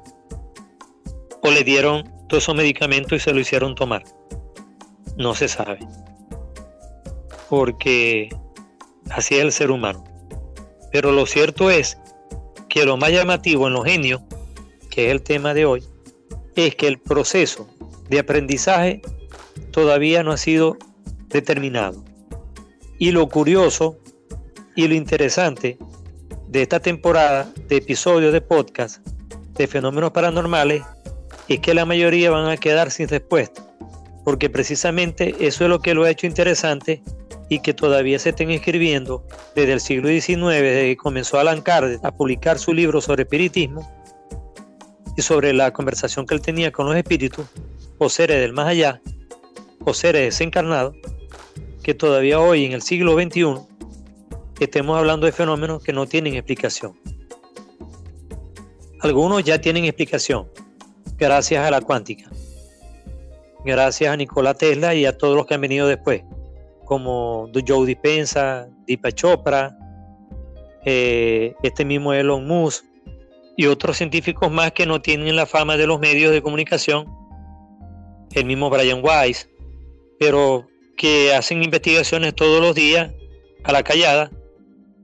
o 1.43 1.51
le 1.51 1.65
dieron 1.65 2.05
todos 2.29 2.45
esos 2.45 2.55
medicamentos 2.55 3.15
y 3.15 3.21
se 3.21 3.33
lo 3.33 3.41
hicieron 3.41 3.75
tomar. 3.75 4.05
No 5.17 5.35
se 5.35 5.49
sabe. 5.49 5.81
Porque 7.49 8.29
así 9.11 9.37
es 9.37 9.43
el 9.43 9.53
ser 9.53 9.71
humano. 9.71 10.05
Pero 10.93 11.13
lo 11.13 11.27
cierto 11.27 11.71
es 11.71 11.99
que 12.69 12.85
lo 12.85 12.97
más 12.97 13.11
llamativo 13.11 13.67
en 13.67 13.75
los 13.75 13.85
genios, 13.85 14.23
que 14.91 15.07
es 15.07 15.13
el 15.13 15.23
tema 15.23 15.55
de 15.55 15.65
hoy, 15.65 15.85
es 16.57 16.75
que 16.75 16.87
el 16.87 16.99
proceso 16.99 17.69
de 18.09 18.19
aprendizaje 18.19 19.01
todavía 19.71 20.23
no 20.23 20.33
ha 20.33 20.37
sido 20.37 20.77
determinado. 21.29 22.05
Y 22.99 23.13
lo 23.13 23.29
curioso 23.29 23.99
y 24.75 24.89
lo 24.89 24.95
interesante 24.95 25.79
de 26.49 26.63
esta 26.63 26.81
temporada 26.81 27.53
de 27.69 27.77
episodios 27.77 28.33
de 28.33 28.41
podcast 28.41 29.07
de 29.55 29.67
fenómenos 29.67 30.13
paranormales 30.13 30.83
es 31.49 31.61
que 31.61 31.75
la 31.75 31.85
mayoría 31.85 32.31
van 32.31 32.49
a 32.49 32.57
quedar 32.57 32.91
sin 32.91 33.09
respuesta, 33.09 33.63
porque 34.25 34.49
precisamente 34.49 35.35
eso 35.41 35.65
es 35.65 35.71
lo 35.71 35.81
que 35.81 35.95
lo 35.95 36.05
ha 36.05 36.11
hecho 36.11 36.27
interesante 36.27 37.03
y 37.49 37.61
que 37.61 37.73
todavía 37.73 38.19
se 38.19 38.31
estén 38.31 38.51
escribiendo 38.51 39.25
desde 39.55 39.73
el 39.73 39.81
siglo 39.81 40.09
XIX, 40.09 40.61
desde 40.61 40.87
que 40.89 40.97
comenzó 40.97 41.39
Alan 41.39 41.63
Kardec 41.63 42.05
a 42.05 42.13
publicar 42.13 42.59
su 42.59 42.75
libro 42.75 43.01
sobre 43.01 43.23
espiritismo 43.23 43.91
y 45.17 45.23
sobre 45.23 45.53
la 45.53 45.73
conversación 45.73 46.27
que 46.27 46.35
él 46.35 46.43
tenía 46.43 46.71
con 46.71 46.87
los 46.87 46.97
espíritus 46.97 47.47
o 47.99 48.09
seres 48.09 48.41
del 48.41 48.53
más 48.53 48.69
allá 48.69 49.01
o 49.85 49.95
seres 49.95 50.23
desencarnados, 50.23 50.95
que 51.83 51.95
todavía 51.95 52.39
hoy 52.39 52.67
en 52.67 52.73
el 52.73 52.83
siglo 52.83 53.15
XXI 53.15 53.55
estemos 54.61 54.99
hablando 54.99 55.25
de 55.25 55.33
fenómenos 55.33 55.83
que 55.83 55.93
no 55.93 56.07
tienen 56.07 56.35
explicación. 56.35 56.99
Algunos 59.01 59.43
ya 59.45 59.61
tienen 59.61 59.85
explicación, 59.85 60.49
gracias 61.17 61.65
a 61.65 61.71
la 61.71 61.81
cuántica, 61.81 62.29
gracias 63.65 64.13
a 64.13 64.17
Nikola 64.17 64.55
Tesla 64.55 64.95
y 64.95 65.07
a 65.07 65.17
todos 65.17 65.37
los 65.37 65.47
que 65.47 65.55
han 65.55 65.61
venido 65.61 65.87
después 65.87 66.23
como 66.89 67.51
Joe 67.67 67.87
Dispensa, 67.87 68.67
Deepak 68.87 69.15
Chopra, 69.15 69.77
eh, 70.87 71.55
este 71.63 71.85
mismo 71.85 72.15
Elon 72.15 72.47
Musk 72.47 72.83
y 73.59 73.67
otros 73.67 73.99
científicos 73.99 74.51
más 74.51 74.73
que 74.73 74.87
no 74.87 75.03
tienen 75.03 75.37
la 75.37 75.45
fama 75.45 75.77
de 75.77 75.87
los 75.87 76.01
medios 76.01 76.33
de 76.33 76.41
comunicación, 76.41 77.07
el 78.33 78.47
mismo 78.47 78.71
Brian 78.71 79.03
Weiss, 79.05 79.51
pero 80.19 80.67
que 80.97 81.35
hacen 81.35 81.63
investigaciones 81.63 82.35
todos 82.35 82.63
los 82.63 82.75
días 82.75 83.13
a 83.65 83.73
la 83.73 83.83
callada 83.83 84.31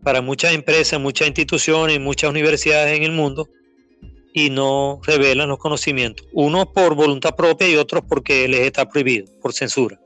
para 0.02 0.22
muchas 0.22 0.54
empresas, 0.54 0.98
muchas 0.98 1.28
instituciones, 1.28 2.00
muchas 2.00 2.30
universidades 2.30 2.96
en 2.96 3.02
el 3.02 3.12
mundo 3.12 3.46
y 4.32 4.48
no 4.48 5.00
revelan 5.04 5.50
los 5.50 5.58
conocimientos, 5.58 6.26
unos 6.32 6.66
por 6.68 6.94
voluntad 6.94 7.36
propia 7.36 7.68
y 7.68 7.76
otros 7.76 8.04
porque 8.08 8.48
les 8.48 8.62
está 8.62 8.88
prohibido, 8.88 9.26
por 9.42 9.52
censura 9.52 10.00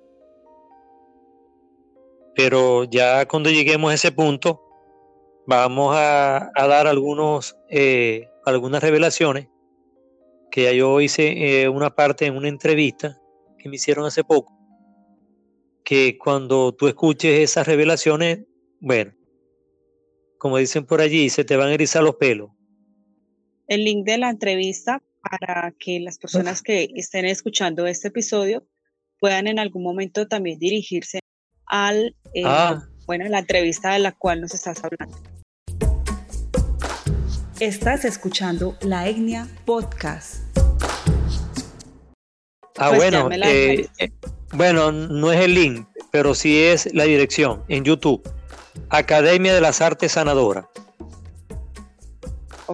pero 2.39 2.84
ya 2.84 3.26
cuando 3.26 3.51
lleguemos 3.51 3.91
a 3.91 3.95
ese 3.95 4.12
punto 4.12 4.62
vamos 5.45 5.97
a, 5.97 6.53
dar 6.55 6.86
algunos, 6.86 7.59
eh, 7.68 8.28
algunas 8.45 8.80
revelaciones 8.80 9.49
que 10.49 10.62
ya 10.62 10.72
yo 10.72 11.01
hice 11.01 11.62
eh, 11.62 11.68
una 11.68 11.97
parte 11.97 12.26
en 12.26 12.36
una 12.36 12.47
entrevista 12.47 13.20
que 13.59 13.68
me 13.68 13.74
hicieron 13.74 14.05
hace 14.05 14.22
poco, 14.22 14.57
que 15.82 16.16
cuando 16.16 16.72
tú 16.72 16.86
escuches 16.86 17.41
esas 17.41 17.66
revelaciones, 17.66 18.47
bueno, 18.78 19.12
como 20.39 20.59
dicen 20.59 20.86
por 20.86 21.01
allí, 21.01 21.30
se 21.30 21.43
te 21.43 21.57
van 21.57 21.70
a 21.70 21.74
erizar 21.74 22.05
los 22.05 22.14
pelos. 22.14 22.51
El 23.66 23.82
link 23.82 24.07
de 24.07 24.16
la 24.16 24.30
entrevista 24.30 25.03
para 25.28 25.74
que 25.76 25.99
las 25.99 26.18
personas 26.18 26.62
que 26.62 26.89
estén 26.95 27.24
escuchando 27.24 27.89
este 27.89 28.09
episodio 28.09 28.64
puedan 29.18 29.49
en 29.49 29.59
algún 29.59 29.82
momento 29.82 30.28
también 30.28 30.61
dirigirse 30.61 31.18
al, 31.69 32.14
eh, 32.35 32.43
ah. 32.45 32.83
bueno, 33.07 33.27
la 33.29 33.41
entrevista 33.41 33.93
de 33.93 34.01
la 34.01 34.12
cual 34.12 34.41
nos 34.41 34.55
estás 34.55 34.83
hablando. 34.83 35.16
Estás 37.61 38.05
escuchando 38.05 38.77
La 38.81 39.09
Etnia 39.09 39.49
Podcast. 39.64 40.37
Ah, 42.77 42.91
pues 42.91 42.99
bueno, 42.99 43.29
eh, 43.33 43.89
eh, 43.99 44.11
bueno, 44.53 44.93
no 44.93 45.33
es 45.33 45.41
el 45.41 45.55
link, 45.55 45.87
pero 46.12 46.35
sí 46.35 46.62
es 46.62 46.95
la 46.95 47.05
dirección 47.05 47.64
en 47.69 47.85
YouTube. 47.85 48.23
Academia 48.89 49.53
de 49.53 49.61
las 49.61 49.81
Artes 49.81 50.12
Sanadoras. 50.12 50.66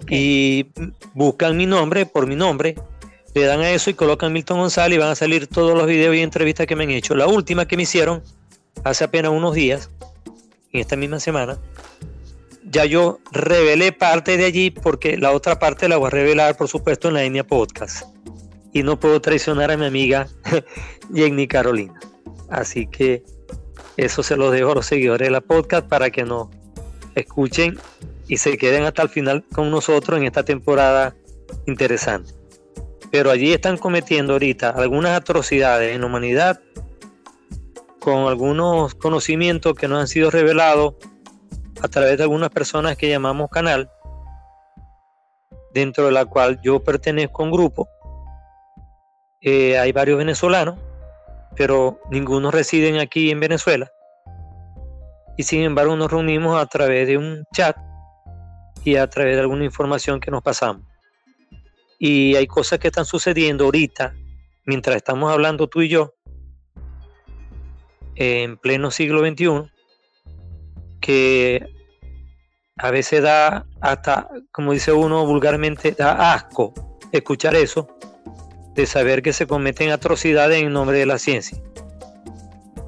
Y 0.08 0.66
buscan 1.14 1.56
mi 1.56 1.66
nombre 1.66 2.04
por 2.04 2.26
mi 2.26 2.36
nombre, 2.36 2.74
le 3.34 3.44
dan 3.44 3.60
a 3.60 3.70
eso 3.70 3.90
y 3.90 3.94
colocan 3.94 4.32
Milton 4.32 4.58
González 4.58 4.96
y 4.96 5.00
van 5.00 5.10
a 5.10 5.14
salir 5.14 5.46
todos 5.46 5.76
los 5.78 5.86
videos 5.86 6.14
y 6.14 6.20
entrevistas 6.20 6.66
que 6.66 6.76
me 6.76 6.84
han 6.84 6.90
hecho. 6.90 7.14
La 7.14 7.26
última 7.26 7.66
que 7.66 7.76
me 7.76 7.84
hicieron 7.84 8.22
hace 8.82 9.04
apenas 9.04 9.32
unos 9.32 9.54
días, 9.54 9.90
en 10.72 10.80
esta 10.80 10.96
misma 10.96 11.20
semana, 11.20 11.58
ya 12.64 12.84
yo 12.84 13.20
revelé 13.30 13.92
parte 13.92 14.36
de 14.36 14.46
allí 14.46 14.70
porque 14.70 15.16
la 15.16 15.32
otra 15.32 15.58
parte 15.58 15.88
la 15.88 15.96
voy 15.96 16.08
a 16.08 16.10
revelar, 16.10 16.56
por 16.56 16.68
supuesto, 16.68 17.08
en 17.08 17.14
la 17.14 17.22
línea 17.22 17.46
podcast. 17.46 18.06
Y 18.72 18.82
no 18.82 18.98
puedo 18.98 19.20
traicionar 19.20 19.70
a 19.70 19.76
mi 19.76 19.86
amiga 19.86 20.26
Jenny 21.14 21.46
Carolina. 21.46 21.98
Así 22.50 22.86
que 22.86 23.22
eso 23.96 24.22
se 24.22 24.36
lo 24.36 24.50
dejo 24.50 24.72
a 24.72 24.74
los 24.74 24.86
seguidores 24.86 25.26
de 25.26 25.30
la 25.30 25.40
podcast 25.40 25.86
para 25.86 26.10
que 26.10 26.24
nos 26.24 26.48
escuchen 27.14 27.78
y 28.26 28.38
se 28.38 28.56
queden 28.56 28.82
hasta 28.82 29.02
el 29.02 29.08
final 29.08 29.44
con 29.52 29.70
nosotros 29.70 30.18
en 30.18 30.24
esta 30.24 30.44
temporada 30.44 31.14
interesante. 31.66 32.32
Pero 33.12 33.30
allí 33.30 33.52
están 33.52 33.78
cometiendo 33.78 34.32
ahorita 34.32 34.70
algunas 34.70 35.16
atrocidades 35.16 35.94
en 35.94 36.00
la 36.00 36.06
humanidad 36.08 36.60
con 38.04 38.28
algunos 38.28 38.94
conocimientos 38.94 39.72
que 39.72 39.88
nos 39.88 39.98
han 39.98 40.08
sido 40.08 40.30
revelados 40.30 40.92
a 41.80 41.88
través 41.88 42.18
de 42.18 42.24
algunas 42.24 42.50
personas 42.50 42.98
que 42.98 43.08
llamamos 43.08 43.48
canal, 43.48 43.90
dentro 45.72 46.04
de 46.04 46.12
la 46.12 46.26
cual 46.26 46.60
yo 46.62 46.84
pertenezco 46.84 47.40
a 47.40 47.46
un 47.46 47.50
grupo. 47.50 47.88
Eh, 49.40 49.78
hay 49.78 49.90
varios 49.92 50.18
venezolanos, 50.18 50.78
pero 51.56 51.98
ninguno 52.10 52.50
residen 52.50 52.98
aquí 52.98 53.30
en 53.30 53.40
Venezuela. 53.40 53.90
Y 55.38 55.44
sin 55.44 55.62
embargo 55.62 55.96
nos 55.96 56.12
reunimos 56.12 56.60
a 56.60 56.66
través 56.66 57.08
de 57.08 57.16
un 57.16 57.44
chat 57.54 57.74
y 58.84 58.96
a 58.96 59.08
través 59.08 59.36
de 59.36 59.40
alguna 59.40 59.64
información 59.64 60.20
que 60.20 60.30
nos 60.30 60.42
pasamos. 60.42 60.82
Y 61.98 62.36
hay 62.36 62.46
cosas 62.46 62.78
que 62.78 62.88
están 62.88 63.06
sucediendo 63.06 63.64
ahorita, 63.64 64.12
mientras 64.66 64.94
estamos 64.96 65.32
hablando 65.32 65.68
tú 65.68 65.80
y 65.80 65.88
yo, 65.88 66.12
en 68.16 68.56
pleno 68.56 68.90
siglo 68.90 69.20
XXI 69.20 69.70
que 71.00 71.66
a 72.76 72.90
veces 72.90 73.22
da 73.22 73.66
hasta, 73.80 74.28
como 74.50 74.72
dice 74.72 74.92
uno 74.92 75.26
vulgarmente, 75.26 75.92
da 75.92 76.32
asco 76.32 76.74
escuchar 77.12 77.54
eso, 77.54 77.86
de 78.74 78.86
saber 78.86 79.22
que 79.22 79.32
se 79.32 79.46
cometen 79.46 79.90
atrocidades 79.90 80.62
en 80.62 80.72
nombre 80.72 80.98
de 80.98 81.06
la 81.06 81.18
ciencia. 81.18 81.62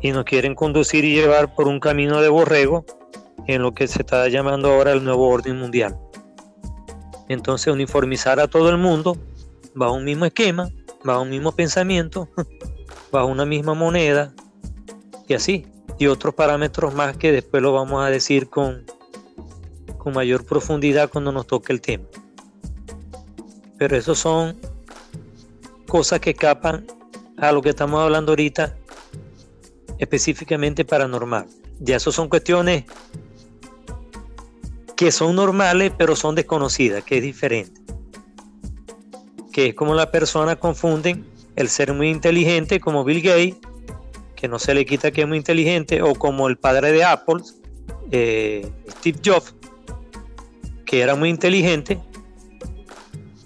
Y 0.00 0.10
nos 0.10 0.24
quieren 0.24 0.54
conducir 0.54 1.04
y 1.04 1.14
llevar 1.14 1.54
por 1.54 1.68
un 1.68 1.78
camino 1.78 2.20
de 2.20 2.28
borrego 2.28 2.84
en 3.46 3.62
lo 3.62 3.74
que 3.74 3.86
se 3.86 4.00
está 4.02 4.28
llamando 4.28 4.72
ahora 4.72 4.92
el 4.92 5.04
nuevo 5.04 5.28
orden 5.28 5.58
mundial. 5.58 5.96
Entonces 7.28 7.72
uniformizar 7.72 8.40
a 8.40 8.48
todo 8.48 8.70
el 8.70 8.78
mundo 8.78 9.16
bajo 9.74 9.94
un 9.94 10.04
mismo 10.04 10.24
esquema, 10.24 10.70
bajo 11.04 11.22
un 11.22 11.30
mismo 11.30 11.52
pensamiento, 11.52 12.28
bajo 13.12 13.26
una 13.26 13.44
misma 13.44 13.74
moneda, 13.74 14.32
y 15.28 15.34
así. 15.34 15.66
y 15.98 16.08
otros 16.08 16.34
parámetros 16.34 16.94
más 16.94 17.16
que 17.16 17.32
después 17.32 17.62
lo 17.62 17.72
vamos 17.72 18.04
a 18.04 18.10
decir 18.10 18.50
con, 18.50 18.84
con 19.96 20.12
mayor 20.12 20.44
profundidad 20.44 21.08
cuando 21.10 21.32
nos 21.32 21.46
toque 21.46 21.72
el 21.72 21.80
tema. 21.80 22.04
Pero 23.78 23.96
esos 23.96 24.18
son 24.18 24.56
cosas 25.86 26.20
que 26.20 26.30
escapan 26.30 26.86
a 27.38 27.52
lo 27.52 27.62
que 27.62 27.70
estamos 27.70 28.00
hablando 28.00 28.32
ahorita, 28.32 28.76
específicamente 29.98 30.84
paranormal. 30.84 31.46
Ya 31.80 31.96
eso 31.96 32.12
son 32.12 32.28
cuestiones 32.28 32.84
que 34.96 35.12
son 35.12 35.36
normales, 35.36 35.92
pero 35.96 36.16
son 36.16 36.34
desconocidas, 36.34 37.04
que 37.04 37.18
es 37.18 37.22
diferente. 37.22 37.80
Que 39.52 39.68
es 39.68 39.74
como 39.74 39.94
las 39.94 40.06
personas 40.06 40.56
confunden 40.56 41.26
el 41.54 41.68
ser 41.68 41.92
muy 41.92 42.08
inteligente 42.08 42.80
como 42.80 43.04
Bill 43.04 43.22
Gates, 43.22 43.56
que 44.36 44.46
no 44.48 44.58
se 44.58 44.74
le 44.74 44.84
quita 44.84 45.10
que 45.10 45.22
es 45.22 45.28
muy 45.28 45.38
inteligente, 45.38 46.02
o 46.02 46.14
como 46.14 46.46
el 46.46 46.58
padre 46.58 46.92
de 46.92 47.02
Apple, 47.02 47.42
eh, 48.12 48.70
Steve 48.98 49.18
Jobs, 49.24 49.54
que 50.84 51.00
era 51.00 51.16
muy 51.16 51.30
inteligente, 51.30 51.98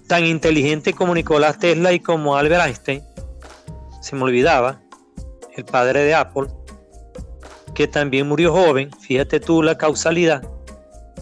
tan 0.07 0.26
inteligente 0.26 0.93
como 0.93 1.14
Nicolás 1.14 1.59
Tesla 1.59 1.93
y 1.93 2.01
como 2.01 2.36
Albert 2.36 2.66
Einstein, 2.66 3.03
se 4.03 4.16
me 4.16 4.24
olvidaba, 4.24 4.82
el 5.57 5.64
padre 5.64 6.05
de 6.05 6.14
Apple, 6.14 6.49
que 7.74 7.86
también 7.86 8.28
murió 8.28 8.53
joven, 8.53 8.91
fíjate 9.01 9.41
tú 9.41 9.62
la 9.62 9.78
causalidad, 9.78 10.43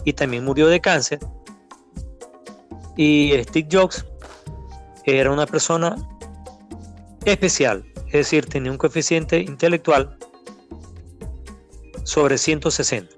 y 0.03 0.13
también 0.13 0.43
murió 0.43 0.67
de 0.67 0.79
cáncer. 0.79 1.19
Y 2.97 3.31
Steve 3.43 3.67
Jobs 3.71 4.05
era 5.05 5.31
una 5.31 5.45
persona 5.45 5.95
especial, 7.25 7.85
es 8.07 8.13
decir, 8.13 8.45
tenía 8.45 8.71
un 8.71 8.77
coeficiente 8.77 9.39
intelectual 9.39 10.17
sobre 12.03 12.37
160 12.37 13.15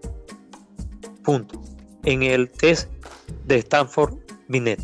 puntos 1.23 1.59
en 2.03 2.23
el 2.23 2.49
test 2.49 2.89
de 3.45 3.57
Stanford 3.57 4.15
Binet. 4.47 4.81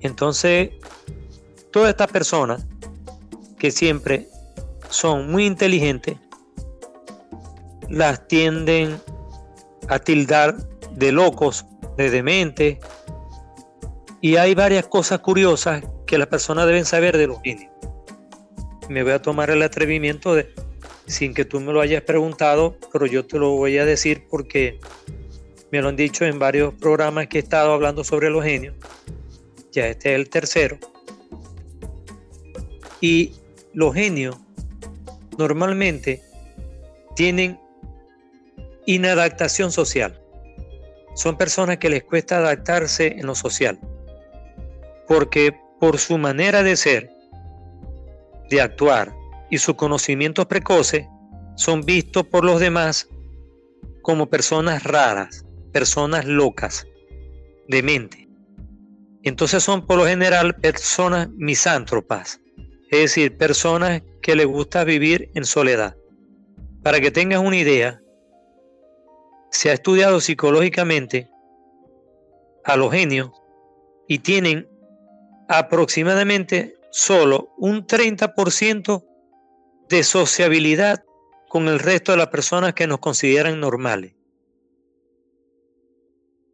Entonces, 0.00 0.70
todas 1.72 1.90
estas 1.90 2.10
personas 2.10 2.66
que 3.58 3.70
siempre 3.70 4.28
son 4.88 5.30
muy 5.30 5.46
inteligentes, 5.46 6.16
las 7.88 8.26
tienden 8.28 9.00
a 9.88 9.98
tildar 9.98 10.56
de 10.92 11.12
locos, 11.12 11.66
de 11.96 12.10
dementes, 12.10 12.78
y 14.20 14.36
hay 14.36 14.54
varias 14.54 14.86
cosas 14.86 15.20
curiosas 15.20 15.82
que 16.06 16.18
las 16.18 16.28
personas 16.28 16.66
deben 16.66 16.84
saber 16.84 17.16
de 17.16 17.26
los 17.26 17.40
genios. 17.42 17.69
Me 18.90 19.04
voy 19.04 19.12
a 19.12 19.22
tomar 19.22 19.50
el 19.50 19.62
atrevimiento 19.62 20.34
de, 20.34 20.52
sin 21.06 21.32
que 21.32 21.44
tú 21.44 21.60
me 21.60 21.72
lo 21.72 21.80
hayas 21.80 22.02
preguntado, 22.02 22.76
pero 22.92 23.06
yo 23.06 23.24
te 23.24 23.38
lo 23.38 23.50
voy 23.50 23.78
a 23.78 23.84
decir 23.84 24.26
porque 24.28 24.80
me 25.70 25.80
lo 25.80 25.90
han 25.90 25.94
dicho 25.94 26.24
en 26.24 26.40
varios 26.40 26.74
programas 26.74 27.28
que 27.28 27.38
he 27.38 27.40
estado 27.40 27.72
hablando 27.72 28.02
sobre 28.02 28.30
los 28.30 28.42
genios. 28.42 28.74
Ya 29.70 29.86
este 29.86 30.12
es 30.12 30.16
el 30.16 30.28
tercero. 30.28 30.76
Y 33.00 33.34
los 33.74 33.94
genios 33.94 34.36
normalmente 35.38 36.20
tienen 37.14 37.60
inadaptación 38.86 39.70
social. 39.70 40.20
Son 41.14 41.38
personas 41.38 41.78
que 41.78 41.90
les 41.90 42.02
cuesta 42.02 42.38
adaptarse 42.38 43.06
en 43.06 43.26
lo 43.26 43.36
social. 43.36 43.78
Porque 45.06 45.54
por 45.78 45.98
su 45.98 46.18
manera 46.18 46.64
de 46.64 46.74
ser, 46.74 47.19
de 48.50 48.60
actuar 48.60 49.14
y 49.48 49.58
sus 49.58 49.76
conocimientos 49.76 50.46
precoces, 50.46 51.06
son 51.56 51.82
vistos 51.82 52.26
por 52.26 52.44
los 52.44 52.60
demás 52.60 53.08
como 54.02 54.28
personas 54.28 54.84
raras, 54.84 55.44
personas 55.72 56.24
locas, 56.24 56.86
de 57.68 57.82
mente. 57.82 58.28
Entonces 59.22 59.62
son 59.62 59.86
por 59.86 59.98
lo 59.98 60.06
general 60.06 60.54
personas 60.56 61.28
misántropas, 61.30 62.40
es 62.90 63.00
decir, 63.00 63.36
personas 63.36 64.02
que 64.22 64.34
les 64.34 64.46
gusta 64.46 64.84
vivir 64.84 65.30
en 65.34 65.44
soledad. 65.44 65.96
Para 66.82 67.00
que 67.00 67.10
tengas 67.10 67.40
una 67.40 67.56
idea, 67.56 68.00
se 69.50 69.70
ha 69.70 69.74
estudiado 69.74 70.20
psicológicamente 70.20 71.28
a 72.64 72.76
los 72.76 72.90
genios 72.90 73.30
y 74.08 74.18
tienen 74.20 74.66
aproximadamente 75.48 76.79
solo 76.90 77.54
un 77.56 77.86
30% 77.86 79.04
de 79.88 80.04
sociabilidad 80.04 81.04
con 81.48 81.68
el 81.68 81.78
resto 81.78 82.12
de 82.12 82.18
las 82.18 82.28
personas 82.28 82.74
que 82.74 82.86
nos 82.86 83.00
consideran 83.00 83.58
normales. 83.58 84.14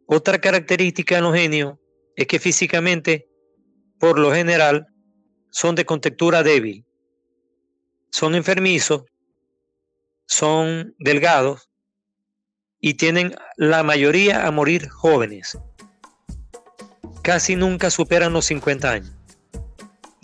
Otra 0.07 0.39
característica 0.39 1.15
de 1.15 1.21
los 1.21 1.35
genios 1.35 1.77
es 2.15 2.27
que 2.27 2.39
físicamente, 2.39 3.29
por 3.99 4.17
lo 4.17 4.31
general, 4.33 4.87
son 5.51 5.75
de 5.75 5.85
contextura 5.85 6.43
débil, 6.43 6.85
son 8.09 8.35
enfermizos, 8.35 9.03
son 10.25 10.95
delgados 10.97 11.69
y 12.79 12.95
tienen 12.95 13.35
la 13.55 13.83
mayoría 13.83 14.47
a 14.47 14.51
morir 14.51 14.87
jóvenes. 14.87 15.57
Casi 17.21 17.55
nunca 17.55 17.89
superan 17.89 18.33
los 18.33 18.45
50 18.45 18.91
años. 18.91 19.16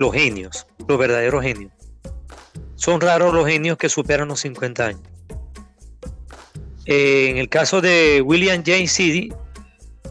Los 0.04 0.12
genios, 0.12 0.68
los 0.86 1.00
verdaderos 1.00 1.42
genios. 1.44 1.72
Son 2.76 3.00
raros 3.00 3.34
los 3.34 3.48
genios 3.48 3.78
que 3.78 3.88
superan 3.88 4.28
los 4.28 4.42
50 4.42 4.86
años. 4.86 5.02
en 6.86 7.38
el 7.38 7.48
caso 7.48 7.80
de 7.80 8.22
William 8.22 8.62
James 8.66 8.92
City, 8.92 9.34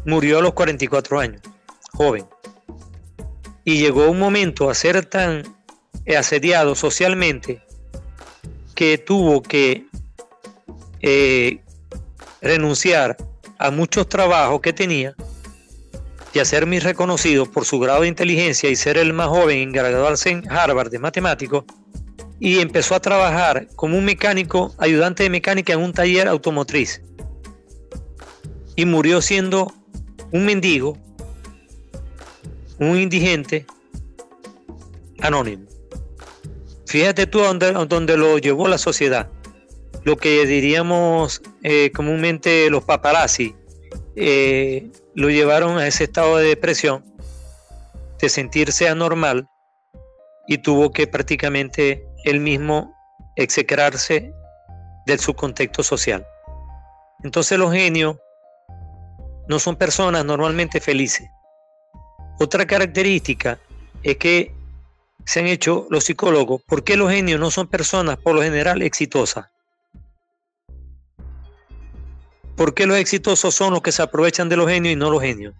murió 0.07 0.38
a 0.38 0.40
los 0.40 0.55
44 0.55 1.20
años, 1.20 1.43
joven 1.93 2.24
y 3.64 3.80
llegó 3.80 4.11
un 4.11 4.18
momento 4.18 4.70
a 4.70 4.74
ser 4.74 5.05
tan 5.05 5.43
asediado 6.16 6.74
socialmente 6.74 7.62
que 8.74 8.97
tuvo 8.97 9.43
que 9.43 9.84
eh, 11.03 11.61
renunciar 12.40 13.18
a 13.59 13.70
muchos 13.70 14.09
trabajos 14.09 14.62
que 14.62 14.72
tenía 14.72 15.14
y 16.33 16.39
hacer 16.39 16.66
muy 16.66 16.78
reconocido 16.78 17.47
por 17.47 17.64
su 17.64 17.78
grado 17.78 18.03
de 18.03 18.09
inteligencia 18.09 18.70
y 18.70 18.76
ser 18.76 18.99
el 18.99 19.12
más 19.12 19.28
joven 19.28 19.59
en 19.59 19.72
graduarse 19.72 20.30
en 20.30 20.51
Harvard 20.51 20.91
de 20.91 20.99
matemático 20.99 21.64
y 22.41 22.59
empezó 22.61 22.95
a 22.95 23.01
trabajar 23.01 23.68
como 23.76 23.97
un 23.97 24.05
mecánico, 24.05 24.74
ayudante 24.78 25.22
de 25.22 25.30
mecánica 25.30 25.72
en 25.74 25.80
un 25.80 25.93
taller 25.93 26.28
automotriz 26.28 27.03
y 28.74 28.85
murió 28.85 29.20
siendo 29.20 29.72
un 30.33 30.45
mendigo 30.45 30.99
un 32.78 32.99
indigente 32.99 33.66
anónimo. 35.20 35.66
Fíjate 36.87 37.26
tú 37.26 37.39
dónde, 37.39 37.72
donde 37.72 38.16
lo 38.16 38.39
llevó 38.39 38.68
la 38.68 38.78
sociedad. 38.78 39.30
Lo 40.05 40.16
que 40.16 40.45
diríamos 40.47 41.43
eh, 41.62 41.91
comúnmente 41.95 42.68
los 42.70 42.85
paparazzi 42.85 43.55
eh, 44.16 44.91
lo 45.15 45.31
llevaron 45.31 45.79
a 45.79 45.87
ese 45.87 46.05
estado 46.05 46.37
de 46.37 46.49
depresión, 46.49 47.05
de 48.21 48.29
sentirse 48.29 48.89
anormal 48.89 49.49
y 50.47 50.59
tuvo 50.59 50.93
que 50.93 51.07
prácticamente 51.07 52.07
él 52.25 52.41
mismo 52.41 52.95
execrarse 53.37 54.33
de 55.07 55.19
su 55.19 55.35
contexto 55.35 55.83
social. 55.83 56.27
Entonces 57.23 57.59
los 57.59 57.73
genios 57.73 58.17
no 59.49 59.59
son 59.59 59.77
personas 59.77 60.25
normalmente 60.25 60.81
felices. 60.81 61.29
Otra 62.39 62.67
característica 62.67 63.59
es 64.03 64.17
que 64.17 64.55
se 65.25 65.41
han 65.41 65.47
hecho 65.47 65.87
los 65.91 66.05
psicólogos, 66.05 66.63
¿por 66.63 66.83
qué 66.83 66.97
los 66.97 67.11
genios 67.11 67.39
no 67.39 67.51
son 67.51 67.69
personas 67.69 68.17
por 68.17 68.35
lo 68.35 68.43
general 68.43 68.83
exitosas? 68.83 69.51
¿Por 72.57 72.74
qué 72.74 72.86
los 72.86 72.98
exitosos 72.98 73.55
son 73.55 73.72
los 73.72 73.82
que 73.82 73.92
se 73.92 74.03
aprovechan 74.03 74.48
de 74.48 74.57
los 74.57 74.68
genios 74.68 74.92
y 74.92 74.96
no 74.96 75.11
los 75.11 75.22
genios? 75.22 75.55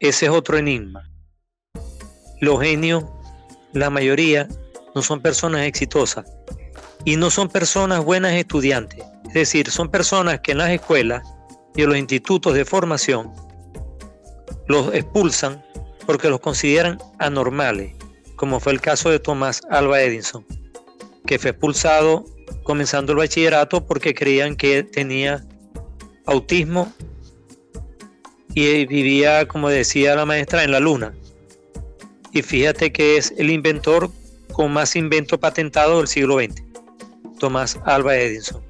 Ese 0.00 0.26
es 0.26 0.32
otro 0.32 0.58
enigma. 0.58 1.10
Los 2.40 2.60
genios, 2.60 3.04
la 3.72 3.90
mayoría, 3.90 4.46
no 4.94 5.02
son 5.02 5.20
personas 5.20 5.62
exitosas 5.62 6.26
y 7.04 7.16
no 7.16 7.30
son 7.30 7.48
personas 7.48 8.04
buenas 8.04 8.32
estudiantes. 8.32 9.04
Es 9.28 9.34
decir, 9.34 9.70
son 9.70 9.90
personas 9.90 10.40
que 10.40 10.52
en 10.52 10.58
las 10.58 10.70
escuelas 10.70 11.22
y 11.74 11.82
en 11.82 11.88
los 11.88 11.98
institutos 11.98 12.54
de 12.54 12.64
formación 12.64 13.32
los 14.68 14.94
expulsan 14.94 15.64
porque 16.06 16.28
los 16.28 16.40
consideran 16.40 16.98
anormales, 17.18 17.94
como 18.36 18.60
fue 18.60 18.72
el 18.72 18.80
caso 18.80 19.10
de 19.10 19.18
Tomás 19.18 19.62
Alba 19.70 20.00
Edison, 20.00 20.46
que 21.26 21.38
fue 21.38 21.50
expulsado 21.50 22.24
comenzando 22.68 23.12
el 23.12 23.18
bachillerato 23.18 23.86
porque 23.86 24.12
creían 24.12 24.54
que 24.54 24.82
tenía 24.82 25.42
autismo 26.26 26.92
y 28.52 28.84
vivía, 28.84 29.48
como 29.48 29.70
decía 29.70 30.14
la 30.14 30.26
maestra, 30.26 30.64
en 30.64 30.72
la 30.72 30.78
luna. 30.78 31.14
Y 32.30 32.42
fíjate 32.42 32.92
que 32.92 33.16
es 33.16 33.32
el 33.38 33.48
inventor 33.48 34.10
con 34.52 34.70
más 34.70 34.96
invento 34.96 35.40
patentado 35.40 35.96
del 35.96 36.08
siglo 36.08 36.40
XX. 36.40 36.62
Tomás 37.38 37.80
Alba 37.86 38.14
Edison. 38.16 38.60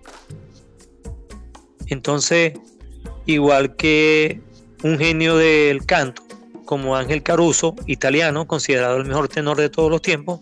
Entonces, 1.89 2.53
igual 3.27 3.75
que 3.75 4.41
un 4.85 4.97
genio 4.97 5.37
del 5.37 5.85
canto, 5.87 6.23
como 6.67 6.95
Ángel 6.95 7.25
Caruso, 7.25 7.75
italiano, 7.87 8.47
considerado 8.47 8.99
el 8.99 9.07
mejor 9.07 9.27
tenor 9.27 9.57
de 9.57 9.69
todos 9.71 9.91
los 9.91 10.03
tiempos, 10.03 10.39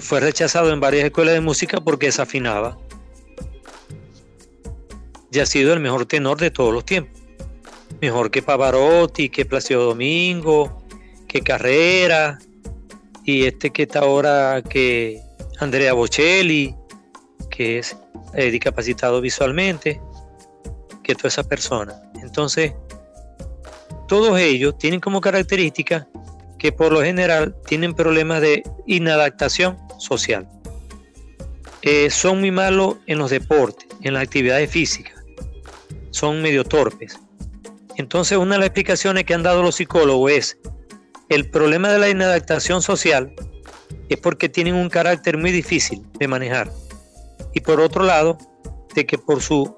fue 0.00 0.20
rechazado 0.20 0.72
en 0.72 0.80
varias 0.80 1.04
escuelas 1.04 1.34
de 1.34 1.40
música 1.40 1.80
porque 1.80 2.06
desafinaba. 2.06 2.78
Y 5.30 5.40
ha 5.40 5.46
sido 5.46 5.72
el 5.72 5.80
mejor 5.80 6.06
tenor 6.06 6.38
de 6.38 6.50
todos 6.50 6.72
los 6.72 6.84
tiempos. 6.84 7.20
Mejor 8.00 8.30
que 8.30 8.42
Pavarotti, 8.42 9.28
que 9.28 9.44
Placido 9.44 9.84
Domingo, 9.84 10.84
que 11.26 11.40
Carrera, 11.40 12.38
y 13.24 13.44
este 13.44 13.70
que 13.70 13.82
está 13.82 14.00
ahora, 14.00 14.62
que 14.62 15.20
Andrea 15.58 15.92
Bocelli, 15.92 16.74
que 17.50 17.78
es 17.78 17.96
eh, 18.34 18.50
discapacitado 18.50 19.20
visualmente, 19.20 20.00
que 21.02 21.14
toda 21.14 21.28
esa 21.28 21.42
persona. 21.42 22.00
Entonces, 22.22 22.72
todos 24.06 24.38
ellos 24.38 24.78
tienen 24.78 25.00
como 25.00 25.20
característica 25.20 26.08
que 26.58 26.72
por 26.72 26.92
lo 26.92 27.02
general 27.02 27.56
tienen 27.66 27.94
problemas 27.94 28.40
de 28.40 28.62
inadaptación 28.86 29.76
social. 29.98 30.48
Eh, 31.82 32.10
son 32.10 32.40
muy 32.40 32.50
malos 32.50 32.96
en 33.06 33.18
los 33.18 33.30
deportes, 33.30 33.86
en 34.02 34.14
las 34.14 34.24
actividades 34.24 34.70
físicas. 34.70 35.14
Son 36.10 36.42
medio 36.42 36.64
torpes. 36.64 37.18
Entonces, 37.96 38.38
una 38.38 38.54
de 38.54 38.58
las 38.60 38.66
explicaciones 38.66 39.24
que 39.24 39.34
han 39.34 39.42
dado 39.42 39.62
los 39.62 39.76
psicólogos 39.76 40.32
es 40.32 40.58
el 41.28 41.50
problema 41.50 41.90
de 41.90 41.98
la 41.98 42.08
inadaptación 42.08 42.82
social 42.82 43.34
es 44.08 44.18
porque 44.18 44.48
tienen 44.48 44.74
un 44.74 44.88
carácter 44.88 45.36
muy 45.36 45.52
difícil 45.52 46.04
de 46.18 46.28
manejar. 46.28 46.70
Y 47.54 47.60
por 47.60 47.80
otro 47.80 48.04
lado, 48.04 48.38
de 48.94 49.06
que 49.06 49.18
por 49.18 49.42
su 49.42 49.76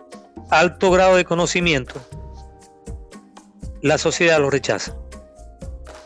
alto 0.51 0.91
grado 0.91 1.16
de 1.16 1.24
conocimiento, 1.24 2.01
la 3.83 3.99
sociedad 3.99 4.39
lo 4.39 4.51
rechaza. 4.51 4.97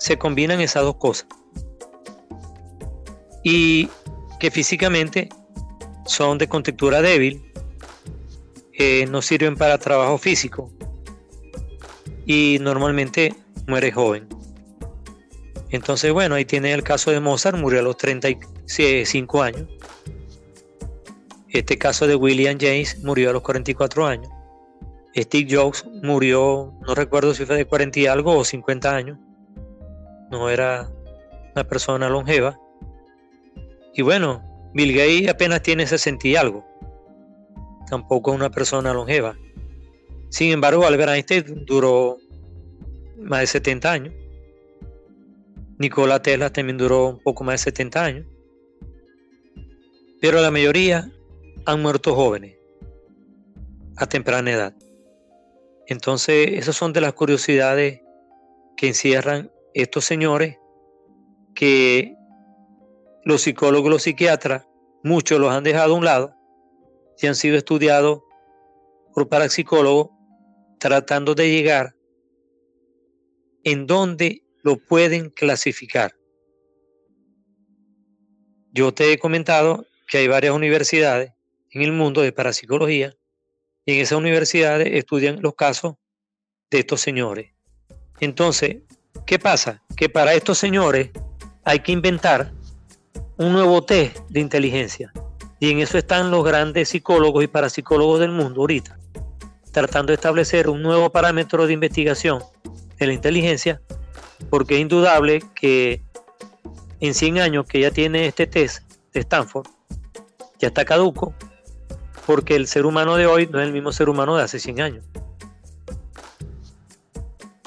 Se 0.04 0.18
combinan 0.18 0.60
esas 0.60 0.82
dos 0.82 0.96
cosas. 0.96 1.26
Y 3.42 3.88
que 4.38 4.50
físicamente 4.50 5.30
son 6.04 6.36
de 6.36 6.46
contextura 6.46 7.00
débil, 7.00 7.42
eh, 8.74 9.06
no 9.06 9.22
sirven 9.22 9.56
para 9.56 9.78
trabajo 9.78 10.18
físico 10.18 10.70
y 12.26 12.58
normalmente 12.60 13.34
muere 13.66 13.92
joven. 13.92 14.28
Entonces, 15.70 16.12
bueno, 16.12 16.34
ahí 16.34 16.44
tiene 16.44 16.74
el 16.74 16.82
caso 16.82 17.10
de 17.10 17.20
Mozart, 17.20 17.56
murió 17.56 17.80
a 17.80 17.82
los 17.82 17.96
35 17.96 19.42
años. 19.42 19.66
Este 21.48 21.78
caso 21.78 22.06
de 22.06 22.14
William 22.14 22.58
James 22.60 23.02
murió 23.02 23.30
a 23.30 23.32
los 23.32 23.40
44 23.40 24.06
años. 24.06 24.28
Steve 25.16 25.48
Jobs 25.50 25.86
murió, 26.02 26.74
no 26.86 26.94
recuerdo 26.94 27.32
si 27.32 27.46
fue 27.46 27.56
de 27.56 27.64
40 27.64 28.00
y 28.00 28.06
algo 28.06 28.36
o 28.36 28.44
50 28.44 28.94
años. 28.94 29.18
No 30.34 30.50
era 30.50 30.90
una 31.54 31.62
persona 31.62 32.08
longeva. 32.08 32.58
Y 33.94 34.02
bueno, 34.02 34.42
Bill 34.74 34.92
Gates 34.92 35.28
apenas 35.28 35.62
tiene 35.62 35.86
60 35.86 36.26
y 36.26 36.34
algo. 36.34 36.66
Tampoco 37.88 38.32
es 38.32 38.36
una 38.36 38.50
persona 38.50 38.92
longeva. 38.92 39.36
Sin 40.30 40.50
embargo, 40.50 40.84
Albert 40.84 41.12
Einstein 41.12 41.64
duró 41.66 42.18
más 43.16 43.42
de 43.42 43.46
70 43.46 43.92
años. 43.92 44.14
Nikola 45.78 46.20
Tesla 46.20 46.52
también 46.52 46.78
duró 46.78 47.10
un 47.10 47.20
poco 47.20 47.44
más 47.44 47.60
de 47.60 47.70
70 47.70 48.04
años. 48.04 48.26
Pero 50.20 50.40
la 50.40 50.50
mayoría 50.50 51.12
han 51.64 51.80
muerto 51.80 52.16
jóvenes, 52.16 52.56
a 53.98 54.06
temprana 54.06 54.50
edad. 54.50 54.74
Entonces, 55.86 56.54
esas 56.54 56.74
son 56.74 56.92
de 56.92 57.02
las 57.02 57.12
curiosidades 57.12 58.00
que 58.76 58.88
encierran 58.88 59.53
estos 59.74 60.04
señores 60.04 60.56
que 61.54 62.16
los 63.24 63.42
psicólogos, 63.42 63.90
los 63.90 64.02
psiquiatras, 64.02 64.66
muchos 65.02 65.40
los 65.40 65.52
han 65.52 65.64
dejado 65.64 65.94
a 65.94 65.98
un 65.98 66.04
lado 66.04 66.34
y 67.20 67.26
han 67.26 67.34
sido 67.34 67.56
estudiados 67.56 68.22
por 69.12 69.28
parapsicólogos 69.28 70.10
tratando 70.78 71.34
de 71.34 71.50
llegar 71.50 71.94
en 73.62 73.86
donde 73.86 74.42
lo 74.62 74.76
pueden 74.76 75.30
clasificar. 75.30 76.14
Yo 78.72 78.92
te 78.92 79.12
he 79.12 79.18
comentado 79.18 79.86
que 80.08 80.18
hay 80.18 80.28
varias 80.28 80.54
universidades 80.54 81.32
en 81.70 81.82
el 81.82 81.92
mundo 81.92 82.22
de 82.22 82.32
parapsicología 82.32 83.16
y 83.84 83.94
en 83.94 84.00
esas 84.00 84.18
universidades 84.18 84.88
estudian 84.92 85.40
los 85.40 85.54
casos 85.54 85.94
de 86.70 86.80
estos 86.80 87.00
señores. 87.00 87.52
Entonces, 88.20 88.82
¿qué 89.26 89.38
pasa? 89.38 89.82
Que 89.96 90.08
para 90.08 90.34
estos 90.34 90.58
señores 90.58 91.10
hay 91.64 91.80
que 91.80 91.92
inventar 91.92 92.52
un 93.36 93.52
nuevo 93.52 93.82
test 93.82 94.18
de 94.28 94.40
inteligencia. 94.40 95.12
Y 95.60 95.70
en 95.70 95.78
eso 95.78 95.98
están 95.98 96.30
los 96.30 96.44
grandes 96.44 96.90
psicólogos 96.90 97.42
y 97.42 97.46
parapsicólogos 97.46 98.20
del 98.20 98.30
mundo 98.30 98.60
ahorita, 98.60 98.98
tratando 99.72 100.10
de 100.10 100.14
establecer 100.14 100.68
un 100.68 100.82
nuevo 100.82 101.10
parámetro 101.10 101.66
de 101.66 101.72
investigación 101.72 102.42
de 102.98 103.06
la 103.06 103.12
inteligencia 103.12 103.80
porque 104.50 104.74
es 104.74 104.80
indudable 104.80 105.42
que 105.54 106.02
en 107.00 107.14
100 107.14 107.38
años 107.38 107.66
que 107.66 107.80
ya 107.80 107.90
tiene 107.90 108.26
este 108.26 108.46
test 108.46 108.82
de 109.12 109.20
Stanford, 109.20 109.66
ya 110.58 110.68
está 110.68 110.84
caduco, 110.84 111.34
porque 112.26 112.56
el 112.56 112.66
ser 112.66 112.86
humano 112.86 113.16
de 113.16 113.26
hoy 113.26 113.46
no 113.46 113.60
es 113.60 113.66
el 113.66 113.72
mismo 113.72 113.92
ser 113.92 114.08
humano 114.08 114.36
de 114.36 114.42
hace 114.42 114.58
100 114.58 114.80
años, 114.80 115.04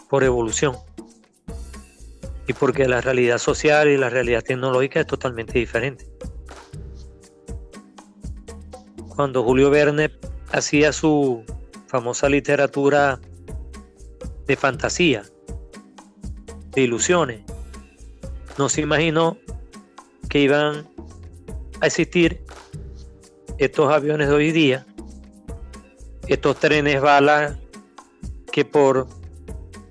por 0.09 0.23
evolución, 0.23 0.77
y 2.47 2.53
porque 2.53 2.87
la 2.87 3.01
realidad 3.01 3.37
social 3.37 3.89
y 3.89 3.97
la 3.97 4.09
realidad 4.09 4.41
tecnológica 4.41 5.01
es 5.01 5.07
totalmente 5.07 5.59
diferente. 5.59 6.07
Cuando 9.15 9.43
Julio 9.43 9.69
Verne 9.69 10.11
hacía 10.51 10.93
su 10.93 11.43
famosa 11.87 12.29
literatura 12.29 13.19
de 14.45 14.55
fantasía, 14.55 15.23
ilusiones. 16.83 17.41
No 18.57 18.69
se 18.69 18.81
imaginó 18.81 19.37
que 20.29 20.39
iban 20.39 20.87
a 21.81 21.87
existir 21.87 22.43
estos 23.57 23.91
aviones 23.91 24.29
de 24.29 24.35
hoy 24.35 24.51
día, 24.51 24.85
estos 26.27 26.57
trenes 26.59 27.01
balas 27.01 27.57
que 28.51 28.65
por 28.65 29.07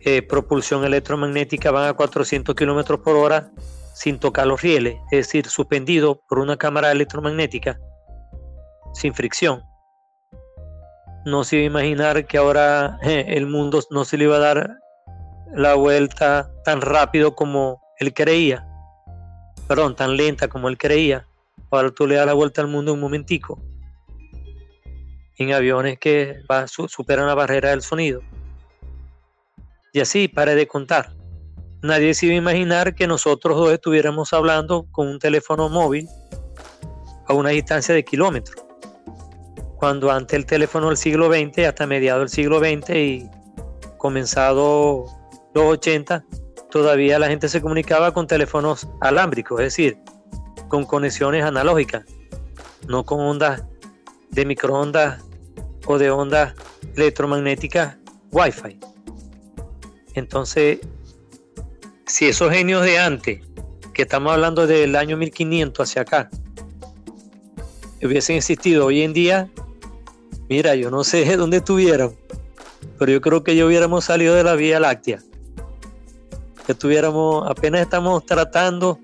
eh, 0.08 0.22
propulsión 0.22 0.84
electromagnética 0.84 1.72
van 1.72 1.88
a 1.88 1.94
400 1.94 2.54
kilómetros 2.54 3.00
por 3.00 3.16
hora 3.16 3.50
sin 3.92 4.20
tocar 4.20 4.46
los 4.46 4.62
rieles, 4.62 4.98
es 5.10 5.26
decir, 5.26 5.48
suspendido 5.48 6.22
por 6.28 6.38
una 6.38 6.56
cámara 6.56 6.92
electromagnética 6.92 7.80
sin 8.94 9.12
fricción. 9.14 9.64
No 11.24 11.42
se 11.42 11.56
iba 11.56 11.64
a 11.64 11.66
imaginar 11.66 12.24
que 12.26 12.38
ahora 12.38 13.00
el 13.02 13.48
mundo 13.48 13.82
no 13.90 14.04
se 14.04 14.16
le 14.16 14.24
iba 14.24 14.36
a 14.36 14.38
dar 14.38 14.76
la 15.52 15.74
vuelta 15.74 16.52
tan 16.64 16.82
rápido 16.82 17.34
como 17.34 17.82
él 17.98 18.14
creía. 18.14 18.64
Perdón, 19.66 19.96
tan 19.96 20.16
lenta 20.16 20.46
como 20.46 20.68
él 20.68 20.78
creía. 20.78 21.26
Ahora 21.72 21.90
tú 21.90 22.06
le 22.06 22.14
das 22.14 22.26
la 22.26 22.34
vuelta 22.34 22.60
al 22.60 22.68
mundo 22.68 22.92
un 22.92 23.00
momentico. 23.00 23.60
En 25.36 25.52
aviones 25.52 25.98
que 25.98 26.44
superan 26.86 27.26
la 27.26 27.34
barrera 27.34 27.70
del 27.70 27.82
sonido. 27.82 28.22
Y 29.96 30.00
así, 30.00 30.28
pare 30.28 30.54
de 30.54 30.68
contar. 30.68 31.14
Nadie 31.80 32.12
se 32.12 32.26
iba 32.26 32.34
a 32.34 32.36
imaginar 32.36 32.94
que 32.94 33.06
nosotros 33.06 33.56
dos 33.56 33.72
estuviéramos 33.72 34.34
hablando 34.34 34.84
con 34.92 35.08
un 35.08 35.18
teléfono 35.18 35.70
móvil 35.70 36.06
a 37.26 37.32
una 37.32 37.48
distancia 37.48 37.94
de 37.94 38.04
kilómetros. 38.04 38.62
Cuando 39.76 40.12
antes 40.12 40.36
el 40.36 40.44
teléfono 40.44 40.88
del 40.88 40.98
siglo 40.98 41.32
XX, 41.32 41.60
hasta 41.68 41.86
mediados 41.86 42.20
del 42.20 42.28
siglo 42.28 42.58
XX 42.58 42.90
y 42.90 43.30
comenzado 43.96 45.06
los 45.54 45.64
80, 45.64 46.26
todavía 46.70 47.18
la 47.18 47.28
gente 47.28 47.48
se 47.48 47.62
comunicaba 47.62 48.12
con 48.12 48.26
teléfonos 48.26 48.86
alámbricos, 49.00 49.60
es 49.60 49.66
decir, 49.68 49.96
con 50.68 50.84
conexiones 50.84 51.42
analógicas, 51.42 52.04
no 52.86 53.06
con 53.06 53.20
ondas 53.20 53.64
de 54.28 54.44
microondas 54.44 55.24
o 55.86 55.96
de 55.96 56.10
ondas 56.10 56.52
electromagnéticas 56.96 57.96
Wi-Fi. 58.30 58.95
Entonces, 60.16 60.80
si 62.06 62.26
esos 62.26 62.50
genios 62.50 62.82
de 62.82 62.98
antes, 62.98 63.42
que 63.94 64.02
estamos 64.02 64.32
hablando 64.32 64.66
del 64.66 64.96
año 64.96 65.16
1500 65.16 65.88
hacia 65.88 66.02
acá, 66.02 66.30
hubiesen 68.02 68.36
existido 68.36 68.86
hoy 68.86 69.02
en 69.02 69.12
día, 69.12 69.48
mira, 70.48 70.74
yo 70.74 70.90
no 70.90 71.04
sé 71.04 71.36
dónde 71.36 71.58
estuvieran, 71.58 72.16
pero 72.98 73.12
yo 73.12 73.20
creo 73.20 73.44
que 73.44 73.54
ya 73.54 73.64
hubiéramos 73.64 74.06
salido 74.06 74.34
de 74.34 74.42
la 74.42 74.56
Vía 74.56 74.80
Láctea 74.80 75.20
que 76.66 76.74
tuviéramos, 76.74 77.48
apenas 77.48 77.80
estamos 77.80 78.26
tratando 78.26 78.98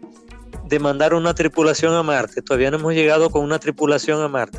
de 0.66 0.80
mandar 0.80 1.14
una 1.14 1.32
tripulación 1.32 1.94
a 1.94 2.02
Marte. 2.02 2.42
Todavía 2.42 2.72
no 2.72 2.78
hemos 2.78 2.92
llegado 2.92 3.30
con 3.30 3.44
una 3.44 3.60
tripulación 3.60 4.20
a 4.20 4.26
Marte. 4.26 4.58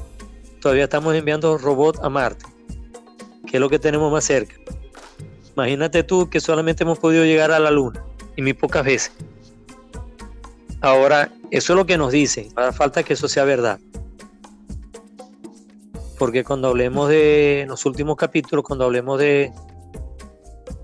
Todavía 0.61 0.85
estamos 0.85 1.13
enviando 1.13 1.57
robots 1.57 1.99
a 2.01 2.07
Marte, 2.07 2.45
que 3.45 3.57
es 3.57 3.59
lo 3.59 3.69
que 3.69 3.77
tenemos 3.77 4.09
más 4.09 4.23
cerca. 4.23 4.55
Imagínate 5.55 6.03
tú 6.03 6.29
que 6.29 6.39
solamente 6.39 6.83
hemos 6.83 6.99
podido 6.99 7.25
llegar 7.25 7.51
a 7.51 7.59
la 7.59 7.71
Luna, 7.71 8.03
y 8.35 8.41
muy 8.41 8.53
pocas 8.53 8.83
veces. 8.83 9.11
Ahora, 10.81 11.31
eso 11.51 11.73
es 11.73 11.77
lo 11.77 11.85
que 11.85 11.97
nos 11.97 12.11
dicen. 12.11 12.49
Ahora 12.55 12.73
falta 12.73 13.03
que 13.03 13.13
eso 13.13 13.27
sea 13.27 13.45
verdad. 13.45 13.79
Porque 16.17 16.43
cuando 16.43 16.69
hablemos 16.69 17.09
de 17.09 17.65
los 17.67 17.85
últimos 17.85 18.17
capítulos, 18.17 18.65
cuando 18.65 18.85
hablemos 18.85 19.19
de 19.19 19.51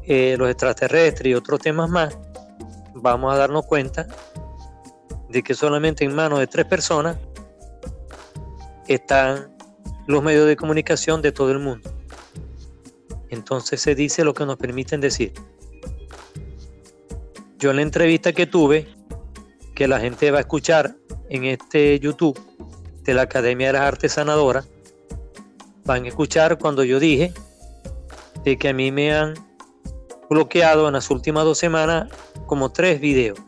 eh, 0.06 0.36
los 0.38 0.50
extraterrestres 0.50 1.32
y 1.32 1.34
otros 1.34 1.60
temas 1.60 1.90
más, 1.90 2.18
vamos 2.94 3.34
a 3.34 3.38
darnos 3.38 3.66
cuenta 3.66 4.08
de 5.30 5.44
que 5.44 5.54
solamente 5.54 6.06
en 6.06 6.16
manos 6.16 6.40
de 6.40 6.48
tres 6.48 6.66
personas 6.66 7.18
están 8.88 9.56
los 10.08 10.24
medios 10.24 10.48
de 10.48 10.56
comunicación 10.56 11.22
de 11.22 11.32
todo 11.32 11.52
el 11.52 11.60
mundo. 11.60 11.92
Entonces 13.30 13.82
se 13.82 13.96
dice 13.96 14.24
lo 14.24 14.34
que 14.34 14.46
nos 14.46 14.58
permiten 14.58 15.02
decir. 15.02 15.34
Yo 17.58 17.72
en 17.72 17.78
la 17.78 17.82
entrevista 17.82 18.34
que 18.34 18.48
tuve, 18.48 18.88
que 19.76 19.88
la 19.88 20.00
gente 20.00 20.32
va 20.32 20.38
a 20.38 20.42
escuchar 20.42 20.96
en 21.30 21.46
este 21.46 22.00
YouTube 22.00 22.40
de 23.04 23.14
la 23.14 23.24
Academia 23.24 23.68
de 23.68 23.74
las 23.74 23.82
Artes 23.84 24.14
Sanadoras, 24.14 24.68
van 25.86 26.06
a 26.06 26.08
escuchar 26.08 26.58
cuando 26.58 26.84
yo 26.84 27.00
dije 27.00 27.34
de 28.44 28.58
que 28.58 28.70
a 28.70 28.74
mí 28.74 28.92
me 28.92 29.14
han 29.14 29.34
bloqueado 30.30 30.88
en 30.88 30.94
las 30.94 31.10
últimas 31.10 31.44
dos 31.44 31.58
semanas 31.58 32.10
como 32.46 32.72
tres 32.72 33.02
videos 33.02 33.40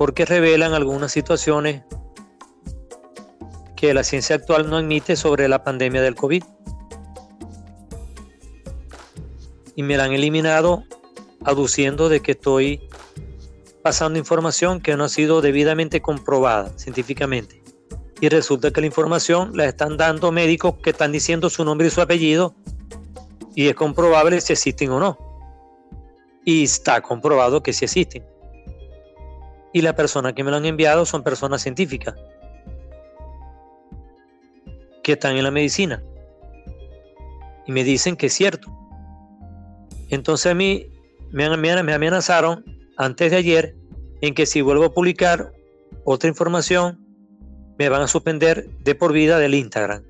porque 0.00 0.24
revelan 0.24 0.72
algunas 0.72 1.12
situaciones 1.12 1.82
que 3.76 3.92
la 3.92 4.02
ciencia 4.02 4.36
actual 4.36 4.70
no 4.70 4.78
admite 4.78 5.14
sobre 5.14 5.46
la 5.46 5.62
pandemia 5.62 6.00
del 6.00 6.14
COVID. 6.14 6.42
Y 9.76 9.82
me 9.82 9.96
la 9.96 10.04
han 10.04 10.12
eliminado 10.12 10.84
aduciendo 11.44 12.08
de 12.08 12.20
que 12.20 12.32
estoy 12.32 12.88
pasando 13.82 14.18
información 14.18 14.80
que 14.80 14.96
no 14.96 15.04
ha 15.04 15.08
sido 15.08 15.40
debidamente 15.40 16.02
comprobada 16.02 16.70
científicamente. 16.76 17.62
Y 18.20 18.28
resulta 18.28 18.70
que 18.70 18.80
la 18.80 18.86
información 18.86 19.56
la 19.56 19.64
están 19.64 19.96
dando 19.96 20.30
médicos 20.32 20.74
que 20.82 20.90
están 20.90 21.12
diciendo 21.12 21.48
su 21.48 21.64
nombre 21.64 21.86
y 21.86 21.90
su 21.90 22.02
apellido 22.02 22.54
y 23.54 23.68
es 23.68 23.74
comprobable 23.74 24.40
si 24.40 24.52
existen 24.52 24.90
o 24.90 25.00
no. 25.00 25.18
Y 26.44 26.64
está 26.64 27.00
comprobado 27.00 27.62
que 27.62 27.72
sí 27.72 27.86
existen 27.86 28.24
y 29.72 29.82
la 29.82 29.94
persona 29.94 30.34
que 30.34 30.42
me 30.42 30.50
lo 30.50 30.56
han 30.56 30.66
enviado 30.66 31.06
son 31.06 31.22
personas 31.22 31.62
científicas 31.62 32.14
que 35.02 35.12
están 35.12 35.36
en 35.36 35.44
la 35.44 35.50
medicina 35.50 36.02
y 37.66 37.72
me 37.72 37.84
dicen 37.84 38.16
que 38.16 38.26
es 38.26 38.34
cierto. 38.34 38.68
Entonces 40.10 40.52
a 40.52 40.54
mí 40.54 40.86
me, 41.30 41.56
me 41.56 41.92
amenazaron 41.92 42.64
antes 42.96 43.30
de 43.30 43.36
ayer 43.36 43.76
en 44.20 44.34
que 44.34 44.44
si 44.44 44.60
vuelvo 44.60 44.84
a 44.84 44.92
publicar 44.92 45.52
otra 46.04 46.28
información 46.28 46.98
me 47.78 47.88
van 47.88 48.02
a 48.02 48.08
suspender 48.08 48.68
de 48.84 48.94
por 48.94 49.12
vida 49.12 49.38
del 49.38 49.54
Instagram. 49.54 50.04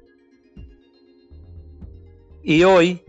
Y 2.42 2.64
hoy, 2.64 3.04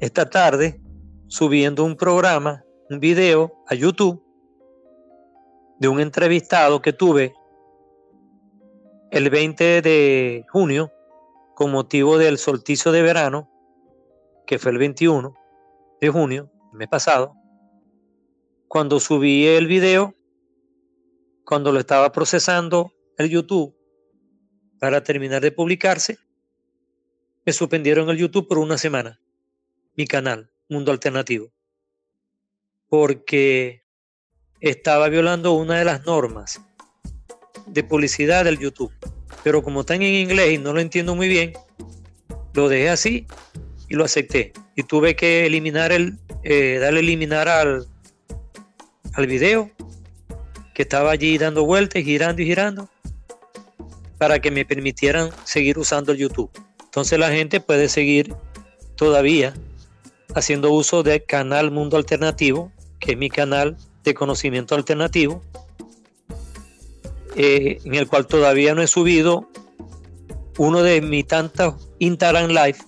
esta 0.00 0.28
tarde, 0.28 0.80
subiendo 1.26 1.82
un 1.82 1.96
programa, 1.96 2.62
un 2.90 3.00
video 3.00 3.54
a 3.66 3.74
YouTube, 3.74 4.22
de 5.80 5.88
un 5.88 5.98
entrevistado 5.98 6.80
que 6.80 6.92
tuve 6.92 7.34
el 9.10 9.28
20 9.30 9.82
de 9.82 10.44
junio 10.50 10.92
con 11.54 11.72
motivo 11.72 12.18
del 12.18 12.38
solsticio 12.38 12.92
de 12.92 13.02
verano, 13.02 13.50
que 14.46 14.58
fue 14.58 14.70
el 14.70 14.78
21 14.78 15.34
de 16.04 16.10
junio, 16.10 16.52
mes 16.74 16.88
pasado, 16.88 17.34
cuando 18.68 19.00
subí 19.00 19.46
el 19.46 19.66
video, 19.66 20.14
cuando 21.46 21.72
lo 21.72 21.80
estaba 21.80 22.12
procesando 22.12 22.92
el 23.16 23.30
YouTube 23.30 23.74
para 24.78 25.02
terminar 25.02 25.40
de 25.40 25.50
publicarse, 25.50 26.18
me 27.46 27.54
suspendieron 27.54 28.10
el 28.10 28.18
YouTube 28.18 28.46
por 28.46 28.58
una 28.58 28.76
semana, 28.76 29.18
mi 29.96 30.06
canal, 30.06 30.50
Mundo 30.68 30.92
Alternativo, 30.92 31.50
porque 32.90 33.82
estaba 34.60 35.08
violando 35.08 35.52
una 35.52 35.78
de 35.78 35.86
las 35.86 36.04
normas 36.04 36.60
de 37.66 37.82
publicidad 37.82 38.44
del 38.44 38.58
YouTube. 38.58 38.92
Pero 39.42 39.62
como 39.62 39.80
están 39.80 40.02
en 40.02 40.14
inglés 40.14 40.52
y 40.52 40.58
no 40.58 40.74
lo 40.74 40.80
entiendo 40.80 41.14
muy 41.14 41.28
bien, 41.28 41.54
lo 42.52 42.68
dejé 42.68 42.90
así 42.90 43.26
y 43.88 43.94
lo 43.94 44.04
acepté. 44.04 44.52
Y 44.76 44.82
tuve 44.82 45.16
que 45.16 45.46
eliminar 45.46 45.92
el, 45.92 46.18
eh, 46.42 46.78
darle 46.80 47.00
eliminar 47.00 47.48
al, 47.48 47.86
al 49.14 49.26
video 49.26 49.70
que 50.74 50.82
estaba 50.82 51.12
allí 51.12 51.38
dando 51.38 51.64
vueltas, 51.64 52.02
girando 52.02 52.42
y 52.42 52.46
girando, 52.46 52.88
para 54.18 54.40
que 54.40 54.50
me 54.50 54.64
permitieran 54.64 55.30
seguir 55.44 55.78
usando 55.78 56.12
el 56.12 56.18
YouTube. 56.18 56.50
Entonces 56.84 57.18
la 57.18 57.30
gente 57.30 57.60
puede 57.60 57.88
seguir 57.88 58.34
todavía 58.96 59.54
haciendo 60.34 60.70
uso 60.72 61.02
del 61.02 61.24
canal 61.24 61.70
Mundo 61.70 61.96
Alternativo, 61.96 62.72
que 62.98 63.12
es 63.12 63.18
mi 63.18 63.30
canal 63.30 63.76
de 64.02 64.14
conocimiento 64.14 64.74
alternativo, 64.74 65.42
eh, 67.36 67.78
en 67.84 67.94
el 67.94 68.06
cual 68.06 68.26
todavía 68.26 68.74
no 68.74 68.82
he 68.82 68.86
subido 68.86 69.48
uno 70.58 70.82
de 70.82 71.00
mis 71.00 71.26
tantos 71.26 71.74
Instagram 71.98 72.50
Live 72.50 72.78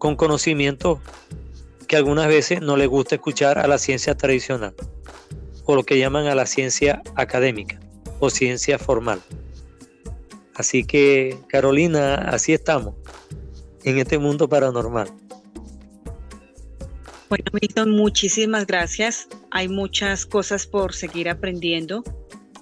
con 0.00 0.16
conocimiento 0.16 1.00
que 1.86 1.96
algunas 1.96 2.26
veces 2.26 2.60
no 2.62 2.76
le 2.76 2.86
gusta 2.86 3.16
escuchar 3.16 3.58
a 3.58 3.68
la 3.68 3.78
ciencia 3.78 4.16
tradicional 4.16 4.74
o 5.66 5.76
lo 5.76 5.84
que 5.84 5.98
llaman 5.98 6.26
a 6.26 6.34
la 6.34 6.46
ciencia 6.46 7.02
académica 7.14 7.78
o 8.18 8.30
ciencia 8.30 8.78
formal. 8.78 9.20
Así 10.56 10.84
que 10.84 11.38
Carolina, 11.48 12.14
así 12.14 12.52
estamos 12.52 12.94
en 13.84 13.98
este 13.98 14.18
mundo 14.18 14.48
paranormal. 14.48 15.12
Bueno, 17.28 17.44
Milton, 17.52 17.90
muchísimas 17.92 18.66
gracias. 18.66 19.28
Hay 19.50 19.68
muchas 19.68 20.26
cosas 20.26 20.66
por 20.66 20.94
seguir 20.94 21.28
aprendiendo. 21.28 22.02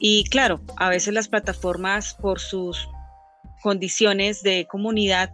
Y 0.00 0.24
claro, 0.24 0.60
a 0.76 0.90
veces 0.90 1.14
las 1.14 1.28
plataformas 1.28 2.14
por 2.14 2.40
sus 2.40 2.88
condiciones 3.62 4.42
de 4.42 4.66
comunidad 4.68 5.32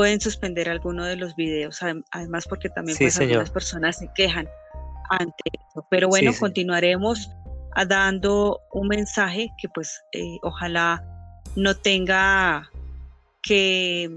pueden 0.00 0.18
suspender 0.18 0.70
alguno 0.70 1.04
de 1.04 1.16
los 1.16 1.36
videos, 1.36 1.80
además 2.10 2.46
porque 2.48 2.70
también 2.70 2.96
pues, 2.96 3.20
algunas 3.20 3.50
personas 3.50 3.98
se 3.98 4.08
quejan 4.14 4.48
ante 5.10 5.42
eso. 5.52 5.86
Pero 5.90 6.08
bueno, 6.08 6.32
continuaremos 6.40 7.28
dando 7.86 8.60
un 8.72 8.88
mensaje 8.88 9.50
que 9.60 9.68
pues 9.68 10.00
eh, 10.12 10.38
ojalá 10.40 11.04
no 11.54 11.76
tenga 11.76 12.70
que 13.42 14.08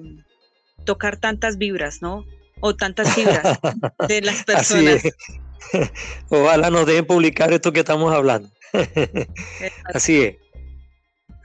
tocar 0.85 1.17
tantas 1.17 1.57
vibras, 1.57 2.01
¿no? 2.01 2.23
o 2.61 2.73
tantas 2.73 3.13
fibras 3.13 3.59
de 4.07 4.21
las 4.21 4.45
personas. 4.45 5.03
Ojalá 6.29 6.69
nos 6.69 6.85
dejen 6.85 7.05
publicar 7.05 7.51
esto 7.51 7.73
que 7.73 7.81
estamos 7.81 8.13
hablando. 8.13 8.49
Así 9.93 10.21
es. 10.21 10.35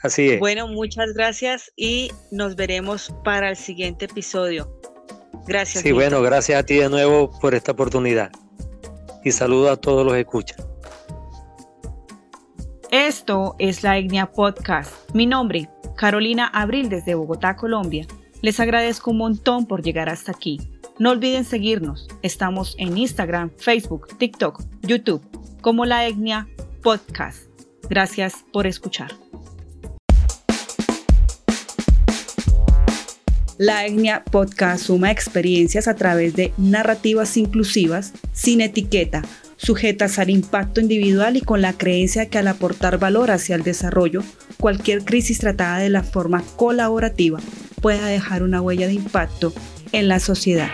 Así 0.03 0.31
es. 0.31 0.41
Bueno, 0.41 0.69
muchas 0.69 1.13
gracias 1.15 1.73
y 1.77 2.13
nos 2.31 2.57
veremos 2.57 3.13
para 3.25 3.51
el 3.51 3.57
siguiente 3.57 4.05
episodio. 4.05 4.73
Gracias. 5.47 5.83
Sí, 5.83 5.93
bueno, 5.93 6.23
gracias 6.23 6.61
a 6.61 6.63
ti 6.63 6.77
de 6.77 6.89
nuevo 6.89 7.31
por 7.41 7.55
esta 7.55 7.73
oportunidad. 7.73 8.31
Y 9.25 9.33
saludo 9.33 9.71
a 9.71 9.77
todos 9.77 10.05
los 10.05 10.15
que 10.15 10.21
escuchan. 10.21 10.59
Esto 12.91 13.57
es 13.59 13.83
la 13.83 13.99
Etnia 13.99 14.27
Podcast. 14.27 14.93
Mi 15.15 15.27
nombre, 15.27 15.69
Carolina 15.97 16.47
Abril 16.47 16.89
desde 16.89 17.15
Bogotá, 17.15 17.57
Colombia. 17.57 18.07
Les 18.41 18.61
agradezco 18.61 19.11
un 19.11 19.19
montón 19.19 19.67
por 19.67 19.83
llegar 19.83 20.09
hasta 20.09 20.33
aquí. 20.33 20.59
No 20.99 21.11
olviden 21.11 21.45
seguirnos. 21.45 22.09
Estamos 22.23 22.75
en 22.79 22.97
Instagram, 22.97 23.51
Facebook, 23.59 24.17
TikTok, 24.17 24.63
YouTube 24.83 25.23
como 25.61 25.85
La 25.85 26.07
Etnia 26.07 26.49
Podcast. 26.83 27.49
Gracias 27.91 28.45
por 28.53 28.67
escuchar. 28.67 29.11
La 33.59 33.85
Etnia 33.85 34.23
Podcast 34.23 34.85
suma 34.85 35.11
experiencias 35.11 35.89
a 35.89 35.97
través 35.97 36.37
de 36.37 36.53
narrativas 36.59 37.37
inclusivas, 37.37 38.13
sin 38.33 38.61
etiqueta, 38.61 39.25
sujetas 39.57 40.21
al 40.21 40.31
impacto 40.31 40.81
individual 40.81 41.37
y 41.37 41.41
con 41.41 41.61
la 41.61 41.73
creencia 41.73 42.27
que 42.27 42.39
al 42.39 42.47
aportar 42.47 43.01
valor 43.01 43.33
hacia 43.33 43.57
el 43.57 43.65
desarrollo, 43.65 44.23
cualquier 44.61 45.05
crisis 45.05 45.41
tratada 45.41 45.79
de 45.79 45.89
la 45.91 46.05
forma 46.05 46.45
colaborativa 46.55 47.41
pueda 47.83 48.07
dejar 48.07 48.45
una 48.45 48.63
huella 48.63 48.87
de 48.87 48.95
impacto 48.95 49.53
en 49.91 50.07
la 50.07 50.21
sociedad. 50.21 50.71